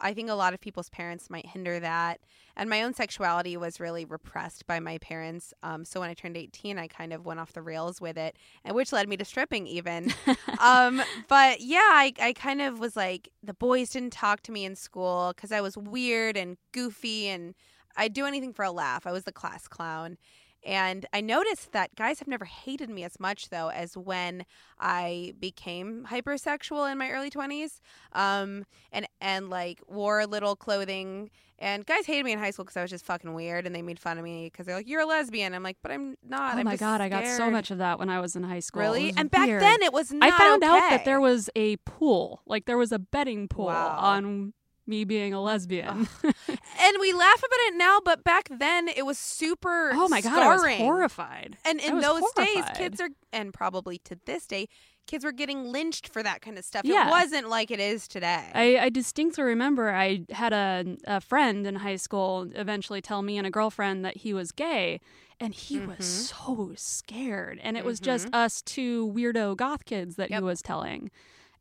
I 0.00 0.14
think 0.14 0.28
a 0.30 0.34
lot 0.34 0.54
of 0.54 0.60
people's 0.60 0.90
parents 0.90 1.30
might 1.30 1.46
hinder 1.46 1.80
that. 1.80 2.20
And 2.56 2.68
my 2.68 2.82
own 2.82 2.92
sexuality 2.92 3.56
was 3.56 3.80
really 3.80 4.04
repressed 4.04 4.66
by 4.66 4.80
my 4.80 4.98
parents. 4.98 5.54
Um, 5.62 5.84
so 5.84 6.00
when 6.00 6.10
I 6.10 6.14
turned 6.14 6.36
eighteen, 6.36 6.78
I 6.78 6.88
kind 6.88 7.12
of 7.12 7.24
went 7.24 7.40
off 7.40 7.52
the 7.52 7.62
rails 7.62 8.00
with 8.00 8.18
it, 8.18 8.36
and 8.64 8.74
which 8.74 8.92
led 8.92 9.08
me 9.08 9.16
to 9.16 9.24
stripping 9.24 9.66
even. 9.66 10.12
um, 10.60 11.02
but 11.28 11.60
yeah, 11.60 11.78
I 11.78 12.12
I 12.20 12.32
kind 12.34 12.60
of 12.60 12.78
was 12.78 12.96
like 12.96 13.30
the 13.42 13.54
boys 13.54 13.90
didn't 13.90 14.12
talk 14.12 14.42
to 14.42 14.52
me 14.52 14.64
in 14.64 14.76
school 14.76 15.32
because 15.34 15.52
I 15.52 15.62
was 15.62 15.76
weird 15.78 16.36
and 16.36 16.58
goofy 16.72 17.28
and 17.28 17.54
I'd 17.96 18.12
do 18.12 18.26
anything 18.26 18.52
for 18.52 18.64
a 18.64 18.70
laugh. 18.70 19.06
I 19.06 19.12
was 19.12 19.24
the 19.24 19.32
class 19.32 19.68
clown. 19.68 20.16
And 20.64 21.06
I 21.12 21.20
noticed 21.20 21.72
that 21.72 21.94
guys 21.94 22.18
have 22.18 22.28
never 22.28 22.44
hated 22.44 22.90
me 22.90 23.02
as 23.04 23.18
much 23.18 23.48
though 23.48 23.68
as 23.70 23.96
when 23.96 24.44
I 24.78 25.34
became 25.40 26.06
hypersexual 26.10 26.90
in 26.90 26.98
my 26.98 27.10
early 27.10 27.30
20s. 27.30 27.80
Um 28.12 28.66
and 28.92 29.06
and 29.20 29.48
like 29.50 29.80
wore 29.88 30.26
little 30.26 30.56
clothing 30.56 31.30
and 31.58 31.84
guys 31.86 32.06
hated 32.06 32.24
me 32.24 32.32
in 32.32 32.38
high 32.38 32.50
school 32.50 32.64
cuz 32.64 32.76
I 32.76 32.82
was 32.82 32.90
just 32.90 33.04
fucking 33.06 33.32
weird 33.34 33.66
and 33.66 33.74
they 33.74 33.82
made 33.82 33.98
fun 33.98 34.18
of 34.18 34.24
me 34.24 34.50
cuz 34.50 34.66
they're 34.66 34.76
like 34.76 34.88
you're 34.88 35.00
a 35.02 35.06
lesbian. 35.06 35.54
I'm 35.54 35.62
like, 35.62 35.78
"But 35.82 35.92
I'm 35.92 36.16
not. 36.22 36.54
oh 36.54 36.58
I'm 36.58 36.64
my 36.64 36.76
god, 36.76 37.00
I 37.00 37.08
got 37.08 37.26
so 37.26 37.50
much 37.50 37.70
of 37.70 37.78
that 37.78 37.98
when 37.98 38.08
I 38.10 38.20
was 38.20 38.36
in 38.36 38.42
high 38.42 38.60
school. 38.60 38.82
Really? 38.82 39.12
And 39.16 39.30
back 39.30 39.46
weird. 39.46 39.62
then 39.62 39.82
it 39.82 39.92
was 39.92 40.12
not 40.12 40.30
I 40.30 40.36
found 40.38 40.62
out 40.64 40.80
that 40.90 41.04
there 41.04 41.20
was 41.20 41.48
a 41.56 41.76
pool. 41.78 42.42
Like 42.46 42.66
there 42.66 42.78
was 42.78 42.92
a 42.92 42.98
betting 42.98 43.48
pool 43.48 43.66
Wow. 43.66 43.96
on 43.98 44.52
me 44.90 45.04
being 45.04 45.32
a 45.32 45.40
lesbian. 45.40 46.06
and 46.24 46.96
we 47.00 47.12
laugh 47.14 47.38
about 47.38 47.60
it 47.68 47.76
now, 47.76 48.00
but 48.04 48.22
back 48.24 48.48
then 48.50 48.88
it 48.88 49.06
was 49.06 49.18
super 49.18 49.92
oh 49.94 50.08
my 50.08 50.20
god, 50.20 50.38
I 50.42 50.54
was 50.54 50.76
horrified. 50.76 51.56
And 51.64 51.80
in 51.80 52.00
those 52.00 52.22
days, 52.36 52.64
kids 52.74 53.00
are, 53.00 53.08
and 53.32 53.54
probably 53.54 53.98
to 54.04 54.18
this 54.26 54.46
day, 54.46 54.68
kids 55.06 55.24
were 55.24 55.32
getting 55.32 55.64
lynched 55.72 56.08
for 56.12 56.22
that 56.22 56.42
kind 56.42 56.58
of 56.58 56.64
stuff. 56.64 56.82
Yeah. 56.84 57.06
It 57.06 57.10
wasn't 57.10 57.48
like 57.48 57.70
it 57.70 57.80
is 57.80 58.06
today. 58.06 58.50
I, 58.54 58.78
I 58.78 58.88
distinctly 58.90 59.42
remember 59.44 59.90
I 59.90 60.24
had 60.30 60.52
a, 60.52 60.96
a 61.06 61.20
friend 61.20 61.66
in 61.66 61.76
high 61.76 61.96
school 61.96 62.50
eventually 62.54 63.00
tell 63.00 63.22
me 63.22 63.38
and 63.38 63.46
a 63.46 63.50
girlfriend 63.50 64.04
that 64.04 64.18
he 64.18 64.34
was 64.34 64.52
gay, 64.52 65.00
and 65.40 65.54
he 65.54 65.78
Mhm. 65.78 65.96
was 65.96 66.04
so 66.06 66.72
scared. 66.76 67.58
And 67.62 67.76
it 67.76 67.84
was 67.84 67.98
just 67.98 68.28
us 68.34 68.60
two 68.62 69.10
weirdo 69.16 69.56
goth 69.56 69.84
kids 69.84 70.16
that 70.16 70.30
Yep. 70.30 70.40
he 70.40 70.44
was 70.44 70.60
telling. 70.62 71.10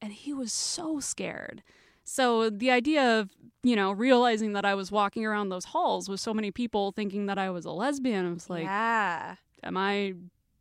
And 0.02 0.14
he 0.14 0.34
was 0.34 0.54
so 0.54 1.00
scared. 1.00 1.64
So 2.12 2.50
the 2.50 2.72
idea 2.72 3.20
of, 3.20 3.30
you 3.62 3.76
know, 3.76 3.92
realizing 3.92 4.54
that 4.54 4.66
I 4.66 4.74
was 4.74 4.92
walking 4.92 5.28
around 5.28 5.50
those 5.50 5.66
halls 5.66 6.10
with 6.10 6.20
so 6.20 6.34
many 6.34 6.50
people 6.50 6.92
thinking 6.92 7.28
that 7.28 7.38
I 7.38 7.52
was 7.52 7.66
a 7.66 7.72
lesbian, 7.72 8.26
I 8.26 8.34
was 8.34 8.50
like, 8.50 8.64
yeah, 8.64 9.36
am 9.62 9.78
I, 9.78 10.16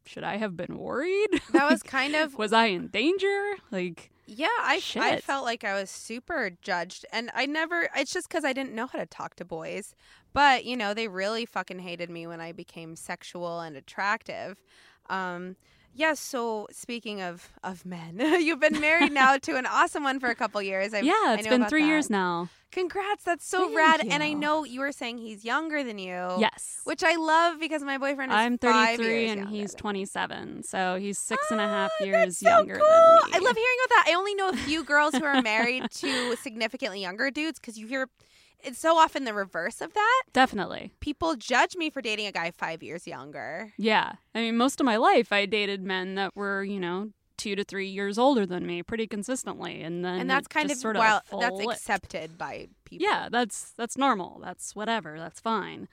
should 0.04 0.24
I 0.24 0.36
have 0.36 0.58
been 0.58 0.76
worried? 0.76 1.40
that 1.52 1.70
was 1.70 1.82
kind 1.82 2.14
of 2.14 2.36
was 2.36 2.52
I 2.52 2.66
in 2.66 2.88
danger? 2.88 3.54
Like, 3.70 4.10
yeah. 4.26 4.46
I 4.60 4.82
I 4.96 5.20
felt 5.20 5.46
like 5.46 5.64
I 5.64 5.72
was 5.72 5.90
super 5.90 6.50
judged, 6.60 7.06
and 7.14 7.30
I 7.34 7.46
never. 7.46 7.88
It's 7.96 8.12
just 8.12 8.28
because 8.28 8.44
I 8.44 8.52
didn't 8.52 8.74
know 8.74 8.86
how 8.86 8.98
to 8.98 9.06
talk 9.06 9.34
to 9.36 9.44
boys. 9.46 9.94
But 10.34 10.66
you 10.66 10.76
know, 10.76 10.92
they 10.92 11.08
really 11.08 11.46
fucking 11.46 11.78
hated 11.78 12.10
me 12.10 12.26
when 12.26 12.42
I 12.42 12.52
became 12.52 12.94
sexual 12.94 13.60
and 13.60 13.74
attractive. 13.74 14.58
Um, 15.08 15.56
yeah. 15.98 16.14
So 16.14 16.66
speaking 16.70 17.20
of 17.20 17.48
of 17.62 17.84
men, 17.84 18.18
you've 18.40 18.60
been 18.60 18.80
married 18.80 19.12
now 19.12 19.36
to 19.36 19.56
an 19.56 19.66
awesome 19.66 20.04
one 20.04 20.18
for 20.20 20.28
a 20.30 20.34
couple 20.34 20.62
years. 20.62 20.94
I've, 20.94 21.04
yeah, 21.04 21.34
it's 21.34 21.46
been 21.46 21.66
three 21.66 21.82
that. 21.82 21.88
years 21.88 22.08
now. 22.08 22.48
Congrats, 22.70 23.24
that's 23.24 23.46
so 23.46 23.64
Thank 23.64 23.76
rad. 23.78 24.06
And 24.10 24.22
I 24.22 24.34
know 24.34 24.62
you 24.62 24.80
were 24.80 24.92
saying 24.92 25.18
he's 25.18 25.42
younger 25.42 25.82
than 25.82 25.98
you. 25.98 26.36
Yes. 26.38 26.80
Which 26.84 27.02
I 27.02 27.16
love 27.16 27.58
because 27.58 27.82
my 27.82 27.96
boyfriend 27.96 28.30
is 28.30 28.36
I'm 28.36 28.58
five 28.58 28.98
33 28.98 29.06
years 29.24 29.30
and 29.38 29.48
he's 29.48 29.74
27, 29.74 30.62
so 30.64 30.96
he's 30.96 31.18
six 31.18 31.50
and 31.50 31.60
a 31.62 31.66
half 31.66 31.90
Ah, 31.98 32.04
years 32.04 32.14
that's 32.14 32.40
so 32.40 32.48
younger 32.50 32.76
cool. 32.76 32.86
than 32.86 33.30
me. 33.30 33.36
I 33.36 33.38
love 33.38 33.56
hearing 33.56 33.76
about 33.86 33.94
that. 33.94 34.04
I 34.08 34.14
only 34.14 34.34
know 34.34 34.50
a 34.50 34.56
few 34.56 34.84
girls 34.84 35.14
who 35.14 35.24
are 35.24 35.40
married 35.54 35.90
to 35.92 36.36
significantly 36.36 37.00
younger 37.00 37.30
dudes 37.30 37.58
because 37.58 37.78
you 37.78 37.86
hear 37.86 38.06
it's 38.62 38.78
so 38.78 38.96
often 38.96 39.24
the 39.24 39.34
reverse 39.34 39.80
of 39.80 39.94
that. 39.94 40.22
Definitely. 40.32 40.92
People 41.00 41.36
judge 41.36 41.76
me 41.76 41.90
for 41.90 42.00
dating 42.02 42.26
a 42.26 42.32
guy 42.32 42.50
five 42.50 42.82
years 42.82 43.06
younger. 43.06 43.72
Yeah. 43.76 44.12
I 44.34 44.40
mean, 44.40 44.56
most 44.56 44.80
of 44.80 44.86
my 44.86 44.96
life 44.96 45.32
I 45.32 45.46
dated 45.46 45.82
men 45.82 46.14
that 46.16 46.34
were, 46.36 46.64
you 46.64 46.80
know, 46.80 47.10
two 47.36 47.54
to 47.54 47.62
three 47.64 47.88
years 47.88 48.18
older 48.18 48.44
than 48.44 48.66
me 48.66 48.82
pretty 48.82 49.06
consistently, 49.06 49.80
and 49.82 50.04
then 50.04 50.20
And 50.20 50.30
that's 50.30 50.48
kind 50.48 50.70
of 50.70 50.76
sort 50.76 50.96
well, 50.96 51.22
of 51.30 51.40
that's 51.40 51.54
flipped. 51.62 51.72
accepted 51.80 52.36
by 52.36 52.68
people. 52.84 53.06
Yeah, 53.08 53.28
that's 53.30 53.70
that's 53.76 53.96
normal. 53.96 54.40
That's 54.44 54.74
whatever. 54.74 55.18
That's 55.18 55.38
fine. 55.38 55.86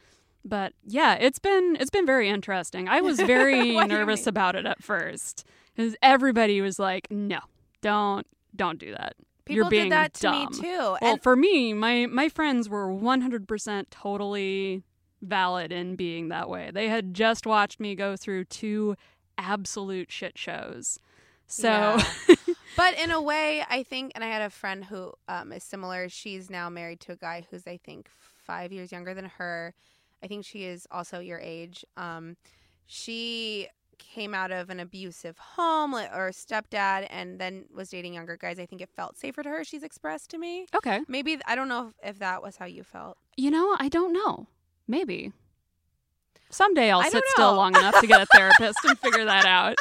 But 0.43 0.74
yeah, 0.84 1.13
it's 1.13 1.38
been 1.39 1.78
it's 1.80 1.91
been 1.91 2.05
very 2.05 2.30
interesting. 2.30 2.88
I 2.89 3.01
was 3.01 3.18
very 3.22 3.76
What 3.76 3.88
do 3.88 3.93
you 3.93 3.99
nervous 3.99 4.26
about 4.26 4.55
it 4.55 4.66
at 4.66 4.84
first 4.84 5.45
because 5.76 5.95
everybody 6.01 6.61
was 6.61 6.80
like, 6.80 7.11
"No, 7.11 7.39
don't 7.82 8.26
don't 8.55 8.80
do 8.80 8.91
that." 8.91 9.13
People 9.46 9.64
you're 9.64 9.70
being 9.70 9.86
did 9.86 9.91
that 9.91 10.14
to 10.16 10.22
dumb. 10.24 10.46
me 10.52 10.60
too. 10.60 10.78
Well, 10.78 10.98
and 11.02 11.22
for 11.24 11.36
me, 11.36 11.74
my 11.74 12.08
my 12.08 12.30
friends 12.30 12.68
were 12.68 12.88
100% 12.88 13.86
totally 13.91 14.84
valid 15.22 15.72
in 15.72 15.96
being 15.96 16.30
that 16.30 16.50
way. 16.50 16.72
They 16.74 16.88
had 16.89 17.14
just 17.14 17.46
watched 17.46 17.80
me 17.80 17.96
go 17.96 18.16
through 18.16 18.46
two 18.46 18.96
absolute 19.38 20.12
shit 20.12 20.38
shows. 20.38 21.00
So, 21.48 21.70
Yeah. 21.70 22.36
but 22.78 22.98
in 23.00 23.12
a 23.12 23.22
way, 23.22 23.64
I 23.70 23.84
think, 23.84 24.14
and 24.16 24.24
I 24.24 24.28
had 24.28 24.41
a 24.41 24.50
friend 24.50 24.84
who 24.86 25.14
um, 25.28 25.52
is 25.52 25.64
similar. 25.64 26.10
She's 26.10 26.50
now 26.50 26.70
married 26.70 27.00
to 27.02 27.14
a 27.14 27.16
guy 27.16 27.46
who's, 27.50 27.68
I 27.68 27.78
think, 27.78 28.10
five 28.46 28.72
years 28.72 28.91
younger 28.91 29.14
than 29.14 29.26
her. 29.38 29.74
I 30.24 30.28
think 30.28 30.46
she 30.46 30.64
is 30.64 30.88
also 30.89 31.20
your 31.20 31.39
age. 31.39 31.86
Um, 31.98 32.36
she 32.88 33.68
came 33.98 34.34
out 34.34 34.52
of 34.52 34.70
an 34.70 34.80
abusive 34.80 35.38
home 35.38 35.93
or 35.93 36.32
stepdad 36.32 37.08
and 37.10 37.39
then 37.39 37.66
was 37.74 37.89
dating 37.89 38.14
younger 38.14 38.38
guys. 38.38 38.60
I 38.60 38.66
think 38.66 38.82
it 38.82 38.89
felt 38.96 39.18
safer 39.18 39.43
to 39.43 39.50
her, 39.50 39.64
she's 39.64 39.84
expressed 39.84 40.30
to 40.32 40.38
me. 40.38 40.68
okay. 40.76 41.02
Maybe, 41.08 41.38
I 41.46 41.56
don't 41.56 41.68
know 41.70 41.88
if, 42.04 42.12
if 42.12 42.20
that 42.20 42.41
was 42.41 42.58
how 42.58 42.66
you 42.66 42.84
felt. 42.84 43.18
You 43.38 43.52
know, 43.52 43.76
I 43.80 43.89
don't 43.89 44.14
know. 44.14 44.48
Maybe. 44.88 45.34
Someday 46.50 46.91
I'll 46.91 47.04
sit 47.04 47.14
don't 47.14 47.28
still 47.30 47.54
long 47.56 47.76
enough 47.76 48.00
to 48.00 48.08
get 48.08 48.22
a 48.22 48.26
therapist 48.28 48.78
and 48.86 48.98
figure 49.00 49.26
that 49.26 49.46
out. 49.46 49.76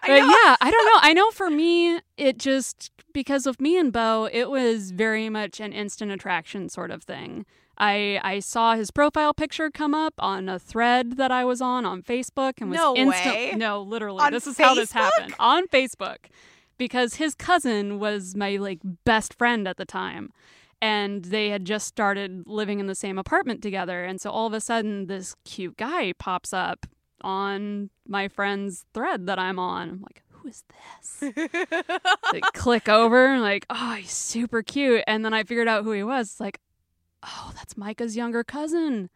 But 0.00 0.08
know. 0.08 0.26
yeah, 0.26 0.56
I 0.60 0.70
don't 0.70 0.84
know. 0.86 1.00
I 1.02 1.12
know 1.12 1.30
for 1.30 1.50
me, 1.50 2.00
it 2.16 2.38
just 2.38 2.90
because 3.12 3.46
of 3.46 3.60
me 3.60 3.78
and 3.78 3.92
Bo, 3.92 4.28
it 4.32 4.50
was 4.50 4.90
very 4.90 5.28
much 5.28 5.60
an 5.60 5.72
instant 5.72 6.10
attraction 6.10 6.68
sort 6.68 6.90
of 6.90 7.04
thing. 7.04 7.46
I 7.78 8.20
I 8.22 8.40
saw 8.40 8.74
his 8.74 8.90
profile 8.90 9.34
picture 9.34 9.70
come 9.70 9.94
up 9.94 10.14
on 10.18 10.48
a 10.48 10.58
thread 10.58 11.16
that 11.16 11.30
I 11.30 11.44
was 11.44 11.60
on 11.60 11.84
on 11.84 12.02
Facebook 12.02 12.54
and 12.60 12.70
was 12.70 12.78
No 12.78 12.96
instant- 12.96 13.34
way. 13.34 13.52
No, 13.56 13.82
literally, 13.82 14.22
On 14.22 14.32
this 14.32 14.46
is 14.46 14.56
how 14.58 14.74
this 14.74 14.92
happened 14.92 15.34
on 15.38 15.66
Facebook 15.68 16.26
because 16.78 17.14
his 17.14 17.34
cousin 17.34 17.98
was 17.98 18.34
my 18.34 18.56
like 18.56 18.80
best 19.04 19.34
friend 19.34 19.66
at 19.68 19.76
the 19.76 19.84
time. 19.84 20.32
And 20.82 21.24
they 21.24 21.48
had 21.48 21.64
just 21.64 21.86
started 21.86 22.42
living 22.46 22.80
in 22.80 22.86
the 22.86 22.94
same 22.94 23.16
apartment 23.18 23.62
together. 23.62 24.04
And 24.04 24.20
so 24.20 24.28
all 24.30 24.46
of 24.46 24.52
a 24.52 24.60
sudden, 24.60 25.06
this 25.06 25.34
cute 25.44 25.78
guy 25.78 26.12
pops 26.18 26.52
up 26.52 26.84
on 27.22 27.88
my 28.06 28.28
friend's 28.28 28.84
thread 28.92 29.26
that 29.26 29.38
I'm 29.38 29.58
on. 29.58 29.88
I'm 29.88 30.00
like, 30.02 30.22
who 30.28 30.46
is 30.48 30.64
this? 30.68 31.32
like, 32.32 32.44
click 32.52 32.90
over, 32.90 33.38
like, 33.38 33.64
oh, 33.70 33.94
he's 33.94 34.10
super 34.12 34.62
cute. 34.62 35.02
And 35.06 35.24
then 35.24 35.32
I 35.32 35.44
figured 35.44 35.66
out 35.66 35.82
who 35.82 35.92
he 35.92 36.02
was. 36.02 36.32
It's 36.32 36.40
like, 36.40 36.60
oh, 37.26 37.52
that's 37.54 37.76
Micah's 37.76 38.16
younger 38.16 38.44
cousin. 38.44 39.10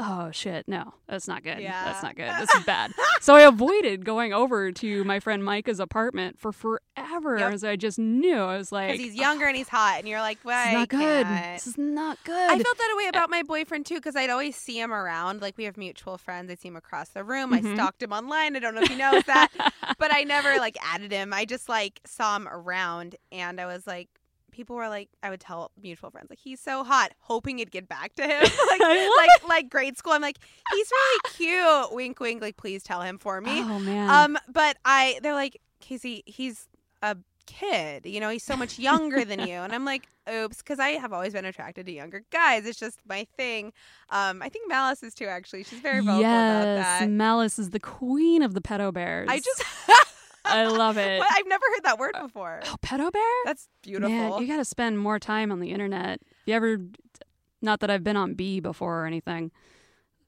Oh 0.00 0.30
shit, 0.30 0.68
no, 0.68 0.94
that's 1.08 1.26
not 1.26 1.42
good. 1.42 1.58
Yeah. 1.58 1.84
That's 1.86 2.04
not 2.04 2.14
good. 2.14 2.30
This 2.38 2.54
is 2.54 2.64
bad. 2.64 2.92
so 3.20 3.34
I 3.34 3.40
avoided 3.40 4.04
going 4.04 4.32
over 4.32 4.70
to 4.70 5.02
my 5.02 5.18
friend 5.18 5.42
Micah's 5.44 5.80
apartment 5.80 6.38
for 6.38 6.52
forever, 6.52 7.36
Yep. 7.36 7.52
as 7.52 7.64
I 7.64 7.74
just 7.74 7.98
knew 7.98 8.36
I 8.36 8.56
was 8.56 8.70
like, 8.70 8.92
Because 8.92 9.04
he's 9.04 9.16
younger 9.16 9.46
and 9.46 9.56
he's 9.56 9.66
hot, 9.68 9.96
and 9.98 10.06
you're 10.06 10.20
like, 10.20 10.38
well, 10.44 10.62
This 10.66 10.68
is 10.70 10.76
I 10.76 10.78
not 10.78 10.88
good. 10.88 11.26
can't." 11.26 11.56
This 11.56 11.66
is 11.66 11.78
not 11.78 12.16
good. 12.22 12.32
I 12.50 12.58
felt 12.60 12.78
that 12.78 12.94
way 12.96 13.08
about 13.08 13.28
my 13.28 13.42
boyfriend 13.42 13.86
too, 13.86 13.96
because 13.96 14.14
I'd 14.14 14.30
always 14.30 14.54
see 14.54 14.78
him 14.78 14.92
around. 14.92 15.42
Like 15.42 15.58
we 15.58 15.64
have 15.64 15.76
mutual 15.76 16.16
friends. 16.16 16.48
I'd 16.48 16.60
see 16.60 16.68
him 16.68 16.76
across 16.76 17.08
the 17.08 17.24
room. 17.24 17.52
I 17.52 17.60
Mhm. 17.60 17.74
stalked 17.74 18.00
him 18.00 18.12
online. 18.12 18.54
I 18.54 18.60
don't 18.60 18.76
know 18.76 18.82
if 18.82 18.88
he 18.88 18.94
knows 18.94 19.24
that, 19.24 19.48
but 19.98 20.14
I 20.14 20.22
never 20.22 20.58
like 20.58 20.76
added 20.80 21.10
him. 21.10 21.32
I 21.32 21.44
just 21.44 21.68
like 21.68 21.98
saw 22.06 22.36
him 22.36 22.46
around, 22.46 23.16
and 23.32 23.60
I 23.60 23.66
was 23.66 23.84
like, 23.84 24.08
people 24.58 24.74
were 24.74 24.88
like, 24.88 25.08
I 25.22 25.30
would 25.30 25.38
tell 25.38 25.70
mutual 25.80 26.10
friends 26.10 26.28
like, 26.28 26.40
he's 26.40 26.58
so 26.58 26.82
hot, 26.82 27.12
hoping 27.20 27.60
it'd 27.60 27.70
get 27.70 27.88
back 27.88 28.16
to 28.16 28.24
him. 28.24 28.42
like, 28.70 28.80
like, 28.80 29.48
like 29.48 29.70
grade 29.70 29.96
school. 29.96 30.12
I'm 30.12 30.20
like, 30.20 30.38
he's 30.72 30.90
really 30.90 31.20
cute. 31.36 31.94
Wink, 31.94 32.18
wink. 32.18 32.42
Like, 32.42 32.56
please 32.56 32.82
tell 32.82 33.00
him 33.00 33.18
for 33.18 33.40
me. 33.40 33.60
Oh 33.60 33.78
man. 33.78 34.10
Um, 34.10 34.38
but 34.48 34.76
I, 34.84 35.20
they're 35.22 35.32
like, 35.32 35.60
Kasey, 35.80 36.24
he's 36.26 36.66
a 37.02 37.16
kid. 37.46 38.04
You 38.04 38.18
know, 38.18 38.30
he's 38.30 38.42
so 38.42 38.56
much 38.56 38.80
younger 38.80 39.24
than 39.24 39.38
you. 39.46 39.54
And 39.54 39.72
I'm 39.72 39.84
like, 39.84 40.08
oops, 40.28 40.58
because 40.58 40.80
I 40.80 40.90
have 40.90 41.12
always 41.12 41.34
been 41.34 41.44
attracted 41.44 41.86
to 41.86 41.92
younger 41.92 42.24
guys. 42.32 42.66
It's 42.66 42.80
just 42.80 42.98
my 43.08 43.28
thing. 43.36 43.72
Um, 44.10 44.42
I 44.42 44.48
think 44.48 44.68
Malice 44.68 45.04
is 45.04 45.14
too. 45.14 45.26
Actually, 45.26 45.62
she's 45.62 45.78
very 45.78 46.00
vocal 46.00 46.20
yes, 46.20 46.64
about 46.64 46.74
that. 46.74 47.10
Malice 47.10 47.60
is 47.60 47.70
the 47.70 47.80
queen 47.80 48.42
of 48.42 48.54
the 48.54 48.60
pedo 48.60 48.92
bears. 48.92 49.28
I 49.30 49.38
just, 49.38 49.62
I 50.48 50.66
love 50.66 50.96
it. 50.98 51.18
What? 51.18 51.28
I've 51.30 51.46
never 51.46 51.64
heard 51.74 51.84
that 51.84 51.98
word 51.98 52.14
before. 52.20 52.60
Oh, 52.66 52.76
pedo 52.82 53.10
bear? 53.12 53.22
That's 53.44 53.68
beautiful. 53.82 54.10
Man, 54.10 54.40
you 54.42 54.46
got 54.48 54.56
to 54.56 54.64
spend 54.64 54.98
more 54.98 55.18
time 55.18 55.52
on 55.52 55.60
the 55.60 55.70
internet. 55.70 56.20
You 56.46 56.54
ever? 56.54 56.78
Not 57.62 57.80
that 57.80 57.90
I've 57.90 58.04
been 58.04 58.16
on 58.16 58.34
B 58.34 58.60
before 58.60 59.02
or 59.02 59.06
anything. 59.06 59.50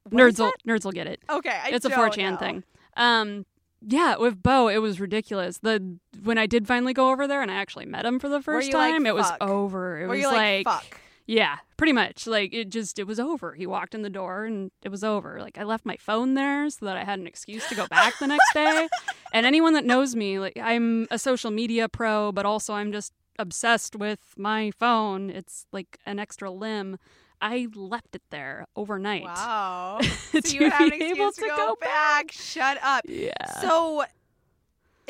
What 0.09 0.21
nerds 0.23 0.39
will 0.39 0.51
nerds 0.67 0.83
will 0.83 0.91
get 0.91 1.07
it. 1.07 1.21
Okay, 1.29 1.49
I 1.63 1.69
it's 1.69 1.85
a 1.85 1.89
don't 1.89 2.11
4chan 2.11 2.31
know. 2.31 2.37
thing. 2.37 2.63
Um, 2.97 3.45
yeah, 3.81 4.17
with 4.17 4.41
Bo, 4.41 4.67
it 4.67 4.77
was 4.79 4.99
ridiculous. 4.99 5.59
The 5.59 5.97
when 6.23 6.37
I 6.37 6.45
did 6.45 6.67
finally 6.67 6.93
go 6.93 7.09
over 7.11 7.27
there 7.27 7.41
and 7.41 7.49
I 7.49 7.55
actually 7.55 7.85
met 7.85 8.05
him 8.05 8.19
for 8.19 8.29
the 8.29 8.41
first 8.41 8.69
you 8.69 8.73
like, 8.73 8.91
time, 8.93 9.05
it 9.05 9.15
was 9.15 9.31
over. 9.39 9.99
It 10.01 10.03
Were 10.03 10.09
was 10.09 10.19
you 10.19 10.27
like, 10.27 10.65
fuck? 10.65 10.99
Yeah, 11.31 11.59
pretty 11.77 11.93
much. 11.93 12.27
Like 12.27 12.53
it 12.53 12.69
just 12.69 12.99
it 12.99 13.07
was 13.07 13.17
over. 13.17 13.53
He 13.53 13.65
walked 13.65 13.95
in 13.95 14.01
the 14.01 14.09
door 14.09 14.43
and 14.43 14.69
it 14.83 14.89
was 14.89 15.01
over. 15.01 15.39
Like 15.39 15.57
I 15.57 15.63
left 15.63 15.85
my 15.85 15.95
phone 15.95 16.33
there 16.33 16.69
so 16.69 16.85
that 16.85 16.97
I 16.97 17.05
had 17.05 17.19
an 17.19 17.27
excuse 17.27 17.65
to 17.69 17.75
go 17.75 17.87
back 17.87 18.19
the 18.19 18.27
next 18.27 18.53
day. 18.53 18.87
And 19.33 19.45
anyone 19.45 19.71
that 19.75 19.85
knows 19.85 20.13
me, 20.13 20.39
like 20.39 20.59
I'm 20.61 21.07
a 21.09 21.17
social 21.17 21.51
media 21.51 21.87
pro, 21.87 22.33
but 22.33 22.45
also 22.45 22.73
I'm 22.73 22.91
just 22.91 23.13
obsessed 23.39 23.95
with 23.95 24.19
my 24.35 24.71
phone. 24.71 25.29
It's 25.29 25.65
like 25.71 25.99
an 26.05 26.19
extra 26.19 26.51
limb. 26.51 26.97
I 27.39 27.69
left 27.73 28.13
it 28.13 28.23
there 28.29 28.65
overnight. 28.75 29.23
Wow. 29.23 29.99
to 30.33 30.41
so 30.41 30.53
you 30.53 30.69
have 30.69 30.81
an 30.81 30.89
be 30.89 30.95
excuse 30.97 31.17
able 31.17 31.31
to, 31.31 31.41
to 31.43 31.47
go, 31.47 31.55
go 31.55 31.77
back. 31.79 32.33
Shut 32.33 32.77
up. 32.83 33.05
Yeah. 33.07 33.61
So. 33.61 34.03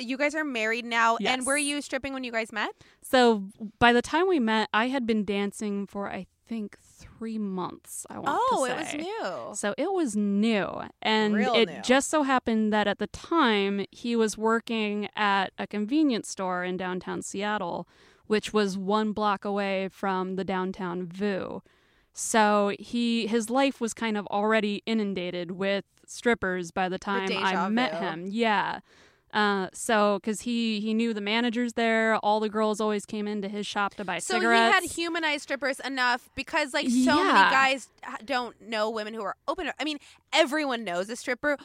You 0.01 0.17
guys 0.17 0.35
are 0.35 0.43
married 0.43 0.85
now, 0.85 1.17
and 1.25 1.45
were 1.45 1.57
you 1.57 1.81
stripping 1.81 2.13
when 2.13 2.23
you 2.23 2.31
guys 2.31 2.51
met? 2.51 2.71
So 3.01 3.45
by 3.79 3.93
the 3.93 4.01
time 4.01 4.27
we 4.27 4.39
met, 4.39 4.69
I 4.73 4.87
had 4.87 5.05
been 5.05 5.23
dancing 5.25 5.85
for 5.87 6.09
I 6.09 6.27
think 6.47 6.77
three 6.79 7.37
months. 7.37 8.05
I 8.09 8.19
want 8.19 8.39
Oh, 8.51 8.65
to 8.67 8.71
it 8.73 8.77
was 8.77 8.93
new. 8.93 9.55
So 9.55 9.73
it 9.77 9.91
was 9.93 10.15
new, 10.15 10.67
and 11.01 11.33
Real 11.35 11.53
it 11.55 11.69
new. 11.69 11.81
just 11.81 12.09
so 12.09 12.23
happened 12.23 12.73
that 12.73 12.87
at 12.87 12.99
the 12.99 13.07
time 13.07 13.85
he 13.91 14.15
was 14.15 14.37
working 14.37 15.07
at 15.15 15.53
a 15.57 15.65
convenience 15.67 16.27
store 16.29 16.63
in 16.63 16.77
downtown 16.77 17.21
Seattle, 17.21 17.87
which 18.27 18.51
was 18.53 18.77
one 18.77 19.13
block 19.13 19.45
away 19.45 19.87
from 19.89 20.35
the 20.35 20.43
downtown 20.43 21.05
VU. 21.05 21.61
So 22.13 22.73
he 22.77 23.27
his 23.27 23.49
life 23.49 23.79
was 23.79 23.93
kind 23.93 24.17
of 24.17 24.27
already 24.27 24.83
inundated 24.85 25.51
with 25.51 25.85
strippers 26.05 26.71
by 26.71 26.89
the 26.89 26.99
time 26.99 27.29
I 27.31 27.69
met 27.69 27.93
vu. 27.93 27.97
him. 27.99 28.25
Yeah. 28.27 28.79
Uh, 29.33 29.67
so 29.73 30.19
because 30.21 30.41
he 30.41 30.79
he 30.81 30.93
knew 30.93 31.13
the 31.13 31.21
managers 31.21 31.73
there, 31.73 32.17
all 32.17 32.39
the 32.39 32.49
girls 32.49 32.81
always 32.81 33.05
came 33.05 33.27
into 33.27 33.47
his 33.47 33.65
shop 33.65 33.95
to 33.95 34.03
buy 34.05 34.19
So 34.19 34.33
cigarettes. 34.35 34.67
he 34.67 34.87
had 34.87 34.91
humanized 34.95 35.43
strippers 35.43 35.79
enough 35.79 36.29
because, 36.35 36.73
like, 36.73 36.87
so 36.89 36.93
Yeah. 36.93 37.23
many 37.33 37.49
guys 37.51 37.87
don't 38.25 38.59
know 38.61 38.89
women 38.89 39.13
who 39.13 39.23
are 39.23 39.35
open. 39.47 39.71
I 39.79 39.83
mean, 39.83 39.99
everyone 40.33 40.83
knows 40.83 41.09
a 41.09 41.15
stripper. 41.15 41.57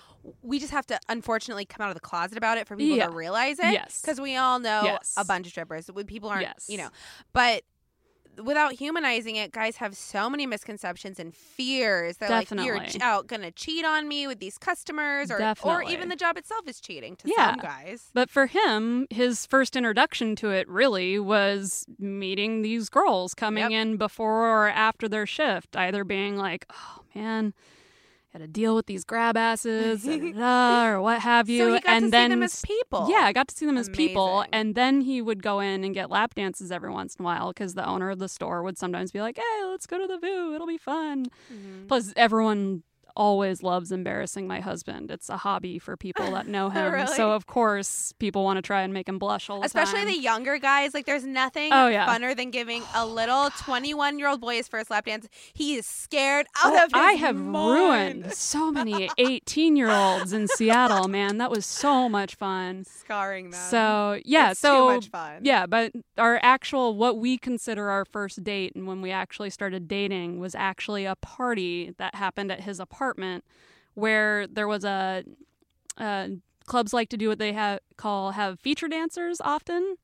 We 0.43 0.59
just 0.59 0.73
have 0.73 0.87
to, 0.87 1.01
unfortunately, 1.09 1.65
come 1.65 1.85
out 1.85 1.89
of 1.91 1.95
the 1.95 2.01
closet 2.01 2.39
about 2.39 2.59
it 2.59 2.69
for 2.69 2.77
people 2.77 2.97
Yeah. 2.97 3.07
to 3.07 3.13
realize 3.13 3.59
it. 3.59 3.73
Yes. 3.73 4.01
because 4.01 4.21
we 4.21 4.37
all 4.37 4.59
know 4.59 4.83
Yes. 4.85 5.15
a 5.17 5.25
bunch 5.25 5.47
of 5.47 5.51
strippers. 5.53 5.91
People 6.07 6.29
aren't, 6.29 6.43
Yes. 6.43 6.67
you 6.69 6.79
know, 6.79 6.89
but. 7.33 7.63
Without 8.43 8.73
humanizing 8.73 9.37
it, 9.37 9.53
guys 9.53 9.77
have 9.77 9.97
so 9.97 10.29
many 10.31 10.47
misconceptions 10.47 11.19
and 11.19 11.35
fears. 11.35 12.17
They're 12.19 12.29
like, 12.29 12.51
"You're 12.51 12.81
out 13.01 13.27
gonna 13.27 13.51
cheat 13.51 13.85
on 13.85 14.09
me 14.09 14.27
with 14.27 14.39
these 14.41 14.59
customers," 14.59 15.31
or 15.31 15.55
or 15.65 15.83
even 15.83 16.09
the 16.09 16.17
job 16.17 16.37
itself 16.37 16.69
is 16.69 16.81
cheating 16.81 17.17
to 17.17 17.29
Yeah. 17.29 17.53
some 17.53 17.61
guys. 17.61 18.11
But 18.15 18.31
for 18.31 18.47
him, 18.47 19.07
his 19.11 19.47
first 19.47 19.77
introduction 19.77 20.37
to 20.37 20.51
it 20.51 20.69
really 20.69 21.19
was 21.19 21.87
meeting 21.99 22.63
these 22.63 22.89
girls 22.89 23.35
coming 23.35 23.63
Yep. 23.63 23.71
in 23.73 23.97
before 23.97 24.47
or 24.47 24.69
after 24.69 25.09
their 25.09 25.27
shift, 25.27 25.77
either 25.77 26.05
being 26.05 26.37
like, 26.37 26.67
"Oh 26.71 27.03
man, 27.15 27.55
got 28.39 28.45
to 28.45 28.49
deal 28.49 28.75
with 28.75 28.87
these 28.87 29.05
grab 29.05 29.37
asses," 29.37 30.05
da, 30.05 30.19
da, 30.19 30.33
da, 30.39 30.87
or 30.87 31.01
what 31.01 31.21
have 31.21 31.49
you, 31.49 31.59
so 31.77 31.81
and 31.87 32.05
to 32.05 32.11
then 32.11 32.31
see 32.31 32.35
them 32.35 32.43
as 32.43 32.61
people. 32.63 33.07
yeah, 33.11 33.23
I 33.25 33.33
got 33.33 33.49
to 33.49 33.55
see 33.55 33.67
them 33.67 33.79
as 33.79 33.89
people, 33.89 34.45
and 34.53 34.75
then 34.75 35.01
he 35.03 35.23
would 35.23 35.43
go 35.43 35.61
in 35.61 35.85
and 35.85 35.95
get 35.95 36.11
lap 36.11 36.35
dances 36.35 36.71
every 36.71 36.91
once 36.91 37.15
in 37.17 37.23
a 37.23 37.25
while 37.25 37.49
because 37.53 37.75
the 37.75 37.87
owner 37.87 38.11
of 38.11 38.19
the 38.19 38.29
store 38.29 38.63
would 38.63 38.77
sometimes 38.79 39.13
be 39.13 39.21
like, 39.21 39.37
"Hey, 39.39 39.65
let's 39.65 39.87
go 39.87 39.99
to 39.99 40.07
the 40.07 40.19
VU, 40.19 40.55
it'll 40.55 40.67
be 40.67 40.79
fun." 40.79 41.27
Mhm. 41.53 41.89
Plus, 41.89 42.13
everyone 42.17 42.83
always 43.17 43.63
loves 43.63 43.91
embarrassing 43.93 44.47
my 44.47 44.61
husband. 44.61 45.11
It's 45.11 45.29
a 45.29 45.37
hobby 45.39 45.79
for 45.79 45.97
people 45.97 46.31
that 46.33 46.47
know 46.47 46.69
him. 46.77 46.93
Really? 46.93 47.07
So 47.17 47.33
of 47.33 47.47
course, 47.47 48.13
people 48.19 48.45
want 48.45 48.59
to 48.59 48.63
try 48.63 48.83
and 48.83 48.93
make 48.93 49.09
him 49.09 49.19
blush 49.19 49.49
all 49.51 49.57
the 49.63 49.69
time. 49.69 49.83
Especially 49.83 50.01
time. 50.05 50.09
the 50.15 50.21
younger 50.21 50.59
guys. 50.59 50.95
Like, 50.95 51.07
there's 51.07 51.25
nothing 51.25 51.73
Oh, 51.73 51.89
yeah. 51.89 52.07
funner 52.07 52.37
than 52.37 52.51
giving 52.51 52.83
a 52.95 53.07
little 53.21 53.51
21 53.51 54.19
year 54.19 54.29
old 54.29 54.41
boy 54.41 54.57
his 54.57 54.69
first 54.69 54.91
lap 54.91 55.07
dance. 55.07 55.29
He 55.55 55.77
is 55.77 55.87
scared 55.87 56.47
out 56.63 56.73
Oh, 56.73 56.77
of 56.77 56.93
his 56.93 57.01
I 57.01 57.13
have 57.13 57.37
mind. 57.37 58.25
ruined 58.25 58.35
so 58.35 58.71
many 58.71 59.09
18 59.19 59.77
year 59.77 59.91
olds 59.91 60.33
in 60.33 60.47
Seattle, 60.49 61.09
man. 61.09 61.39
That 61.39 61.51
was 61.51 61.65
so 61.65 62.09
much 62.09 62.35
fun. 62.35 62.85
Scarring 62.85 63.51
them. 63.51 63.61
So, 63.61 64.21
yeah, 64.25 64.51
It's 64.51 64.61
so 64.61 64.89
too 64.91 64.95
much 64.97 65.09
fun. 65.09 65.41
Yeah, 65.43 65.67
but 65.67 65.93
our 66.19 66.39
actual, 66.43 66.95
what 66.97 67.19
we 67.19 67.39
consider 67.39 67.89
our 67.91 68.05
first 68.05 68.45
date 68.45 68.75
and 68.75 68.87
when 68.87 69.01
we 69.01 69.11
actually 69.11 69.51
started 69.51 69.89
dating 69.89 70.39
was 70.39 70.55
actually 70.55 71.05
a 71.07 71.17
party 71.17 71.95
that 71.99 72.15
happened 72.15 72.53
at 72.53 72.61
his 72.61 72.79
apartment 72.79 73.06
where 73.95 74.47
there 74.47 74.69
was 74.69 74.85
a, 74.85 75.25
uh, 75.97 76.29
clubs 76.67 76.93
like 76.93 77.09
to 77.11 77.17
do 77.17 77.29
what 77.29 77.39
they 77.39 77.53
have 77.53 77.81
call 77.97 78.33
have 78.33 78.61
feature 78.61 78.89
dancers 78.89 79.41
often. 79.41 79.97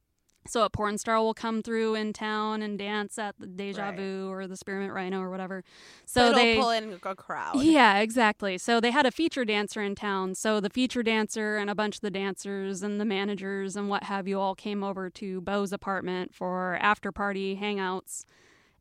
So 0.49 0.65
a 0.65 0.71
porn 0.71 0.99
star 0.99 1.21
will 1.21 1.35
come 1.35 1.63
through 1.63 1.95
in 1.95 2.13
town 2.13 2.63
and 2.63 2.77
dance 2.77 3.17
at 3.17 3.37
the 3.39 3.47
Deja 3.47 3.91
Right. 3.91 3.97
Vu 3.97 4.29
or 4.29 4.49
the 4.49 4.57
Spearmint 4.57 4.93
Rhino 4.93 5.21
or 5.21 5.31
whatever. 5.31 5.63
So 6.05 6.33
they 6.33 6.57
pull 6.57 6.71
in 6.71 6.99
a 7.05 7.15
crowd. 7.15 7.63
yeah, 7.63 8.01
exactly. 8.01 8.59
So 8.59 8.81
they 8.81 8.91
had 8.91 9.07
a 9.07 9.13
feature 9.13 9.45
dancer 9.45 9.81
in 9.83 9.95
town. 9.95 10.35
So 10.35 10.59
the 10.59 10.71
feature 10.71 11.05
dancer 11.05 11.59
and 11.59 11.71
a 11.71 11.77
bunch 11.77 11.97
of 11.97 12.01
the 12.01 12.11
dancers 12.11 12.83
and 12.83 13.01
the 13.01 13.05
managers 13.05 13.77
and 13.77 13.89
what 13.89 14.05
have 14.05 14.27
you 14.27 14.41
all 14.41 14.57
came 14.57 14.83
over 14.83 15.09
to 15.11 15.41
Bo's 15.43 15.73
apartment 15.73 16.35
for 16.35 16.77
after 16.81 17.13
party 17.13 17.57
hangouts. 17.57 18.25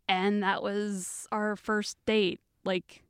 And 0.09 0.41
that 0.41 0.63
was 0.63 1.27
our 1.31 1.55
first 1.55 1.95
date. 2.07 2.39
Like 2.65 3.03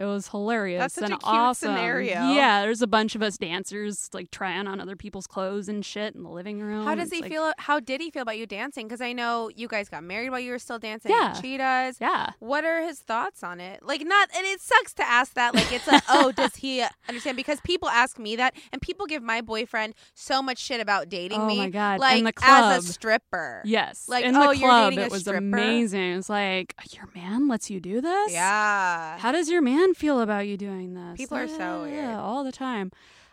it 0.00 0.04
was 0.06 0.28
hilarious 0.28 0.80
That's 0.80 0.94
such 0.94 1.04
and 1.04 1.12
a 1.12 1.16
cute 1.18 1.24
awesome. 1.26 1.68
scenario. 1.74 2.32
Yeah, 2.32 2.62
there's 2.62 2.80
a 2.80 2.86
bunch 2.86 3.14
of 3.14 3.22
us 3.22 3.36
dancers 3.36 4.08
like 4.14 4.30
trying 4.30 4.66
on 4.66 4.80
other 4.80 4.96
people's 4.96 5.26
clothes 5.26 5.68
and 5.68 5.84
shit 5.84 6.14
in 6.14 6.22
the 6.22 6.30
living 6.30 6.60
room. 6.60 6.86
How 6.86 6.94
does 6.94 7.10
he 7.12 7.20
like- 7.20 7.30
feel? 7.30 7.52
How 7.58 7.80
did 7.80 8.00
he 8.00 8.10
feel 8.10 8.22
about 8.22 8.38
you 8.38 8.46
dancing? 8.46 8.86
Because 8.88 9.00
I 9.02 9.12
know 9.12 9.50
you 9.54 9.68
guys 9.68 9.88
got 9.90 10.02
married 10.02 10.30
while 10.30 10.40
you 10.40 10.52
were 10.52 10.58
still 10.58 10.78
dancing. 10.78 11.10
Yeah. 11.10 11.34
cheetahs. 11.40 11.98
Yeah. 12.00 12.30
What 12.38 12.64
are 12.64 12.82
his 12.82 13.00
thoughts 13.00 13.42
on 13.42 13.60
it? 13.60 13.82
Like, 13.82 14.02
not, 14.06 14.30
and 14.34 14.46
it 14.46 14.60
sucks 14.60 14.94
to 14.94 15.06
ask 15.06 15.34
that. 15.34 15.54
Like, 15.54 15.70
it's 15.72 15.86
like, 15.86 16.02
oh, 16.08 16.32
does 16.32 16.56
he 16.56 16.82
understand? 17.08 17.36
Because 17.36 17.60
people 17.60 17.88
ask 17.88 18.18
me 18.18 18.36
that, 18.36 18.54
and 18.72 18.80
people 18.80 19.04
give 19.06 19.22
my 19.22 19.42
boyfriend 19.42 19.94
so 20.14 20.40
much 20.40 20.58
shit 20.58 20.80
about 20.80 21.08
dating 21.10 21.40
Oh 21.42 21.46
me. 21.46 21.58
my 21.58 21.68
God. 21.68 22.00
Like, 22.00 22.18
In 22.18 22.24
the 22.24 22.32
as 22.42 22.88
a 22.88 22.92
stripper. 22.92 23.60
Yes. 23.66 24.08
Like, 24.08 24.24
in 24.24 24.34
oh, 24.34 24.48
the 24.48 24.56
you're 24.58 24.68
club, 24.68 24.90
dating 24.92 25.02
a 25.04 25.06
it 25.06 25.10
was 25.12 25.20
stripper? 25.20 25.36
amazing. 25.38 26.12
It's 26.14 26.30
like, 26.30 26.74
your 26.92 27.08
man 27.14 27.48
lets 27.48 27.68
you 27.70 27.80
do 27.80 28.00
this? 28.00 28.32
Yeah. 28.32 29.18
How 29.18 29.30
does 29.32 29.50
your 29.50 29.60
man 29.60 29.89
feel 29.96 30.20
about 30.20 30.46
you 30.46 30.56
doing 30.56 30.94
this? 30.94 31.16
People 31.16 31.38
are 31.38 31.48
so 31.48 31.84
Yeah, 31.84 32.20
all 32.20 32.44
the 32.44 32.52
time. 32.52 32.90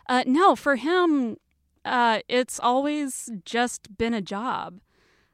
Uh, 0.10 0.24
no, 0.26 0.56
for 0.56 0.76
him, 0.76 1.38
uh, 1.86 2.20
it's 2.28 2.60
always 2.60 3.30
just 3.46 3.98
been 3.98 4.14
a 4.14 4.22
job. 4.22 4.80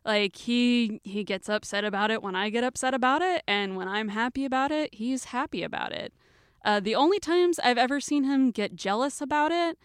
Like 0.06 0.36
he 0.36 1.00
he 1.04 1.24
gets 1.24 1.48
upset 1.48 1.86
about 1.86 2.12
it 2.12 2.22
when 2.22 2.36
I 2.36 2.50
get 2.50 2.64
upset 2.64 2.94
about 2.94 3.22
it, 3.22 3.42
and 3.48 3.78
when 3.78 3.88
I'm 3.88 4.10
happy 4.10 4.44
about 4.44 4.72
it, 4.72 4.94
he's 4.94 5.26
happy 5.26 5.64
about 5.64 5.94
it. 5.94 6.14
Uh, 6.66 6.80
the 6.80 6.96
only 6.96 7.20
times 7.20 7.60
I've 7.60 7.78
ever 7.78 8.00
seen 8.00 8.24
him 8.24 8.52
get 8.52 8.76
jealous 8.76 9.22
about 9.22 9.52
it 9.52 9.78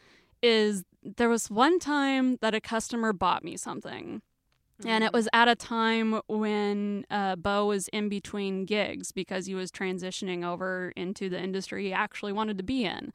is 0.43 0.85
there 1.03 1.29
was 1.29 1.51
one 1.51 1.79
time 1.79 2.39
that 2.41 2.55
a 2.55 2.61
customer 2.61 3.13
bought 3.13 3.45
me 3.45 3.57
something. 3.57 4.23
And 4.85 5.03
it 5.03 5.11
Mhm. 5.11 5.15
was 5.15 5.29
at 5.33 5.49
a 5.49 5.57
time 5.57 6.21
when 6.29 7.05
uh, 7.11 7.35
Bo 7.37 7.67
was 7.67 7.89
in 7.89 8.09
between 8.09 8.65
gigs 8.65 9.11
because 9.13 9.47
he 9.47 9.55
was 9.55 9.71
transitioning 9.73 10.45
over 10.45 10.93
into 10.97 11.29
the 11.29 11.41
industry 11.41 11.87
he 11.87 11.93
actually 11.93 12.33
wanted 12.33 12.59
to 12.59 12.65
be 12.65 12.85
in. 12.85 13.13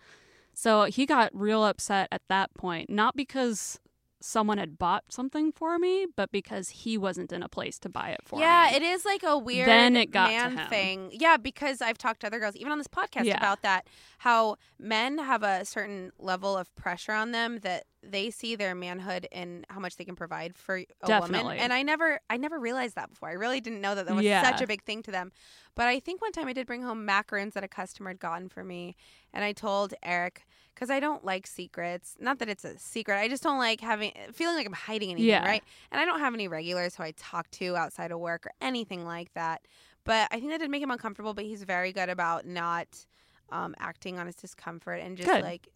So 0.54 0.84
he 0.84 1.06
got 1.06 1.32
real 1.34 1.64
upset 1.64 2.10
at 2.12 2.22
that 2.30 2.54
point, 2.54 2.90
not 2.90 3.16
because 3.16 3.80
someone 4.20 4.58
had 4.58 4.78
bought 4.78 5.04
something 5.10 5.52
for 5.52 5.78
me, 5.78 6.06
but 6.16 6.32
because 6.32 6.70
he 6.70 6.98
wasn't 6.98 7.32
in 7.34 7.44
a 7.44 7.50
place 7.50 7.78
to 7.80 7.90
buy 7.90 8.10
it 8.10 8.20
for 8.24 8.40
yeah, 8.40 8.66
me. 8.66 8.72
Yeah, 8.72 8.76
it 8.78 8.82
is 8.84 9.04
like 9.06 9.24
a 9.24 9.38
weird 9.38 9.68
Then 9.68 9.96
it 9.98 10.12
got 10.12 10.30
man 10.30 10.70
thing. 10.70 11.10
Yeah, 11.12 11.36
because 11.38 11.82
I've 11.82 11.98
talked 11.98 12.22
to 12.22 12.28
other 12.28 12.40
girls, 12.40 12.56
even 12.56 12.72
on 12.72 12.78
this 12.78 12.88
podcast, 12.88 13.26
Yeah. 13.26 13.38
about 13.38 13.64
that. 13.64 13.88
How 14.20 14.56
men 14.80 15.18
have 15.18 15.44
a 15.44 15.66
certain 15.66 16.12
level 16.20 16.56
of 16.58 16.74
pressure 16.76 17.12
on 17.12 17.32
them 17.32 17.60
that 17.64 17.84
they 18.04 18.30
see 18.30 18.56
their 18.56 18.76
manhood 18.76 19.28
in 19.32 19.66
how 19.70 19.80
much 19.80 19.96
they 19.96 20.04
can 20.04 20.16
provide 20.16 20.58
for 20.58 20.78
a 20.78 20.86
Definitely. 21.06 21.44
woman. 21.44 21.58
And 21.60 21.72
I 21.72 21.84
never, 21.84 22.20
I 22.30 22.38
never 22.38 22.60
realized 22.60 22.96
that 22.96 23.10
before. 23.10 23.30
I 23.30 23.34
really 23.34 23.62
didn't 23.62 23.82
know 23.82 23.96
that 23.96 24.06
that 24.06 24.16
was 24.16 24.26
Yeah. 24.26 24.42
such 24.42 24.62
a 24.62 24.68
big 24.68 24.84
thing 24.84 25.02
to 25.04 25.12
them. 25.12 25.32
But 25.76 25.88
I 25.88 26.00
think 26.00 26.22
one 26.22 26.32
time 26.32 26.48
I 26.48 26.54
did 26.54 26.68
bring 26.68 26.84
home 26.84 27.08
macarons 27.08 27.54
that 27.54 27.64
a 27.64 27.68
customer 27.68 28.10
had 28.10 28.20
gotten 28.20 28.50
for 28.50 28.64
me, 28.64 28.96
and 29.34 29.44
I 29.44 29.54
told 29.54 29.94
Eric 30.04 30.46
because 30.76 30.90
I 30.90 31.00
don't 31.00 31.24
like 31.24 31.48
secrets. 31.48 32.16
Not 32.20 32.40
that 32.40 32.50
it's 32.50 32.66
a 32.66 32.78
secret. 32.78 33.16
I 33.18 33.28
just 33.28 33.44
don't 33.44 33.58
like 33.60 33.80
having 33.80 34.12
feeling 34.34 34.56
like 34.56 34.68
I'm 34.68 34.74
hiding 34.74 35.12
anything, 35.12 35.30
Yeah. 35.30 35.46
right? 35.46 35.64
And 35.92 36.02
I 36.02 36.06
don't 36.06 36.20
have 36.20 36.34
any 36.34 36.48
regulars 36.48 36.96
who 36.96 37.04
I 37.04 37.12
talk 37.16 37.50
to 37.52 37.76
outside 37.76 38.12
of 38.12 38.20
work 38.20 38.46
or 38.46 38.52
anything 38.62 39.06
like 39.06 39.34
that. 39.34 39.62
But 40.04 40.28
I 40.32 40.40
think 40.40 40.52
that 40.52 40.60
did 40.60 40.70
make 40.70 40.84
him 40.84 40.92
uncomfortable. 40.92 41.34
But 41.34 41.46
he's 41.46 41.64
very 41.64 41.94
good 41.94 42.10
about 42.10 42.46
not 42.46 43.06
um, 43.52 43.76
acting 43.80 44.20
on 44.20 44.26
his 44.26 44.36
discomfort 44.36 45.00
and 45.02 45.16
just 45.16 45.30
Good. 45.30 45.42
like 45.44 45.68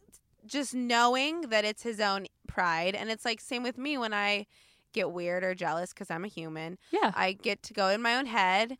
just 0.47 0.73
knowing 0.73 1.41
that 1.49 1.65
it's 1.65 1.83
his 1.83 1.99
own 1.99 2.27
pride. 2.47 2.95
And 2.95 3.09
it's 3.09 3.25
like 3.25 3.39
same 3.41 3.63
with 3.63 3.77
me 3.77 3.97
when 3.97 4.13
I 4.13 4.47
get 4.93 5.11
weird 5.11 5.43
or 5.43 5.53
jealous 5.53 5.91
because 5.93 6.09
I'm 6.09 6.23
a 6.25 6.29
human. 6.29 6.77
yeah. 6.91 7.11
I 7.15 7.33
get 7.33 7.61
to 7.63 7.73
go 7.73 7.87
in 7.89 8.01
my 8.01 8.15
own 8.15 8.25
head 8.25 8.77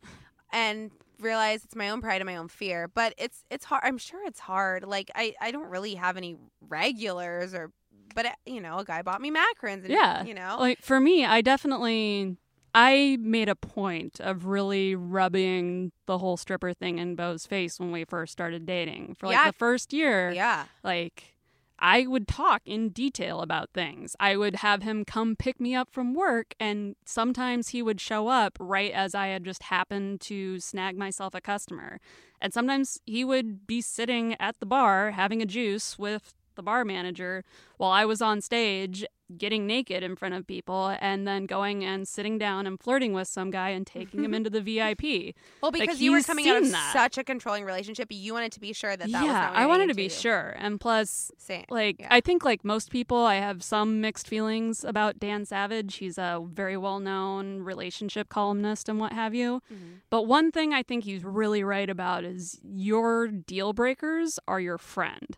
and 0.52 0.90
realize 1.20 1.64
it's 1.64 1.76
my 1.76 1.90
own 1.90 2.00
pride 2.00 2.20
and 2.20 2.26
my 2.26 2.36
own 2.36 2.48
fear. 2.48 2.88
But 2.88 3.14
it's 3.18 3.44
it's 3.50 3.64
hard. 3.66 3.82
I'm 3.84 3.98
sure 3.98 4.24
it's 4.26 4.40
hard. 4.40 4.84
Like 4.84 5.10
I 5.14 5.34
I 5.40 5.50
don't 5.50 5.68
really 5.68 5.94
have 5.94 6.16
any 6.16 6.36
regulars 6.68 7.54
or. 7.54 7.70
But 8.14 8.26
uh, 8.26 8.30
you 8.46 8.60
know, 8.60 8.78
a 8.78 8.84
guy 8.84 9.02
bought 9.02 9.20
me 9.20 9.30
macarons. 9.30 9.84
And, 9.84 9.88
Yeah. 9.90 10.24
you 10.24 10.34
know, 10.34 10.56
Like 10.58 10.80
for 10.80 10.98
me, 10.98 11.24
I 11.24 11.40
definitely 11.42 12.36
I 12.74 13.16
made 13.20 13.48
a 13.48 13.54
point 13.54 14.18
of 14.20 14.46
really 14.46 14.94
rubbing 14.94 15.92
the 16.06 16.18
whole 16.18 16.36
stripper 16.36 16.72
thing 16.72 16.98
in 16.98 17.14
Bo's 17.16 17.46
face 17.46 17.78
when 17.78 17.92
we 17.92 18.04
first 18.04 18.32
started 18.32 18.66
dating. 18.66 19.14
For 19.18 19.26
like 19.26 19.36
Yeah. 19.36 19.50
the 19.50 19.52
first 19.58 19.92
year, 19.92 20.30
yeah. 20.30 20.64
like 20.82 21.36
I 21.78 22.06
would 22.06 22.26
talk 22.26 22.62
in 22.64 22.88
detail 22.90 23.40
about 23.40 23.70
things. 23.72 24.16
I 24.18 24.36
would 24.36 24.56
have 24.56 24.82
him 24.82 25.04
come 25.04 25.36
pick 25.36 25.60
me 25.60 25.74
up 25.74 25.90
from 25.90 26.14
work 26.14 26.54
and 26.58 26.96
sometimes 27.04 27.68
he 27.68 27.82
would 27.82 28.00
show 28.00 28.28
up 28.28 28.56
right 28.60 28.92
as 28.92 29.14
I 29.14 29.28
had 29.28 29.44
just 29.44 29.64
happened 29.64 30.20
to 30.22 30.58
snag 30.58 30.96
myself 30.96 31.34
a 31.34 31.40
customer. 31.40 32.00
And 32.40 32.52
sometimes 32.52 33.00
he 33.06 33.24
would 33.24 33.66
be 33.66 33.80
sitting 33.80 34.34
at 34.40 34.58
the 34.58 34.66
bar 34.66 35.12
having 35.12 35.40
a 35.40 35.46
juice 35.46 35.98
with 35.98 36.34
the 36.56 36.62
bar 36.62 36.84
manager 36.84 37.44
while 37.76 37.92
I 37.92 38.04
was 38.04 38.20
on 38.20 38.40
stage 38.40 39.06
getting 39.36 39.66
naked 39.66 40.02
in 40.02 40.16
front 40.16 40.34
of 40.34 40.46
people 40.46 40.96
and 41.00 41.26
then 41.28 41.44
going 41.44 41.84
and 41.84 42.08
sitting 42.08 42.38
down 42.38 42.66
and 42.66 42.80
flirting 42.80 43.12
with 43.12 43.28
some 43.28 43.50
guy 43.50 43.70
and 43.70 43.86
taking 43.86 44.24
him 44.24 44.32
into 44.38 44.48
the 44.48 44.60
VIP. 44.60 45.34
Well, 45.60 45.70
Like, 45.70 45.80
because 45.82 46.00
you 46.00 46.12
were 46.12 46.22
coming 46.22 46.48
out 46.48 46.62
of 46.62 46.70
that. 46.70 46.92
such 46.92 47.18
a 47.18 47.24
controlling 47.24 47.64
relationship, 47.64 48.08
you 48.10 48.32
wanted 48.32 48.52
to 48.52 48.60
be 48.60 48.72
sure 48.72 48.96
that 48.96 49.10
that 49.10 49.22
was 49.22 49.30
yeah, 49.30 49.52
I 49.54 49.66
wanted 49.66 49.88
to 49.88 49.94
be 49.94 50.04
into. 50.04 50.14
sure. 50.16 50.54
And 50.58 50.80
plus 50.80 51.30
Same. 51.38 51.64
like 51.68 52.00
Yeah. 52.00 52.08
I 52.10 52.20
think 52.20 52.44
like 52.44 52.64
most 52.64 52.90
people 52.90 53.18
I 53.18 53.36
have 53.36 53.62
some 53.62 54.00
mixed 54.00 54.28
feelings 54.28 54.82
about 54.84 55.18
Dan 55.18 55.44
Savage. 55.44 55.96
He's 55.96 56.16
a 56.18 56.42
very 56.50 56.76
well-known 56.76 57.60
relationship 57.60 58.28
columnist 58.28 58.88
and 58.88 58.98
what 58.98 59.12
have 59.12 59.34
you. 59.34 59.60
Mhm. 59.72 60.00
But 60.10 60.22
one 60.22 60.50
thing 60.50 60.72
I 60.72 60.82
think 60.82 61.04
he's 61.04 61.24
really 61.24 61.62
right 61.62 61.90
about 61.90 62.24
is 62.24 62.58
your 62.64 63.28
deal 63.28 63.72
breakers 63.72 64.38
are 64.48 64.60
your 64.60 64.78
friend. 64.78 65.36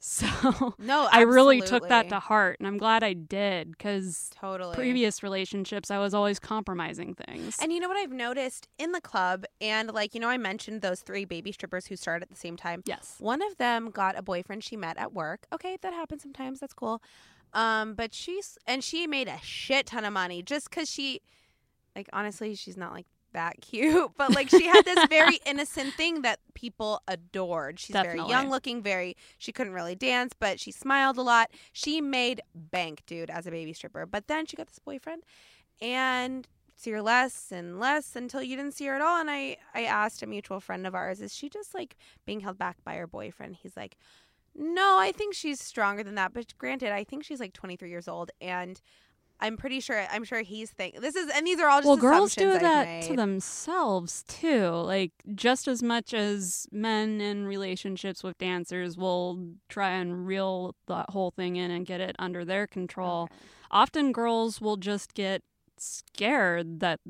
So 0.00 0.74
No, 0.78 1.08
I 1.12 1.22
really 1.22 1.60
took 1.60 1.88
that 1.88 2.08
to 2.10 2.20
heart 2.20 2.58
and 2.60 2.66
I'm 2.68 2.78
glad 2.78 3.02
I 3.02 3.14
did 3.14 3.78
cuz 3.78 4.30
totally. 4.34 4.74
previous 4.74 5.22
relationships 5.22 5.90
I 5.90 5.98
was 5.98 6.14
always 6.14 6.38
compromising 6.38 7.14
things. 7.14 7.56
And 7.60 7.72
you 7.72 7.80
know 7.80 7.88
what 7.88 7.96
I've 7.96 8.12
noticed 8.12 8.68
in 8.78 8.92
the 8.92 9.00
club, 9.00 9.44
and 9.60 9.90
like 9.92 10.14
you 10.14 10.20
know, 10.20 10.28
I 10.28 10.36
mentioned 10.38 10.82
those 10.82 11.00
three 11.00 11.24
baby 11.24 11.52
strippers 11.52 11.86
who 11.86 11.96
started 11.96 12.22
at 12.24 12.30
the 12.30 12.36
same 12.36 12.56
time. 12.56 12.82
yes. 12.86 13.16
One 13.18 13.42
of 13.42 13.56
them 13.56 13.90
got 13.90 14.16
a 14.16 14.22
boyfriend 14.22 14.62
she 14.64 14.76
met 14.76 14.96
at 14.98 15.12
work. 15.12 15.46
Okay, 15.52 15.76
that 15.82 15.92
happens 15.92 16.22
sometimes. 16.22 16.60
That's 16.60 16.74
cool. 16.74 17.02
Um, 17.52 17.94
but 17.94 18.14
she's 18.14 18.58
and 18.66 18.84
she 18.84 19.06
made 19.06 19.26
a 19.28 19.38
shit 19.42 19.86
ton 19.86 20.04
of 20.04 20.12
money 20.12 20.42
just 20.42 20.70
because 20.70 20.88
she, 20.90 21.22
like, 21.96 22.08
honestly, 22.12 22.54
she's 22.54 22.76
not 22.76 22.92
like 22.92 23.06
that 23.38 23.60
cute, 23.60 24.10
but 24.18 24.34
like 24.34 24.50
she 24.50 24.66
had 24.66 24.84
this 24.84 25.06
very 25.06 25.38
innocent 25.46 25.94
thing 25.94 26.22
that 26.22 26.40
people 26.54 27.00
adored. 27.06 27.78
She's 27.78 27.94
very 27.94 28.18
young 28.18 28.50
looking, 28.50 28.82
very 28.82 29.16
she 29.38 29.52
couldn't 29.52 29.72
really 29.72 29.94
dance, 29.94 30.34
but 30.38 30.60
she 30.60 30.72
smiled 30.72 31.16
a 31.16 31.22
lot. 31.22 31.50
She 31.72 32.00
made 32.00 32.42
bank, 32.54 33.02
dude, 33.06 33.30
as 33.30 33.46
a 33.46 33.50
baby 33.50 33.72
stripper. 33.72 34.04
But 34.06 34.26
then 34.26 34.44
she 34.44 34.56
got 34.56 34.66
this 34.66 34.80
boyfriend 34.80 35.22
and 35.80 36.48
see 36.76 36.90
her 36.90 37.02
less 37.02 37.50
and 37.52 37.78
less 37.80 38.16
until 38.16 38.42
you 38.42 38.56
didn't 38.56 38.74
see 38.74 38.86
her 38.86 38.94
at 38.94 39.00
all. 39.00 39.20
And 39.20 39.30
I, 39.30 39.56
I 39.74 39.84
asked 39.84 40.22
a 40.22 40.26
mutual 40.26 40.60
friend 40.60 40.86
of 40.86 40.94
ours, 40.94 41.20
is 41.20 41.34
she 41.34 41.48
just 41.48 41.74
like 41.74 41.96
being 42.26 42.40
held 42.40 42.58
back 42.58 42.76
by 42.84 42.96
her 42.96 43.06
boyfriend? 43.06 43.56
He's 43.62 43.76
like, 43.76 43.96
no, 44.54 44.98
I 44.98 45.12
think 45.12 45.34
she's 45.34 45.60
stronger 45.60 46.02
than 46.02 46.16
that. 46.16 46.34
But 46.34 46.58
granted, 46.58 46.90
I 46.90 47.04
think 47.04 47.24
she's 47.24 47.40
like 47.40 47.52
23 47.52 47.88
years 47.88 48.08
old, 48.08 48.32
and 48.40 48.80
I'm 49.40 49.56
pretty 49.56 49.80
sure. 49.80 50.04
I'm 50.10 50.24
sure 50.24 50.42
he's 50.42 50.70
thinking 50.70 51.00
this 51.00 51.14
is, 51.14 51.30
and 51.34 51.46
these 51.46 51.60
are 51.60 51.68
all 51.68 51.78
just 51.78 51.86
well, 51.86 51.96
girls 51.96 52.34
do 52.34 52.52
I've 52.52 52.60
that 52.60 53.02
to 53.04 53.14
themselves 53.16 54.24
too. 54.26 54.68
Like 54.70 55.12
just 55.34 55.68
as 55.68 55.82
much 55.82 56.12
as 56.12 56.66
men 56.72 57.20
in 57.20 57.46
relationships 57.46 58.24
with 58.24 58.36
dancers 58.38 58.96
will 58.96 59.38
try 59.68 59.90
and 59.90 60.26
reel 60.26 60.74
that 60.88 61.10
whole 61.10 61.30
thing 61.30 61.56
in 61.56 61.70
and 61.70 61.86
get 61.86 62.00
it 62.00 62.16
under 62.18 62.44
their 62.44 62.66
control. 62.66 63.24
Okay. 63.24 63.34
Often 63.70 64.12
girls 64.12 64.60
will 64.60 64.76
just 64.76 65.14
get 65.14 65.42
scared 65.76 66.80
that 66.80 67.00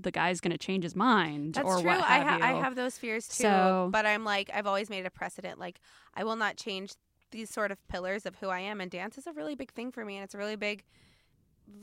the 0.00 0.10
guy's 0.10 0.40
going 0.40 0.52
to 0.52 0.58
change 0.58 0.84
his 0.84 0.94
mind 0.94 1.54
That's 1.54 1.66
or 1.66 1.80
true. 1.80 1.90
what 1.90 2.00
I, 2.00 2.18
have 2.18 2.40
ha- 2.40 2.48
you. 2.50 2.56
I 2.56 2.60
have 2.60 2.74
those 2.76 2.96
fears 2.96 3.26
too. 3.26 3.42
So- 3.42 3.88
but 3.92 4.06
I'm 4.06 4.24
like, 4.24 4.50
I've 4.54 4.66
always 4.66 4.88
made 4.88 5.04
a 5.06 5.10
precedent. 5.10 5.58
Like, 5.58 5.80
I 6.14 6.24
will 6.24 6.36
not 6.36 6.56
change 6.56 6.92
these 7.32 7.50
sort 7.50 7.70
of 7.72 7.86
pillars 7.88 8.24
of 8.24 8.36
who 8.36 8.48
I 8.48 8.60
am. 8.60 8.80
And 8.80 8.90
dance 8.90 9.18
is 9.18 9.26
a 9.26 9.32
really 9.32 9.54
big 9.54 9.72
thing 9.72 9.90
for 9.90 10.04
me. 10.04 10.16
And 10.16 10.24
it's 10.24 10.34
a 10.34 10.38
really 10.38 10.56
big, 10.56 10.84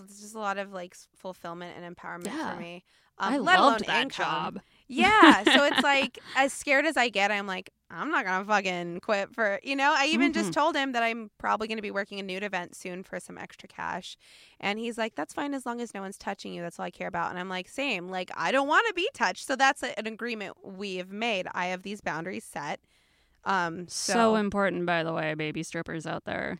it's 0.04 0.22
just 0.22 0.36
a 0.36 0.40
lot 0.40 0.58
of 0.58 0.72
like 0.74 0.96
fulfillment 1.16 1.78
and 1.78 1.96
empowerment 1.96 2.26
Yeah. 2.26 2.54
for 2.54 2.56
me. 2.56 2.84
Um, 3.18 3.34
I 3.34 3.38
let 3.38 3.60
loved 3.60 3.82
alone 3.82 3.84
that 3.88 4.02
income. 4.04 4.54
job. 4.56 4.62
Yeah. 4.88 5.46
So 5.46 5.64
it's 5.66 5.82
like, 5.84 6.20
as 6.36 6.54
scared 6.54 6.86
as 6.86 6.96
I 6.96 7.10
get, 7.10 7.32
I'm 7.32 7.48
like, 7.48 7.72
I'm 7.90 8.12
not 8.12 8.26
going 8.26 8.40
to 8.42 8.46
fucking 8.46 9.00
quit 9.00 9.34
for, 9.34 9.60
you 9.64 9.76
know, 9.76 9.94
I 9.98 10.08
even 10.08 10.32
just 10.34 10.52
Mhm. 10.52 10.54
told 10.54 10.76
him 10.76 10.92
that 10.92 11.02
I'm 11.04 11.32
probably 11.40 11.68
going 11.68 11.78
to 11.78 11.82
be 11.82 11.92
working 11.92 12.20
a 12.20 12.24
nude 12.24 12.44
event 12.44 12.76
soon 12.76 13.02
for 13.04 13.20
some 13.20 13.38
extra 13.38 13.68
cash. 13.68 14.16
And 14.60 14.78
he's 14.78 14.98
like, 14.98 15.16
that's 15.16 15.34
fine 15.34 15.54
as 15.56 15.66
long 15.66 15.82
as 15.82 15.94
no 15.94 16.02
one's 16.02 16.18
touching 16.20 16.54
you. 16.54 16.62
That's 16.62 16.80
all 16.80 16.86
I 16.86 16.92
care 16.92 17.08
about. 17.08 17.32
And 17.32 17.40
I'm 17.40 17.50
like, 17.50 17.68
same. 17.68 18.10
Like, 18.10 18.30
I 18.36 18.52
don't 18.52 18.68
want 18.68 18.86
to 18.88 18.94
be 18.94 19.10
touched. 19.14 19.48
So 19.48 19.56
that's 19.56 19.82
a, 19.82 19.98
an 19.98 20.08
agreement 20.08 20.56
we 20.64 20.98
have 20.98 21.12
made. 21.12 21.48
I 21.54 21.68
have 21.68 21.82
these 21.84 22.02
boundaries 22.02 22.44
set. 22.44 22.80
Um, 23.46 23.88
So, 23.88 24.14
so, 24.14 24.36
important, 24.36 24.86
by 24.88 25.04
the 25.04 25.14
way, 25.14 25.36
baby 25.36 25.62
strippers 25.64 26.06
out 26.08 26.26
there. 26.26 26.60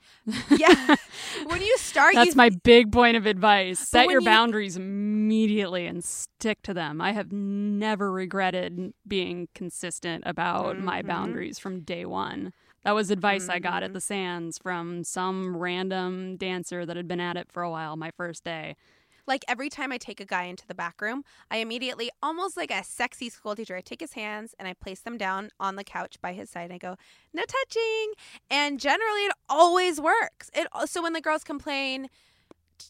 yeah. 0.58 0.96
when 1.48 1.62
you 1.62 1.76
start, 1.78 2.14
That's 2.14 2.32
you, 2.32 2.36
my 2.36 2.50
big 2.50 2.92
point 2.92 3.18
of 3.18 3.26
advice. 3.26 3.80
Set 3.80 4.08
your 4.10 4.22
you- 4.22 4.26
boundaries 4.26 4.78
immediately 4.78 5.88
and 5.88 6.04
stick 6.04 6.62
to 6.64 6.74
them. 6.74 7.02
I 7.02 7.12
have 7.14 7.32
never 7.32 8.12
regretted 8.12 8.94
being 9.08 9.48
consistent 9.56 10.24
about 10.28 10.78
my 10.80 11.02
Mhm. 11.02 11.08
boundaries 11.08 11.58
from 11.60 11.82
day 11.82 12.06
one. 12.06 12.54
That 12.84 12.92
was 12.94 13.10
advice 13.10 13.50
I 13.50 13.58
got 13.58 13.82
at 13.82 13.94
the 13.94 14.02
Sands 14.02 14.60
from 14.60 15.04
some 15.04 15.58
random 15.58 16.38
dancer 16.38 16.86
that 16.86 16.96
had 16.96 17.08
been 17.08 17.20
at 17.20 17.36
it 17.36 17.52
for 17.52 17.64
a 17.64 17.70
while 17.72 17.96
my 17.96 18.12
first 18.12 18.44
day. 18.44 18.76
Like 19.28 19.44
every 19.48 19.70
time 19.70 19.92
I 19.92 19.98
take 19.98 20.20
a 20.20 20.26
guy 20.26 20.44
into 20.44 20.68
the 20.68 20.76
back 20.76 21.02
room, 21.02 21.24
I 21.50 21.58
immediately, 21.58 22.10
almost 22.22 22.58
like 22.58 22.72
a 22.72 22.84
sexy 22.84 23.30
school 23.30 23.56
teacher, 23.56 23.76
I 23.76 23.82
take 23.82 24.02
his 24.02 24.14
hands 24.14 24.54
and 24.60 24.68
I 24.68 24.74
place 24.74 25.02
them 25.02 25.18
down 25.18 25.50
on 25.60 25.76
the 25.76 25.84
couch 25.84 26.18
by 26.22 26.34
his 26.34 26.50
side. 26.50 26.66
And 26.66 26.74
I 26.74 26.78
go, 26.78 26.98
no 27.34 27.44
touching. 27.44 28.14
And 28.50 28.80
generally, 28.80 29.22
it 29.22 29.34
always 29.50 30.00
works. 30.00 30.50
It 30.54 30.68
so 30.86 31.02
when 31.02 31.14
the 31.14 31.22
girls 31.22 31.44
complain, 31.44 32.10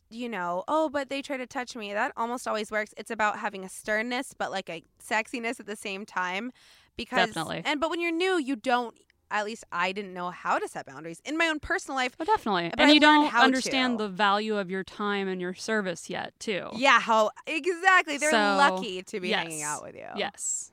you 0.10 0.30
know, 0.30 0.64
oh, 0.68 0.90
but 0.90 1.10
they 1.10 1.22
try 1.22 1.38
to 1.38 1.48
touch 1.48 1.76
me. 1.76 1.94
That 1.94 2.12
almost 2.18 2.48
always 2.48 2.72
works. 2.72 2.94
It's 2.98 3.12
about 3.12 3.40
having 3.40 3.64
a 3.64 3.70
sternness, 3.70 4.34
but 4.38 4.52
like 4.52 4.70
a 4.70 4.84
sexiness 5.04 5.60
at 5.60 5.66
the 5.66 5.76
same 5.76 6.06
time. 6.06 6.52
Because 6.98 7.28
Definitely. 7.28 7.62
and 7.66 7.82
but 7.82 7.90
when 7.90 8.00
you're 8.00 8.12
new, 8.12 8.40
you 8.40 8.56
don't. 8.56 8.96
At 9.32 9.46
least 9.46 9.64
I 9.72 9.92
didn't 9.92 10.14
know 10.14 10.30
how 10.30 10.60
to 10.60 10.68
set 10.68 10.86
boundaries 10.86 11.22
in 11.26 11.38
my 11.38 11.48
own 11.48 11.60
personal 11.60 11.96
life. 11.96 12.16
Oh, 12.20 12.24
definitely. 12.26 12.70
But 12.70 12.80
and 12.82 12.92
I 12.92 12.94
you 12.94 13.00
don't 13.00 13.34
understand 13.34 13.98
to. 14.00 14.04
the 14.06 14.10
value 14.10 14.58
of 14.58 14.70
your 14.70 14.84
time 14.84 15.28
and 15.28 15.42
your 15.42 15.54
service 15.54 16.10
yet, 16.10 16.34
too. 16.40 16.70
Yeah, 16.76 17.00
how 17.00 17.32
exactly? 17.48 18.18
They're 18.18 18.32
So, 18.32 18.38
lucky 18.58 19.02
to 19.04 19.20
be 19.20 19.32
hanging 19.32 19.64
out 19.64 19.82
with 19.84 19.96
you. 19.96 20.08
Yes. 20.16 20.72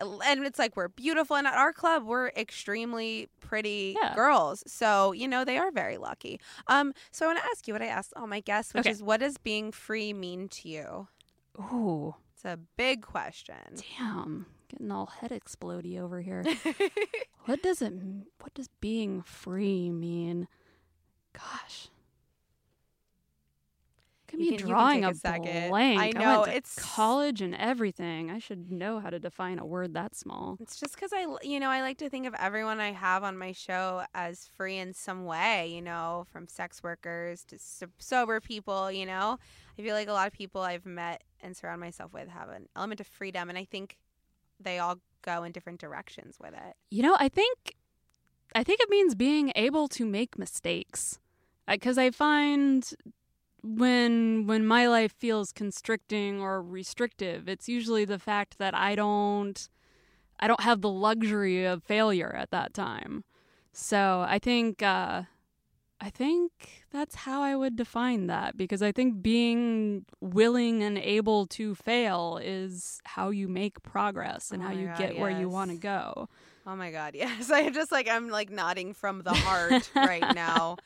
and 0.00 0.46
it's 0.46 0.60
like 0.60 0.76
we're 0.76 0.86
beautiful 0.88 1.34
and 1.34 1.44
at 1.46 1.54
our 1.54 1.72
club 1.72 2.04
we're 2.04 2.28
extremely 2.28 3.28
pretty 3.40 3.96
Yeah. 4.00 4.14
girls 4.14 4.62
so 4.64 5.10
you 5.10 5.26
know 5.26 5.44
they 5.44 5.58
are 5.58 5.72
very 5.72 5.96
lucky 5.98 6.38
um 6.68 6.92
so 7.10 7.26
i 7.26 7.28
want 7.30 7.40
to 7.40 7.44
ask 7.46 7.66
you 7.66 7.74
what 7.74 7.82
i 7.82 7.86
asked 7.86 8.12
all 8.14 8.28
my 8.28 8.38
guests 8.38 8.72
which 8.74 8.82
Okay. 8.86 8.92
is 8.92 9.02
what 9.02 9.18
does 9.18 9.38
being 9.38 9.72
free 9.72 10.12
mean 10.12 10.46
to 10.50 10.68
you 10.68 11.08
Ooh, 11.58 12.14
it's 12.32 12.44
a 12.44 12.56
big 12.76 13.02
question 13.02 13.74
damn. 13.98 14.46
Getting 14.68 14.90
all 14.90 15.06
head 15.06 15.30
explodey 15.30 15.98
over 16.00 16.20
here. 16.20 16.44
What 17.44 17.62
does 17.62 17.80
it? 17.80 17.94
What 18.40 18.52
does 18.52 18.68
being 18.80 19.22
free 19.22 19.88
mean? 19.88 20.48
Gosh, 21.32 21.88
Look 24.30 24.34
at 24.34 24.40
You 24.40 24.46
can- 24.50 24.52
you 24.52 24.58
can 24.58 24.68
drawing 24.68 25.04
a, 25.06 25.10
a 25.10 25.14
second. 25.14 25.70
blank. 25.70 25.98
I 25.98 26.10
know, 26.10 26.44
to 26.44 26.50
it's- 26.50 26.74
college 26.78 27.40
and 27.40 27.54
everything. 27.54 28.30
I 28.30 28.38
should 28.38 28.70
know 28.70 29.00
how 29.00 29.08
to 29.08 29.18
define 29.18 29.58
a 29.58 29.64
word 29.64 29.94
that 29.94 30.14
small. 30.14 30.58
it's 30.60 30.78
just 30.78 30.94
because 30.94 31.12
I, 31.14 31.24
you 31.42 31.58
know 31.58 31.70
i 31.70 31.80
like 31.80 31.96
to 31.98 32.10
think 32.10 32.26
of 32.26 32.34
everyone 32.34 32.80
i 32.80 32.92
have 32.92 33.24
on 33.24 33.38
my 33.38 33.52
show 33.52 34.02
as 34.14 34.46
free 34.56 34.76
in 34.76 34.92
some 34.92 35.24
way 35.24 35.68
you 35.74 35.80
know 35.80 36.26
from 36.30 36.46
sex 36.48 36.82
workers 36.82 37.44
to 37.44 37.58
so- 37.58 37.86
sober 37.98 38.40
people 38.40 38.92
you 38.92 39.06
know 39.06 39.38
i 39.78 39.82
feel 39.82 39.94
like 39.94 40.08
a 40.08 40.12
lot 40.12 40.26
of 40.26 40.32
people 40.34 40.60
i've 40.60 40.84
met 40.84 41.22
and 41.40 41.56
surround 41.56 41.80
myself 41.80 42.12
with 42.12 42.28
have 42.28 42.50
an 42.50 42.66
element 42.76 43.00
of 43.00 43.06
freedom 43.06 43.48
and 43.48 43.56
i 43.56 43.64
think 43.64 43.96
they 44.60 44.78
all 44.78 44.96
go 45.22 45.42
in 45.44 45.52
different 45.52 45.80
directions 45.80 46.36
with 46.40 46.54
it 46.54 46.74
You 46.90 47.02
know, 47.02 47.16
I 47.18 47.28
think, 47.28 47.76
I 48.54 48.64
think 48.64 48.80
it 48.80 48.88
means 48.88 49.14
being 49.14 49.52
able 49.54 49.88
to 49.88 50.04
make 50.04 50.38
mistakes, 50.38 51.18
because 51.66 51.98
I 51.98 52.10
find 52.10 52.88
when 53.62 54.46
when 54.46 54.64
my 54.66 54.86
life 54.86 55.12
feels 55.18 55.52
constricting 55.52 56.40
or 56.40 56.62
restrictive, 56.62 57.48
it's 57.48 57.68
usually 57.68 58.04
the 58.04 58.18
fact 58.18 58.58
that 58.58 58.74
I 58.74 58.94
don't, 58.94 59.68
I 60.38 60.46
don't 60.46 60.60
have 60.62 60.80
the 60.80 60.90
luxury 60.90 61.64
of 61.64 61.82
failure 61.82 62.34
at 62.34 62.50
that 62.52 62.72
time. 62.72 63.24
So 63.72 64.24
I 64.28 64.38
think, 64.38 64.82
uh, 64.82 65.22
I 66.00 66.10
think 66.10 66.52
that's 66.92 67.16
how 67.16 67.42
I 67.42 67.56
would 67.56 67.74
define 67.74 68.28
that 68.28 68.56
because 68.56 68.82
I 68.82 68.92
think 68.92 69.20
being 69.20 70.04
willing 70.20 70.82
and 70.82 70.96
able 70.96 71.46
to 71.48 71.74
fail 71.74 72.38
is 72.42 73.00
how 73.04 73.30
you 73.30 73.48
make 73.48 73.82
progress 73.82 74.52
and 74.52 74.62
Oh 74.62 74.66
how 74.66 74.72
you 74.72 74.86
God, 74.86 74.98
get 74.98 75.18
where 75.18 75.30
you 75.30 75.48
want 75.48 75.72
to 75.72 75.76
go. 75.76 76.28
Oh 76.66 76.76
my 76.76 76.90
God, 76.92 77.14
yes. 77.16 77.50
I'm 77.50 77.72
just 77.72 77.90
like 77.90 78.08
I'm 78.08 78.28
like 78.28 78.50
nodding 78.50 78.94
from 78.94 79.22
the 79.22 79.34
heart 79.34 79.90
right 79.96 80.34
now. 80.34 80.76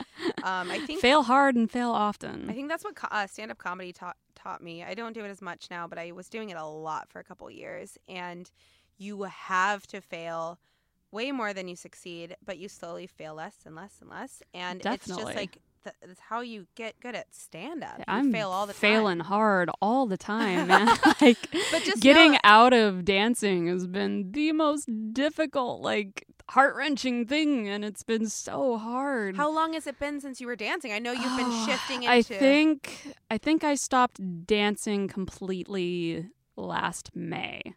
Um, 0.43 0.71
I 0.71 0.79
think 0.87 1.01
fail 1.01 1.23
hard 1.23 1.57
and 1.57 1.71
fail 1.71 1.91
often. 1.91 2.49
I 2.49 2.55
think 2.55 2.69
that's 2.69 2.85
what 2.85 2.97
uh, 3.11 3.27
stand-up 3.27 3.59
comedy 3.59 3.93
taught 3.93 4.17
taught 4.35 4.63
me. 4.63 4.83
I 4.83 4.95
don't 4.95 5.13
do 5.13 5.25
it 5.25 5.29
as 5.29 5.43
much 5.43 5.67
now, 5.71 5.87
but 5.87 5.99
I 5.99 6.13
was 6.13 6.29
doing 6.29 6.51
it 6.51 6.57
a 6.57 6.65
lot 6.65 7.11
for 7.11 7.19
a 7.19 7.25
couple 7.25 7.51
years. 7.51 7.99
And 8.09 8.51
you 8.97 9.23
have 9.25 9.87
to 9.89 10.01
fail 10.01 10.59
way 11.13 11.31
more 11.33 11.53
than 11.53 11.69
you 11.69 11.77
succeed, 11.77 12.37
but 12.45 12.59
you 12.59 12.69
slowly 12.69 13.07
fail 13.07 13.35
less 13.35 13.57
and 13.67 13.77
less 13.77 13.99
and 14.01 14.11
less. 14.11 14.43
And 14.55 14.85
it's 14.85 15.07
just 15.07 15.23
like 15.23 15.59
th- 15.85 15.95
it's 16.03 16.21
how 16.21 16.41
you 16.41 16.67
get 16.75 16.99
good 17.01 17.15
at 17.15 17.33
stand-up. 17.35 18.03
I'm 18.09 18.33
fail 18.33 18.51
all 18.51 18.67
the 18.67 18.73
time. 18.73 18.81
failing 18.81 19.19
time. 19.19 19.27
hard 19.27 19.71
all 19.81 20.07
the 20.07 20.17
time, 20.17 20.67
man. 20.69 20.87
like 21.21 21.39
But 21.71 21.83
just 21.85 22.03
getting 22.03 22.33
know- 22.33 22.39
out 22.45 22.73
of 22.73 23.05
dancing 23.05 23.67
has 23.69 23.87
been 23.87 24.33
the 24.33 24.53
most 24.53 24.89
difficult, 25.13 25.83
like 25.83 26.27
heart 26.51 26.75
wrenching 26.77 27.27
thing, 27.27 27.69
and 27.69 27.85
it's 27.85 28.03
been 28.03 28.29
so 28.29 28.77
hard. 28.79 29.37
How 29.37 29.51
long 29.51 29.75
has 29.75 29.87
it 29.87 29.99
been 29.99 30.21
since 30.21 30.41
you 30.41 30.47
were 30.47 30.57
dancing? 30.57 30.93
I 30.93 30.99
know 30.99 31.13
you've 31.13 31.37
been 31.37 31.53
shifting 31.67 32.03
into. 32.05 32.11
I 32.11 32.23
think 32.23 33.15
I 33.31 33.39
think 33.39 33.65
I 33.65 33.75
stopped 33.75 34.21
dancing 34.47 35.09
completely 35.09 36.27
last 36.57 37.11
May. 37.15 37.75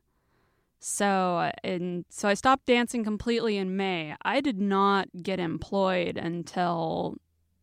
So 0.87 1.51
and 1.63 2.05
so 2.09 2.29
I 2.29 2.35
stopped 2.35 2.67
dancing 2.67 3.03
completely 3.03 3.57
in 3.57 3.75
May. 3.75 4.15
I 4.21 4.39
did 4.39 4.61
not 4.61 5.07
get 5.23 5.39
employed 5.39 6.15
until 6.15 7.15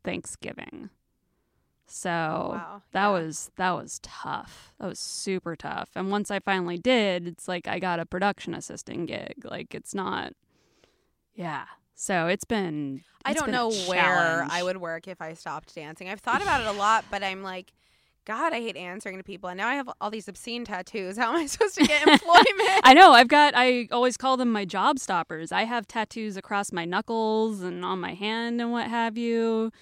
Thanksgiving. 0.03 0.91
So 1.87 2.11
wow, 2.11 2.83
that 2.91 3.05
yeah. 3.05 3.09
was 3.11 3.53
that 3.59 3.71
was 3.71 4.01
tough. 4.03 4.75
That 4.81 4.89
was 4.89 4.99
super 4.99 5.55
tough. 5.55 5.91
And 5.95 6.11
once 6.11 6.33
I 6.33 6.41
finally 6.41 6.79
did, 6.79 7.29
it's 7.29 7.47
like 7.47 7.69
I 7.69 7.79
got 7.79 8.01
a 8.01 8.07
production 8.07 8.55
assistant 8.55 9.07
gig. 9.07 9.45
Like 9.45 9.73
it's 9.73 9.95
not 9.95 10.33
Yeah. 11.33 11.67
So 11.95 12.27
it's 12.27 12.45
been 12.45 13.05
I 13.25 13.35
don't 13.35 13.47
been 13.47 13.53
know 13.53 13.71
where 13.87 14.49
I 14.51 14.65
would 14.65 14.79
work 14.79 15.07
if 15.07 15.23
I 15.23 15.35
stopped 15.35 15.73
dancing. 15.77 16.09
I've 16.09 16.19
thought 16.19 16.43
about 16.43 16.63
it 16.63 16.67
a 16.67 16.73
lot, 16.73 17.05
but 17.09 17.23
I'm 17.23 17.45
like, 17.45 17.73
God, 18.25 18.53
I 18.53 18.61
hate 18.61 18.77
answering 18.77 19.19
to 19.19 19.25
people. 19.25 19.49
And 19.49 19.59
now 19.59 19.69
I 19.69 19.75
have 19.75 19.91
all 20.01 20.11
these 20.11 20.29
obscene 20.29 20.65
tattoos. 20.65 21.17
How 21.17 21.31
am 21.31 21.37
I 21.37 21.47
supposed 21.47 21.75
to 21.77 21.85
get 21.85 22.03
employment? 22.07 22.81
I 22.85 22.95
know. 22.95 23.13
I've 23.13 23.29
got. 23.29 23.55
I 23.57 23.89
always 23.91 24.17
call 24.17 24.37
them 24.37 24.53
my 24.53 24.65
job 24.65 24.99
stoppers. 24.99 25.51
I 25.51 25.65
have 25.65 25.89
tattoos 25.89 26.37
across 26.37 26.73
my 26.73 26.85
knuckles 26.85 27.63
and 27.63 27.85
on 27.85 28.01
my 28.01 28.15
hand 28.15 28.61
and 28.61 28.71
what 28.71 28.89
have 28.89 29.19
you. 29.19 29.73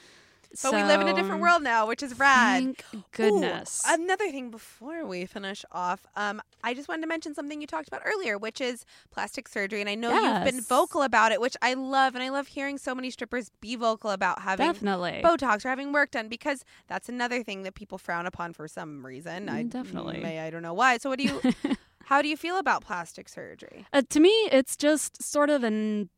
But 0.62 0.74
we 0.74 0.82
live 0.82 1.01
in 1.01 1.09
a 1.09 1.14
different 1.14 1.40
world 1.40 1.62
now, 1.62 1.86
which 1.86 2.03
is 2.03 2.18
rad. 2.18 2.62
Thank 2.62 2.84
Ooh, 2.94 3.05
goodness. 3.12 3.82
another 3.86 4.30
thing 4.30 4.51
before 4.51 5.07
we 5.07 5.26
finish 5.26 5.64
off, 5.72 6.07
um, 6.16 6.42
I 6.62 6.74
just 6.74 6.88
wanted 6.88 7.03
to 7.03 7.07
mention 7.09 7.34
something 7.34 7.61
you 7.61 7.66
talked 7.66 7.88
about 7.88 8.03
earlier, 8.05 8.36
which 8.36 8.61
is 8.61 8.84
plastic 9.11 9.48
surgery. 9.48 9.80
And 9.80 9.88
I 9.88 9.94
know 9.94 10.12
you've 10.12 10.44
been 10.44 10.61
vocal 10.61 11.03
about 11.03 11.32
it, 11.32 11.40
which 11.40 11.57
I 11.62 11.74
love. 11.74 12.14
And 12.14 12.22
I 12.22 12.28
love 12.30 12.48
hearing 12.48 12.78
so 12.78 12.94
many 12.94 13.11
strippers 13.11 13.51
be 13.61 13.76
vocal 13.76 14.11
about 14.11 14.42
having 14.42 14.66
Definitely. 14.66 15.22
Botox 15.24 15.64
or 15.64 15.68
having 15.68 15.92
work 15.92 16.11
done 16.11 16.28
because 16.28 16.64
that's 16.88 17.09
another 17.09 17.42
thing 17.42 17.62
that 17.62 17.74
people 17.74 17.96
frown 17.98 18.26
upon 18.26 18.53
for 18.53 18.66
some 18.68 19.05
reason. 19.07 19.48
I 19.48 19.64
Mm, 19.64 19.70
definitely. 19.70 20.20
may 20.20 20.40
I 20.40 20.51
don't 20.51 20.62
know 20.62 20.74
why. 20.74 20.98
So 20.98 21.11
what 21.11 21.18
do 21.18 21.24
you 21.24 21.40
how 22.05 22.22
do 22.22 22.28
you 22.28 22.36
feel 22.36 22.59
about 22.59 22.84
plastic 22.84 23.28
surgery? 23.28 23.86
Uh, 23.92 24.03
to 24.11 24.20
me, 24.20 24.30
it's 24.51 24.76
just 24.76 25.22
sort 25.22 25.48
of 25.51 25.62
a 25.64 26.09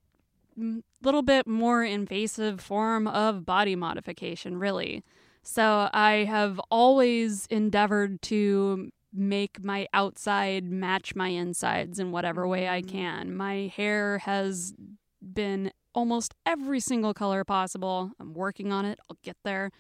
little 1.03 1.23
bit 1.23 1.47
more 1.47 1.83
invasive 1.85 2.61
form 2.61 3.07
of 3.07 3.45
body 3.45 3.77
modification, 3.77 4.59
really. 4.59 5.03
So 5.43 5.89
I 5.93 6.25
have 6.29 6.61
always 6.71 7.47
endeavored 7.47 8.23
to 8.23 8.91
make 9.13 9.63
my 9.63 9.87
outside 9.93 10.65
match 10.71 11.15
my 11.15 11.29
insides 11.29 11.99
in 11.99 12.13
whatever 12.13 12.47
way 12.47 12.69
I 12.69 12.81
Mm. 12.83 12.89
can. 12.89 13.37
My 13.37 13.73
hair 13.75 14.19
has 14.19 14.73
been 15.21 15.73
almost 15.95 16.35
every 16.47 16.81
single 16.81 17.13
color 17.13 17.45
possible. 17.45 18.13
I'm 18.19 18.33
working 18.33 18.73
on 18.73 18.85
it. 18.87 18.99
I'll 19.11 19.19
get 19.23 19.37
there. 19.45 19.71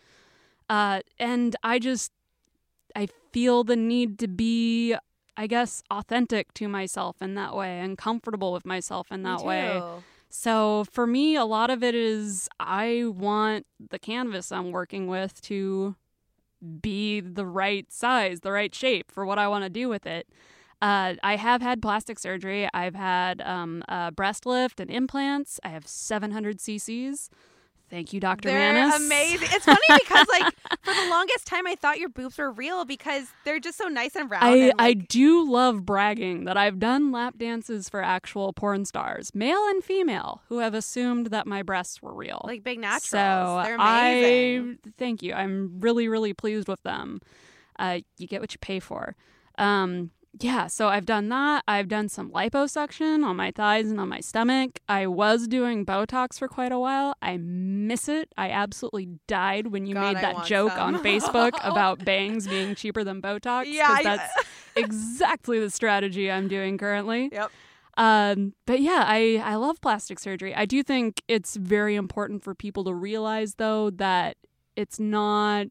Uh, 0.69 1.01
and 1.19 1.57
I 1.63 1.79
just, 1.79 2.13
I 2.95 3.09
feel 3.33 3.65
the 3.65 3.77
need 3.77 4.19
to 4.19 4.29
be 4.29 4.97
I 5.35 5.47
guess, 5.47 5.83
authentic 5.91 6.53
to 6.55 6.69
myself 6.69 7.23
in 7.23 7.37
that 7.37 7.57
way 7.57 7.81
and 7.81 7.97
comfortable 7.97 8.53
with 8.53 8.67
myself 8.67 9.11
in 9.11 9.23
that 9.23 9.43
way. 9.43 9.81
So 10.35 10.85
for 10.91 11.07
me, 11.07 11.37
a 11.37 11.45
lot 11.45 11.69
of 11.69 11.85
it 11.85 11.95
is 11.95 12.49
I 12.59 13.05
want 13.07 13.67
the 13.91 13.99
canvas 13.99 14.51
I'm 14.51 14.73
working 14.73 15.07
with 15.07 15.43
to 15.43 15.95
be 16.81 17.21
the 17.21 17.45
right 17.45 17.93
size, 17.93 18.41
the 18.41 18.51
right 18.51 18.75
shape 18.75 19.13
for 19.13 19.27
what 19.27 19.39
I 19.39 19.47
want 19.47 19.65
to 19.65 19.69
do 19.69 19.91
with 19.91 20.07
it. 20.07 20.27
Uh, 20.81 21.17
I 21.23 21.37
have 21.37 21.61
had 21.61 21.83
plastic 21.83 22.19
surgery. 22.19 22.67
I've 22.73 22.95
had 22.95 23.43
um, 23.43 23.85
a 23.91 24.11
breast 24.11 24.47
lift 24.47 24.81
and 24.81 24.91
implants. 24.91 25.61
I 25.65 25.69
have 25.69 25.87
700 25.87 26.59
cc's. 26.59 27.29
Thank 27.93 28.15
you, 28.15 28.21
Dr. 28.21 28.49
They're 28.49 28.73
Manis. 28.73 29.05
amazing. 29.05 29.49
It's 29.53 29.67
funny 29.67 29.79
because 30.03 30.27
like 30.27 30.55
for 30.83 30.95
the 30.95 31.11
longest 31.11 31.47
time 31.47 31.67
I 31.67 31.75
thought 31.75 31.99
your 31.99 32.09
boobs 32.09 32.39
were 32.39 32.51
real 32.51 32.87
because 32.87 33.27
they're 33.45 33.61
just 33.61 33.77
so 33.77 33.87
nice 33.89 34.17
and 34.17 34.31
round. 34.31 34.43
I, 34.43 34.57
and, 34.57 34.73
I 34.79 34.95
do 34.95 35.47
love 35.47 35.85
bragging 35.85 36.45
that 36.47 36.57
I've 36.57 36.79
done 36.79 37.13
lap 37.13 37.35
dances 37.37 37.91
for 37.91 38.03
actual 38.03 38.55
porn 38.55 38.87
stars, 38.87 39.35
male 39.35 39.63
and 39.69 39.85
female, 39.85 40.41
who 40.49 40.61
have 40.61 40.73
assumed 40.73 41.27
that 41.27 41.47
my 41.47 41.63
breasts 41.63 42.01
were 42.01 42.15
real. 42.15 42.41
like 42.45 42.65
big 42.65 42.79
naturals. 42.79 43.11
So 43.11 43.61
They're 43.63 43.75
amazing. 43.75 44.79
I 44.87 44.91
thank 44.97 45.23
you. 45.23 45.35
I'm 45.35 45.79
really, 45.81 46.09
really 46.09 46.33
pleased 46.33 46.69
with 46.69 46.83
them. 46.85 47.21
Uh, 47.79 48.01
you 48.17 48.27
get 48.27 48.41
what 48.41 48.55
you 48.55 48.59
pay 48.59 48.81
for. 48.81 49.17
Um, 49.59 50.13
yeah, 50.41 50.67
so 50.67 50.89
I've 50.89 51.05
done 51.05 51.29
that. 51.29 51.63
I've 51.69 51.89
done 51.89 52.09
some 52.09 52.31
liposuction 52.31 53.25
on 53.25 53.37
my 53.37 53.51
thighs 53.51 53.91
and 53.91 54.01
on 54.01 54.09
my 54.09 54.21
stomach. 54.21 54.81
I 54.89 55.07
was 55.07 55.47
doing 55.47 55.85
Botox 55.85 56.39
for 56.39 56.49
quite 56.49 56.73
a 56.73 56.79
while. 56.79 57.15
I 57.21 57.37
miss 57.37 58.09
it. 58.09 58.33
I 58.39 58.51
absolutely 58.51 59.09
died 59.29 59.69
when 59.69 59.85
you 59.85 59.95
God, 59.95 60.15
made 60.15 60.23
that 60.23 60.47
joke 60.47 60.73
some. 60.73 60.95
on 60.95 61.03
Facebook 61.03 61.53
about 61.65 62.05
bangs 62.05 62.49
being 62.49 62.75
cheaper 62.75 63.05
than 63.05 63.21
Botox. 63.21 63.67
Yeah, 63.67 63.91
I- 63.91 64.03
that's 64.03 64.33
exactly 64.77 65.61
the 65.61 65.71
strategy 65.71 66.31
I'm 66.31 66.49
doing 66.49 66.79
currently. 66.79 67.29
Yep. 67.31 67.51
Um, 67.99 68.55
but 68.67 68.81
yeah, 68.81 69.05
I, 69.07 69.43
I 69.45 69.57
love 69.57 69.81
plastic 69.83 70.19
surgery. 70.19 70.55
I 70.55 70.65
do 70.65 70.83
think 70.83 71.23
it's 71.29 71.57
very 71.57 71.95
important 71.95 72.43
for 72.43 72.55
people 72.55 72.85
to 72.85 72.95
realize 72.95 73.57
though 73.57 73.91
that 73.91 74.39
it's 74.77 74.99
not 74.99 75.67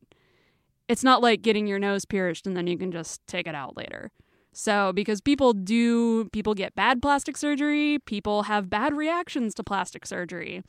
it's 0.88 1.03
not 1.03 1.22
like 1.22 1.41
getting 1.41 1.66
your 1.66 1.80
nose 1.80 2.05
pierced 2.05 2.45
and 2.45 2.55
then 2.55 2.68
you 2.68 2.78
can 2.78 2.91
just 2.91 3.26
take 3.26 3.47
it 3.47 3.55
out 3.55 3.76
later. 3.76 4.12
So 4.53 4.91
because 4.93 5.21
people 5.21 5.53
do 5.53 6.25
people 6.29 6.53
get 6.53 6.75
bad 6.75 7.01
plastic 7.01 7.37
surgery, 7.37 7.99
people 8.05 8.43
have 8.43 8.69
bad 8.69 8.93
reactions 8.95 9.53
to 9.55 9.63
plastic 9.63 10.05
surgery. 10.05 10.63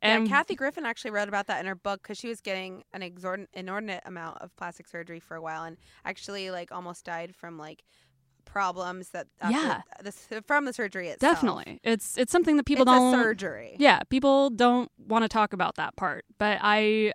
And 0.00 0.28
yeah, 0.28 0.36
Kathy 0.36 0.54
Griffin 0.54 0.84
actually 0.86 1.10
wrote 1.10 1.28
about 1.28 1.46
that 1.48 1.60
in 1.60 1.66
her 1.66 1.74
book 1.74 2.02
because 2.02 2.18
she 2.18 2.28
was 2.28 2.40
getting 2.40 2.84
an 2.92 3.02
exorbitant, 3.02 3.50
inordinate 3.52 4.02
amount 4.06 4.38
of 4.38 4.54
plastic 4.56 4.86
surgery 4.86 5.18
for 5.20 5.36
a 5.36 5.42
while, 5.42 5.64
and 5.64 5.76
actually 6.04 6.50
like 6.50 6.70
almost 6.72 7.04
died 7.04 7.34
from 7.34 7.58
like 7.58 7.84
problems 8.44 9.10
that 9.10 9.26
after 9.40 9.54
Yeah. 9.58 9.82
this 10.02 10.28
from 10.46 10.64
the 10.64 10.72
surgery 10.72 11.08
itself. 11.08 11.34
definitely. 11.34 11.80
It's 11.82 12.16
it's 12.16 12.32
something 12.32 12.56
that 12.56 12.64
people 12.64 12.82
it's 12.82 12.92
don't 12.92 13.12
surgery. 13.12 13.76
Yeah, 13.78 14.00
people 14.08 14.50
don't 14.50 14.90
want 14.98 15.22
to 15.22 15.28
talk 15.28 15.52
about 15.52 15.76
that 15.76 15.96
part, 15.96 16.24
but 16.38 16.58
I 16.60 17.12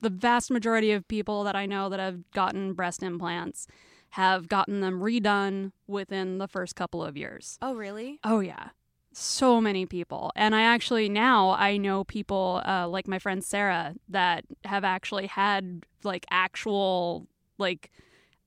the 0.00 0.10
vast 0.10 0.50
majority 0.50 0.92
of 0.92 1.06
people 1.08 1.44
that 1.44 1.54
I 1.54 1.66
know 1.66 1.88
that 1.88 2.00
have 2.00 2.30
gotten 2.32 2.72
breast 2.72 3.02
implants 3.02 3.66
have 4.12 4.48
gotten 4.48 4.80
them 4.80 5.00
redone 5.00 5.72
within 5.86 6.36
the 6.38 6.46
first 6.46 6.76
couple 6.76 7.02
of 7.02 7.16
years. 7.16 7.58
Oh, 7.62 7.74
really? 7.74 8.20
Oh 8.24 8.40
yeah. 8.40 8.70
So 9.14 9.60
many 9.60 9.86
people. 9.86 10.32
And 10.36 10.54
I 10.54 10.62
actually 10.62 11.08
now 11.08 11.50
I 11.50 11.76
know 11.78 12.04
people 12.04 12.62
uh, 12.66 12.88
like 12.88 13.08
my 13.08 13.18
friend 13.18 13.42
Sarah 13.42 13.94
that 14.08 14.44
have 14.64 14.84
actually 14.84 15.26
had 15.28 15.84
like 16.02 16.26
actual 16.30 17.26
like 17.58 17.90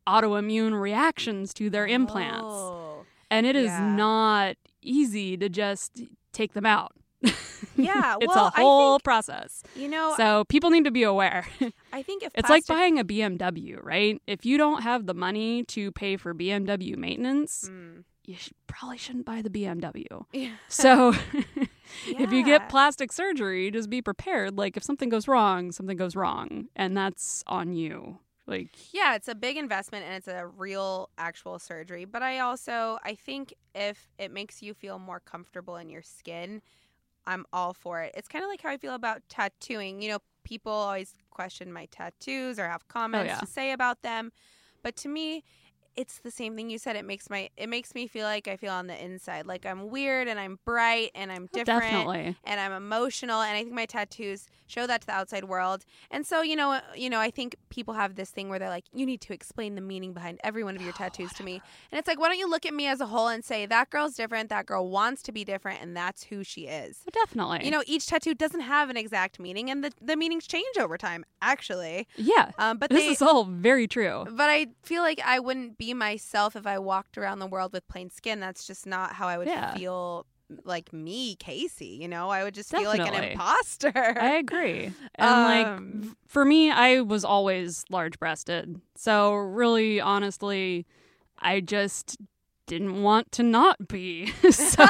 autoimmune 0.08 0.80
reactions 0.80 1.54
to 1.56 1.70
their 1.70 1.88
implants. 1.88 2.46
Oh. 2.46 3.06
And 3.32 3.46
it 3.48 3.56
is 3.56 3.66
Yeah. 3.66 3.96
not 3.96 4.58
easy 4.84 5.36
to 5.38 5.50
just 5.50 6.04
take 6.32 6.54
them 6.54 6.66
out. 6.66 6.94
Yeah, 7.78 8.16
it's 8.22 8.34
well, 8.34 8.46
a 8.46 8.52
I 8.56 8.62
whole 8.62 8.94
think- 8.98 9.04
process. 9.04 9.62
You 9.76 9.90
know, 9.90 10.14
So 10.16 10.46
people 10.46 10.70
need 10.70 10.86
to 10.86 10.92
be 10.92 11.04
aware. 11.04 11.46
I 11.94 12.04
think 12.04 12.24
if 12.24 12.32
it's 12.36 12.50
like 12.50 12.66
buying 12.68 13.00
a 13.00 13.04
BMW, 13.04 13.78
right? 13.84 14.22
If 14.28 14.46
you 14.46 14.58
don't 14.58 14.82
have 14.84 15.06
the 15.08 15.14
money 15.14 15.64
to 15.66 15.92
pay 15.92 16.16
for 16.18 16.34
BMW 16.34 16.96
maintenance, 16.96 17.68
Mm. 17.70 18.04
you 18.26 18.36
sh- 18.36 18.52
probably 18.68 18.98
shouldn't 18.98 19.26
buy 19.26 19.42
the 19.42 19.50
BMW. 19.50 20.26
Yeah. 20.32 20.52
So 20.70 21.14
if 22.08 22.32
you 22.32 22.44
get 22.46 22.70
plastic 22.70 23.12
surgery, 23.12 23.72
just 23.72 23.90
be 23.90 24.02
prepared. 24.02 24.58
Like 24.58 24.78
if 24.78 24.84
something 24.84 25.10
goes 25.10 25.28
wrong, 25.28 25.72
something 25.72 25.98
goes 25.98 26.16
wrong, 26.16 26.68
and 26.76 26.96
that's 26.96 27.44
on 27.48 27.74
you. 27.74 28.20
Like 28.48 28.70
Yeah, 28.94 29.16
it's 29.16 29.28
a 29.28 29.36
big 29.36 29.58
investment 29.58 30.06
and 30.06 30.14
it's 30.16 30.28
a 30.28 30.46
real 30.48 31.10
actual 31.18 31.58
surgery. 31.60 32.06
But 32.06 32.22
I 32.22 32.40
also 32.40 33.00
I 33.04 33.16
think 33.16 33.54
if 33.74 34.08
it 34.20 34.32
makes 34.32 34.62
you 34.62 34.74
feel 34.74 35.00
more 35.00 35.20
comfortable 35.20 35.76
in 35.78 35.90
your 35.90 36.04
skin, 36.04 36.62
I'm 37.28 37.46
all 37.54 37.74
for 37.74 38.02
it. 38.02 38.14
It's 38.16 38.28
kind 38.28 38.44
of 38.44 38.50
like 38.50 38.62
how 38.62 38.70
I 38.70 38.78
feel 38.78 38.96
about 38.96 39.22
tattooing. 39.30 40.02
You 40.02 40.10
know, 40.10 40.20
people 40.44 40.72
always 40.72 41.14
question 41.30 41.72
my 41.72 41.88
tattoos 41.88 42.60
or 42.60 42.68
have 42.68 42.84
oh, 42.84 42.88
comments 42.88 43.34
yeah. 43.34 43.40
to 43.40 43.46
say 43.46 43.72
about 43.72 44.02
them. 44.02 44.32
But 44.84 44.96
to 44.98 45.10
me, 45.10 45.44
it's 45.96 46.20
the 46.20 46.32
same 46.32 46.56
thing 46.56 46.70
you 46.70 46.78
said. 46.78 46.96
It 46.96 47.06
makes 47.06 47.30
my 47.30 47.50
it 47.58 47.68
makes 47.68 47.96
me 47.96 48.08
feel 48.08 48.26
like 48.26 48.48
I 48.48 48.58
feel 48.58 48.72
on 48.72 48.88
the 48.88 49.04
inside. 49.04 49.46
Like 49.46 49.66
I'm 49.66 49.90
weird 49.90 50.28
and 50.28 50.40
I'm 50.40 50.60
bright 50.66 51.12
and 51.16 51.32
I'm 51.32 51.46
oh, 51.54 51.58
different 51.58 51.82
definitely. 51.82 52.38
and 52.44 52.60
I'm 52.60 52.74
emotional 52.74 53.42
and 53.42 53.56
I 53.56 53.62
think 53.62 53.74
my 53.74 53.86
tattoos 53.86 54.48
show 54.68 54.88
that 54.88 55.02
to 55.02 55.08
the 55.08 55.14
outside 55.14 55.46
world. 55.46 55.86
And 56.12 56.26
so, 56.26 56.42
you 56.42 56.56
know, 56.56 56.80
you 56.96 57.10
know, 57.10 57.20
I 57.20 57.30
think 57.32 57.56
people 57.70 57.94
have 57.94 58.16
this 58.16 58.30
thing 58.30 58.50
where 58.50 58.60
they're 58.60 58.70
like, 58.70 58.86
you 58.94 59.06
need 59.06 59.22
to 59.22 59.34
explain 59.34 59.76
the 59.76 59.82
meaning 59.82 60.14
behind 60.14 60.40
every 60.44 60.64
one 60.64 60.76
of 60.76 60.82
your 60.82 60.94
tattoos 61.02 61.34
to 61.34 61.44
me. 61.44 61.62
And 61.92 62.00
it's 62.00 62.08
like, 62.08 62.20
why 62.20 62.28
don't 62.30 62.38
you 62.40 62.50
look 62.50 62.66
at 62.66 62.74
me 62.74 62.88
as 62.88 63.02
a 63.02 63.06
whole 63.08 63.28
and 63.28 63.44
say 63.44 63.66
that 63.66 63.90
girl's 63.90 64.16
different, 64.16 64.50
that 64.50 64.66
girl 64.66 64.90
wants 64.90 65.22
to 65.24 65.32
be 65.32 65.44
different, 65.44 65.82
and 65.82 65.96
that's 65.96 66.24
who 66.24 66.44
she 66.44 66.62
is. 66.68 67.00
Definitely. 67.12 67.66
You 67.66 67.72
know, 67.72 67.84
each 67.86 68.08
tattoo 68.08 68.34
doesn't 68.34 68.62
have 68.62 68.90
an 68.90 68.98
exact 68.98 69.40
meaning, 69.40 69.70
and 69.70 69.84
the, 69.84 69.92
the 70.02 70.16
meanings 70.16 70.48
change 70.48 70.78
over 70.80 70.98
time, 70.98 71.26
actually. 71.42 72.08
yeah. 72.16 72.52
Um, 72.58 72.78
but 72.78 72.90
This 72.90 73.00
they, 73.06 73.10
is 73.12 73.22
all 73.22 73.46
very 73.46 73.88
true. 73.88 74.26
but 74.32 74.50
I 74.50 74.68
feel 74.84 75.02
like 75.02 75.20
I 75.24 75.40
wouldn't 75.40 75.78
be 75.78 75.94
myself 75.94 76.56
if 76.56 76.66
I 76.68 76.80
walked 76.80 77.18
around 77.18 77.40
the 77.40 77.48
world 77.48 77.74
with 77.74 77.88
plain 77.88 78.10
skin. 78.10 78.40
That's 78.40 78.66
just 78.68 78.86
not 78.86 79.14
how 79.14 79.28
I 79.28 79.38
would 79.38 79.48
Yeah. 79.48 79.74
feel 79.76 80.26
like 80.64 80.94
me, 80.94 81.36
Kasey. 81.38 82.00
You 82.00 82.08
know, 82.08 82.30
I 82.30 82.44
would 82.44 82.54
just 82.54 82.70
feel 82.72 82.90
like 82.90 83.00
an 83.00 83.14
imposter. 83.32 83.92
I 83.96 84.36
agree. 84.38 84.92
And 85.18 85.44
like 85.44 85.68
Um, 85.68 86.02
f- 86.04 86.16
for 86.28 86.46
me, 86.46 86.70
I 86.72 87.02
was 87.02 87.24
always 87.26 87.84
large 87.90 88.20
breasted. 88.20 88.80
So 88.96 89.34
really 89.34 90.00
honestly, 90.02 90.86
I 91.40 91.62
just 91.62 92.18
didn't 92.68 93.02
want 93.02 93.32
to 93.34 93.44
not 93.44 93.88
be. 93.88 94.28
so 94.52 94.86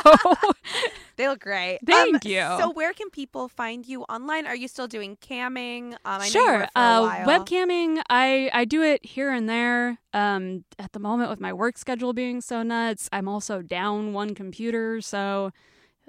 they 1.18 1.28
look 1.28 1.40
great. 1.40 1.80
Thank 1.86 2.16
Um, 2.16 2.22
you. 2.32 2.40
So, 2.60 2.72
where 2.72 2.94
can 2.94 3.10
people 3.10 3.48
find 3.48 3.86
you 3.88 4.04
online? 4.04 4.46
Are 4.48 4.56
you 4.56 4.68
still 4.68 4.88
doing 4.88 5.18
camming? 5.18 5.94
Um, 6.06 6.22
I 6.22 6.28
sure. 6.28 6.52
were 6.52 6.60
for 6.60 6.70
a 6.76 6.80
Uh, 6.80 7.02
while. 7.26 7.26
webcamming, 7.28 8.02
I 8.10 8.50
I 8.54 8.66
do 8.66 8.82
it 8.84 9.06
here 9.06 9.32
and 9.32 9.48
there. 9.50 10.00
Um, 10.14 10.66
at 10.80 10.92
the 10.94 11.00
moment, 11.00 11.30
with 11.30 11.40
my 11.40 11.54
work 11.54 11.78
schedule 11.78 12.14
being 12.14 12.42
so 12.42 12.64
nuts, 12.64 13.10
I'm 13.12 13.28
also 13.28 13.62
down 13.62 14.14
one 14.14 14.34
computer, 14.36 15.02
so 15.02 15.52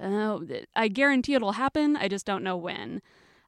uh, 0.03 0.39
I 0.75 0.89
guarantee 0.89 1.35
it'll 1.35 1.53
happen. 1.53 1.97
I 1.97 2.09
just 2.09 2.27
don't 2.27 2.43
know 2.45 2.57
when. 2.57 3.01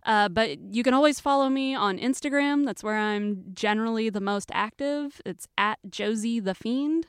Uh, 0.06 0.28
but 0.28 0.58
you 0.72 0.82
can 0.82 0.94
always 0.94 1.20
follow 1.20 1.48
me 1.50 1.74
on 1.74 1.98
Instagram. 1.98 2.64
That's 2.64 2.82
where 2.82 2.96
I'm 2.96 3.44
generally 3.52 4.08
the 4.08 4.20
most 4.20 4.50
active. 4.54 5.20
It's 5.26 5.46
at 5.58 5.78
Josie 5.90 6.40
the 6.40 6.54
Fiend. 6.54 7.06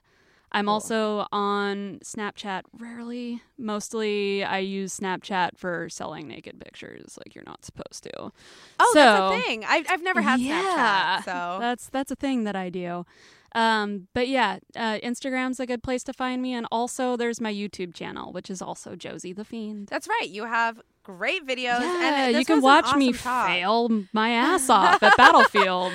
I'm 0.51 0.65
Cool. 0.65 0.73
also 0.73 1.27
on 1.31 1.99
Snapchat 2.03 2.63
rarely. 2.79 3.41
Mostly, 3.57 4.43
I 4.43 4.59
use 4.59 4.97
Snapchat 4.99 5.57
for 5.57 5.89
selling 5.89 6.27
naked 6.27 6.59
pictures, 6.59 7.17
like 7.23 7.35
you're 7.35 7.43
not 7.45 7.63
supposed 7.65 8.03
to. 8.03 8.31
Oh, 8.79 8.91
so, 8.93 8.99
that's 8.99 9.35
a 9.35 9.41
thing. 9.47 9.65
I've, 9.65 9.85
I've 9.89 10.01
never 10.03 10.21
had 10.21 10.39
Yeah. 10.39 11.21
Snapchat, 11.21 11.25
so 11.25 11.57
That's 11.61 11.89
that's 11.89 12.11
a 12.11 12.15
thing 12.15 12.45
that 12.45 12.55
I 12.55 12.69
do. 12.69 13.05
Um, 13.55 14.07
but 14.13 14.27
yeah, 14.27 14.59
uh, 14.75 14.99
Instagram's 15.03 15.59
a 15.59 15.65
good 15.65 15.81
place 15.81 16.03
to 16.03 16.13
find 16.13 16.41
me, 16.41 16.53
and 16.53 16.67
also 16.71 17.15
there's 17.17 17.41
my 17.41 17.51
YouTube 17.53 17.93
channel, 17.95 18.31
which 18.31 18.49
is 18.49 18.61
also 18.61 18.95
Josie 18.95 19.33
the 19.33 19.43
Fiend. 19.45 19.87
that's 19.87 20.07
right. 20.07 20.29
You 20.29 20.45
have 20.45 20.79
great 21.03 21.47
videos. 21.47 21.79
yeah, 21.81 22.25
and 22.27 22.37
you 22.37 22.45
can 22.45 22.61
watch 22.61 22.95
me 22.95 23.11
talk. 23.13 23.47
fail 23.47 23.89
my 24.13 24.29
ass 24.31 24.69
off 24.79 25.01
at 25.01 25.17
Battlefield. 25.17 25.93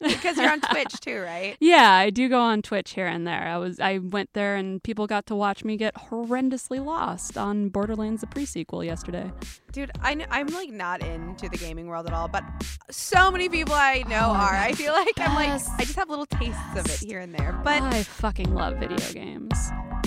Because 0.00 0.36
you're 0.36 0.50
on 0.50 0.60
Twitch 0.60 1.00
too, 1.00 1.20
right? 1.20 1.56
Yeah, 1.60 1.92
I 1.92 2.10
do 2.10 2.28
go 2.28 2.40
on 2.40 2.62
Twitch 2.62 2.92
here 2.92 3.06
and 3.06 3.26
there. 3.26 3.46
I 3.46 3.56
was 3.58 3.78
I 3.80 3.98
went 3.98 4.30
there 4.32 4.56
and 4.56 4.82
people 4.82 5.06
got 5.06 5.26
to 5.26 5.34
watch 5.34 5.64
me 5.64 5.76
get 5.76 5.94
horrendously 5.94 6.84
lost 6.84 7.36
on 7.38 7.68
Borderlands 7.68 8.20
the 8.22 8.26
pre-sequel 8.26 8.82
yesterday. 8.84 9.30
Dude, 9.72 9.90
I 10.02 10.26
I'm 10.30 10.46
like 10.48 10.70
not 10.70 11.02
into 11.02 11.48
the 11.48 11.56
gaming 11.58 11.86
world 11.86 12.06
at 12.06 12.12
all, 12.12 12.28
but 12.28 12.42
so 12.90 13.30
many 13.30 13.48
people 13.48 13.74
I 13.74 14.02
know 14.08 14.28
Oh, 14.30 14.32
are. 14.32 14.54
I 14.54 14.72
feel 14.72 14.92
like 14.92 15.12
I'm 15.18 15.34
like. 15.34 15.50
I 15.50 15.84
just 15.84 15.96
have 15.96 16.08
little 16.08 16.26
tastes 16.26 16.60
of 16.76 16.86
it 16.86 17.06
here 17.06 17.20
and 17.20 17.34
there. 17.34 17.58
But 17.64 17.82
I 17.82 18.02
fucking 18.02 18.54
love 18.54 18.76
video 18.78 18.98
games, 19.12 19.52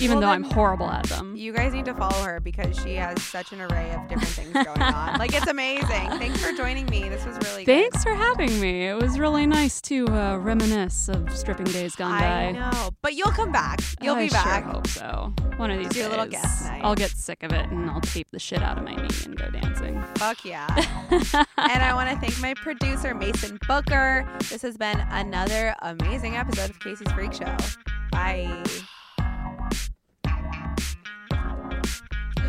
even 0.00 0.18
Well, 0.18 0.28
though 0.28 0.32
I'm 0.34 0.42
horrible 0.44 0.90
at 0.90 1.04
them. 1.06 1.34
you 1.36 1.52
guys 1.52 1.72
need 1.72 1.84
to 1.86 1.94
follow 1.94 2.22
her 2.24 2.40
because 2.40 2.78
she 2.80 2.94
has 2.96 3.22
such 3.22 3.52
an 3.52 3.60
array 3.60 3.90
of 3.92 4.08
different 4.08 4.28
things 4.28 4.52
going 4.52 4.82
on. 4.82 5.18
Like 5.18 5.34
it's 5.34 5.46
amazing. 5.46 5.86
Thanks 6.18 6.44
for 6.44 6.52
joining 6.56 6.86
me. 6.86 7.08
This 7.08 7.24
was 7.24 7.36
really 7.44 7.64
Thanks 7.64 8.02
for 8.02 8.12
having 8.14 8.60
me. 8.60 8.86
It 8.88 8.94
was 9.00 9.18
really 9.18 9.46
nice 9.46 9.80
to 9.82 10.06
uh, 10.08 10.36
reminisce 10.38 11.08
of 11.08 11.34
stripping 11.36 11.66
days 11.66 11.94
good. 11.94 12.04
gone 12.04 12.20
by. 12.20 12.26
I 12.26 12.52
know, 12.52 12.90
but 13.02 13.14
you'll 13.14 13.30
come 13.30 13.52
back. 13.52 13.80
You'll 14.02 14.16
I 14.16 14.24
be 14.24 14.30
back. 14.30 14.46
I 14.46 14.60
Sure 14.62 14.72
hope 14.72 14.86
so. 14.88 15.32
One 15.56 15.70
of 15.70 15.78
these 15.78 15.88
Do 15.88 16.00
a 16.00 16.02
days, 16.02 16.10
little 16.10 16.26
guest 16.26 16.64
night. 16.66 16.80
I'll 16.84 16.94
get 16.96 17.10
sick 17.10 17.42
of 17.42 17.52
it 17.52 17.70
and 17.70 17.88
I'll 17.90 18.00
tape 18.00 18.26
the 18.32 18.38
shit 18.38 18.62
out 18.62 18.76
of 18.76 18.84
my 18.84 18.94
knee 18.96 19.08
and 19.24 19.36
go 19.36 19.48
dancing. 19.50 20.02
Fuck 20.16 20.44
yeah. 20.44 20.66
and 21.10 21.82
I 21.82 21.94
want 21.94 22.10
to 22.10 22.16
thank 22.18 22.38
my 22.40 22.54
producer, 22.54 23.14
Mason 23.14 23.58
Booker. 23.68 24.28
This 24.50 24.62
has 24.62 24.76
been 24.76 24.98
another 25.10 25.74
amazing 25.82 26.36
episode 26.36 26.70
of 26.70 26.78
Kasey's 26.80 27.10
Freak 27.12 27.32
Show. 27.32 27.56
Bye. 28.10 28.62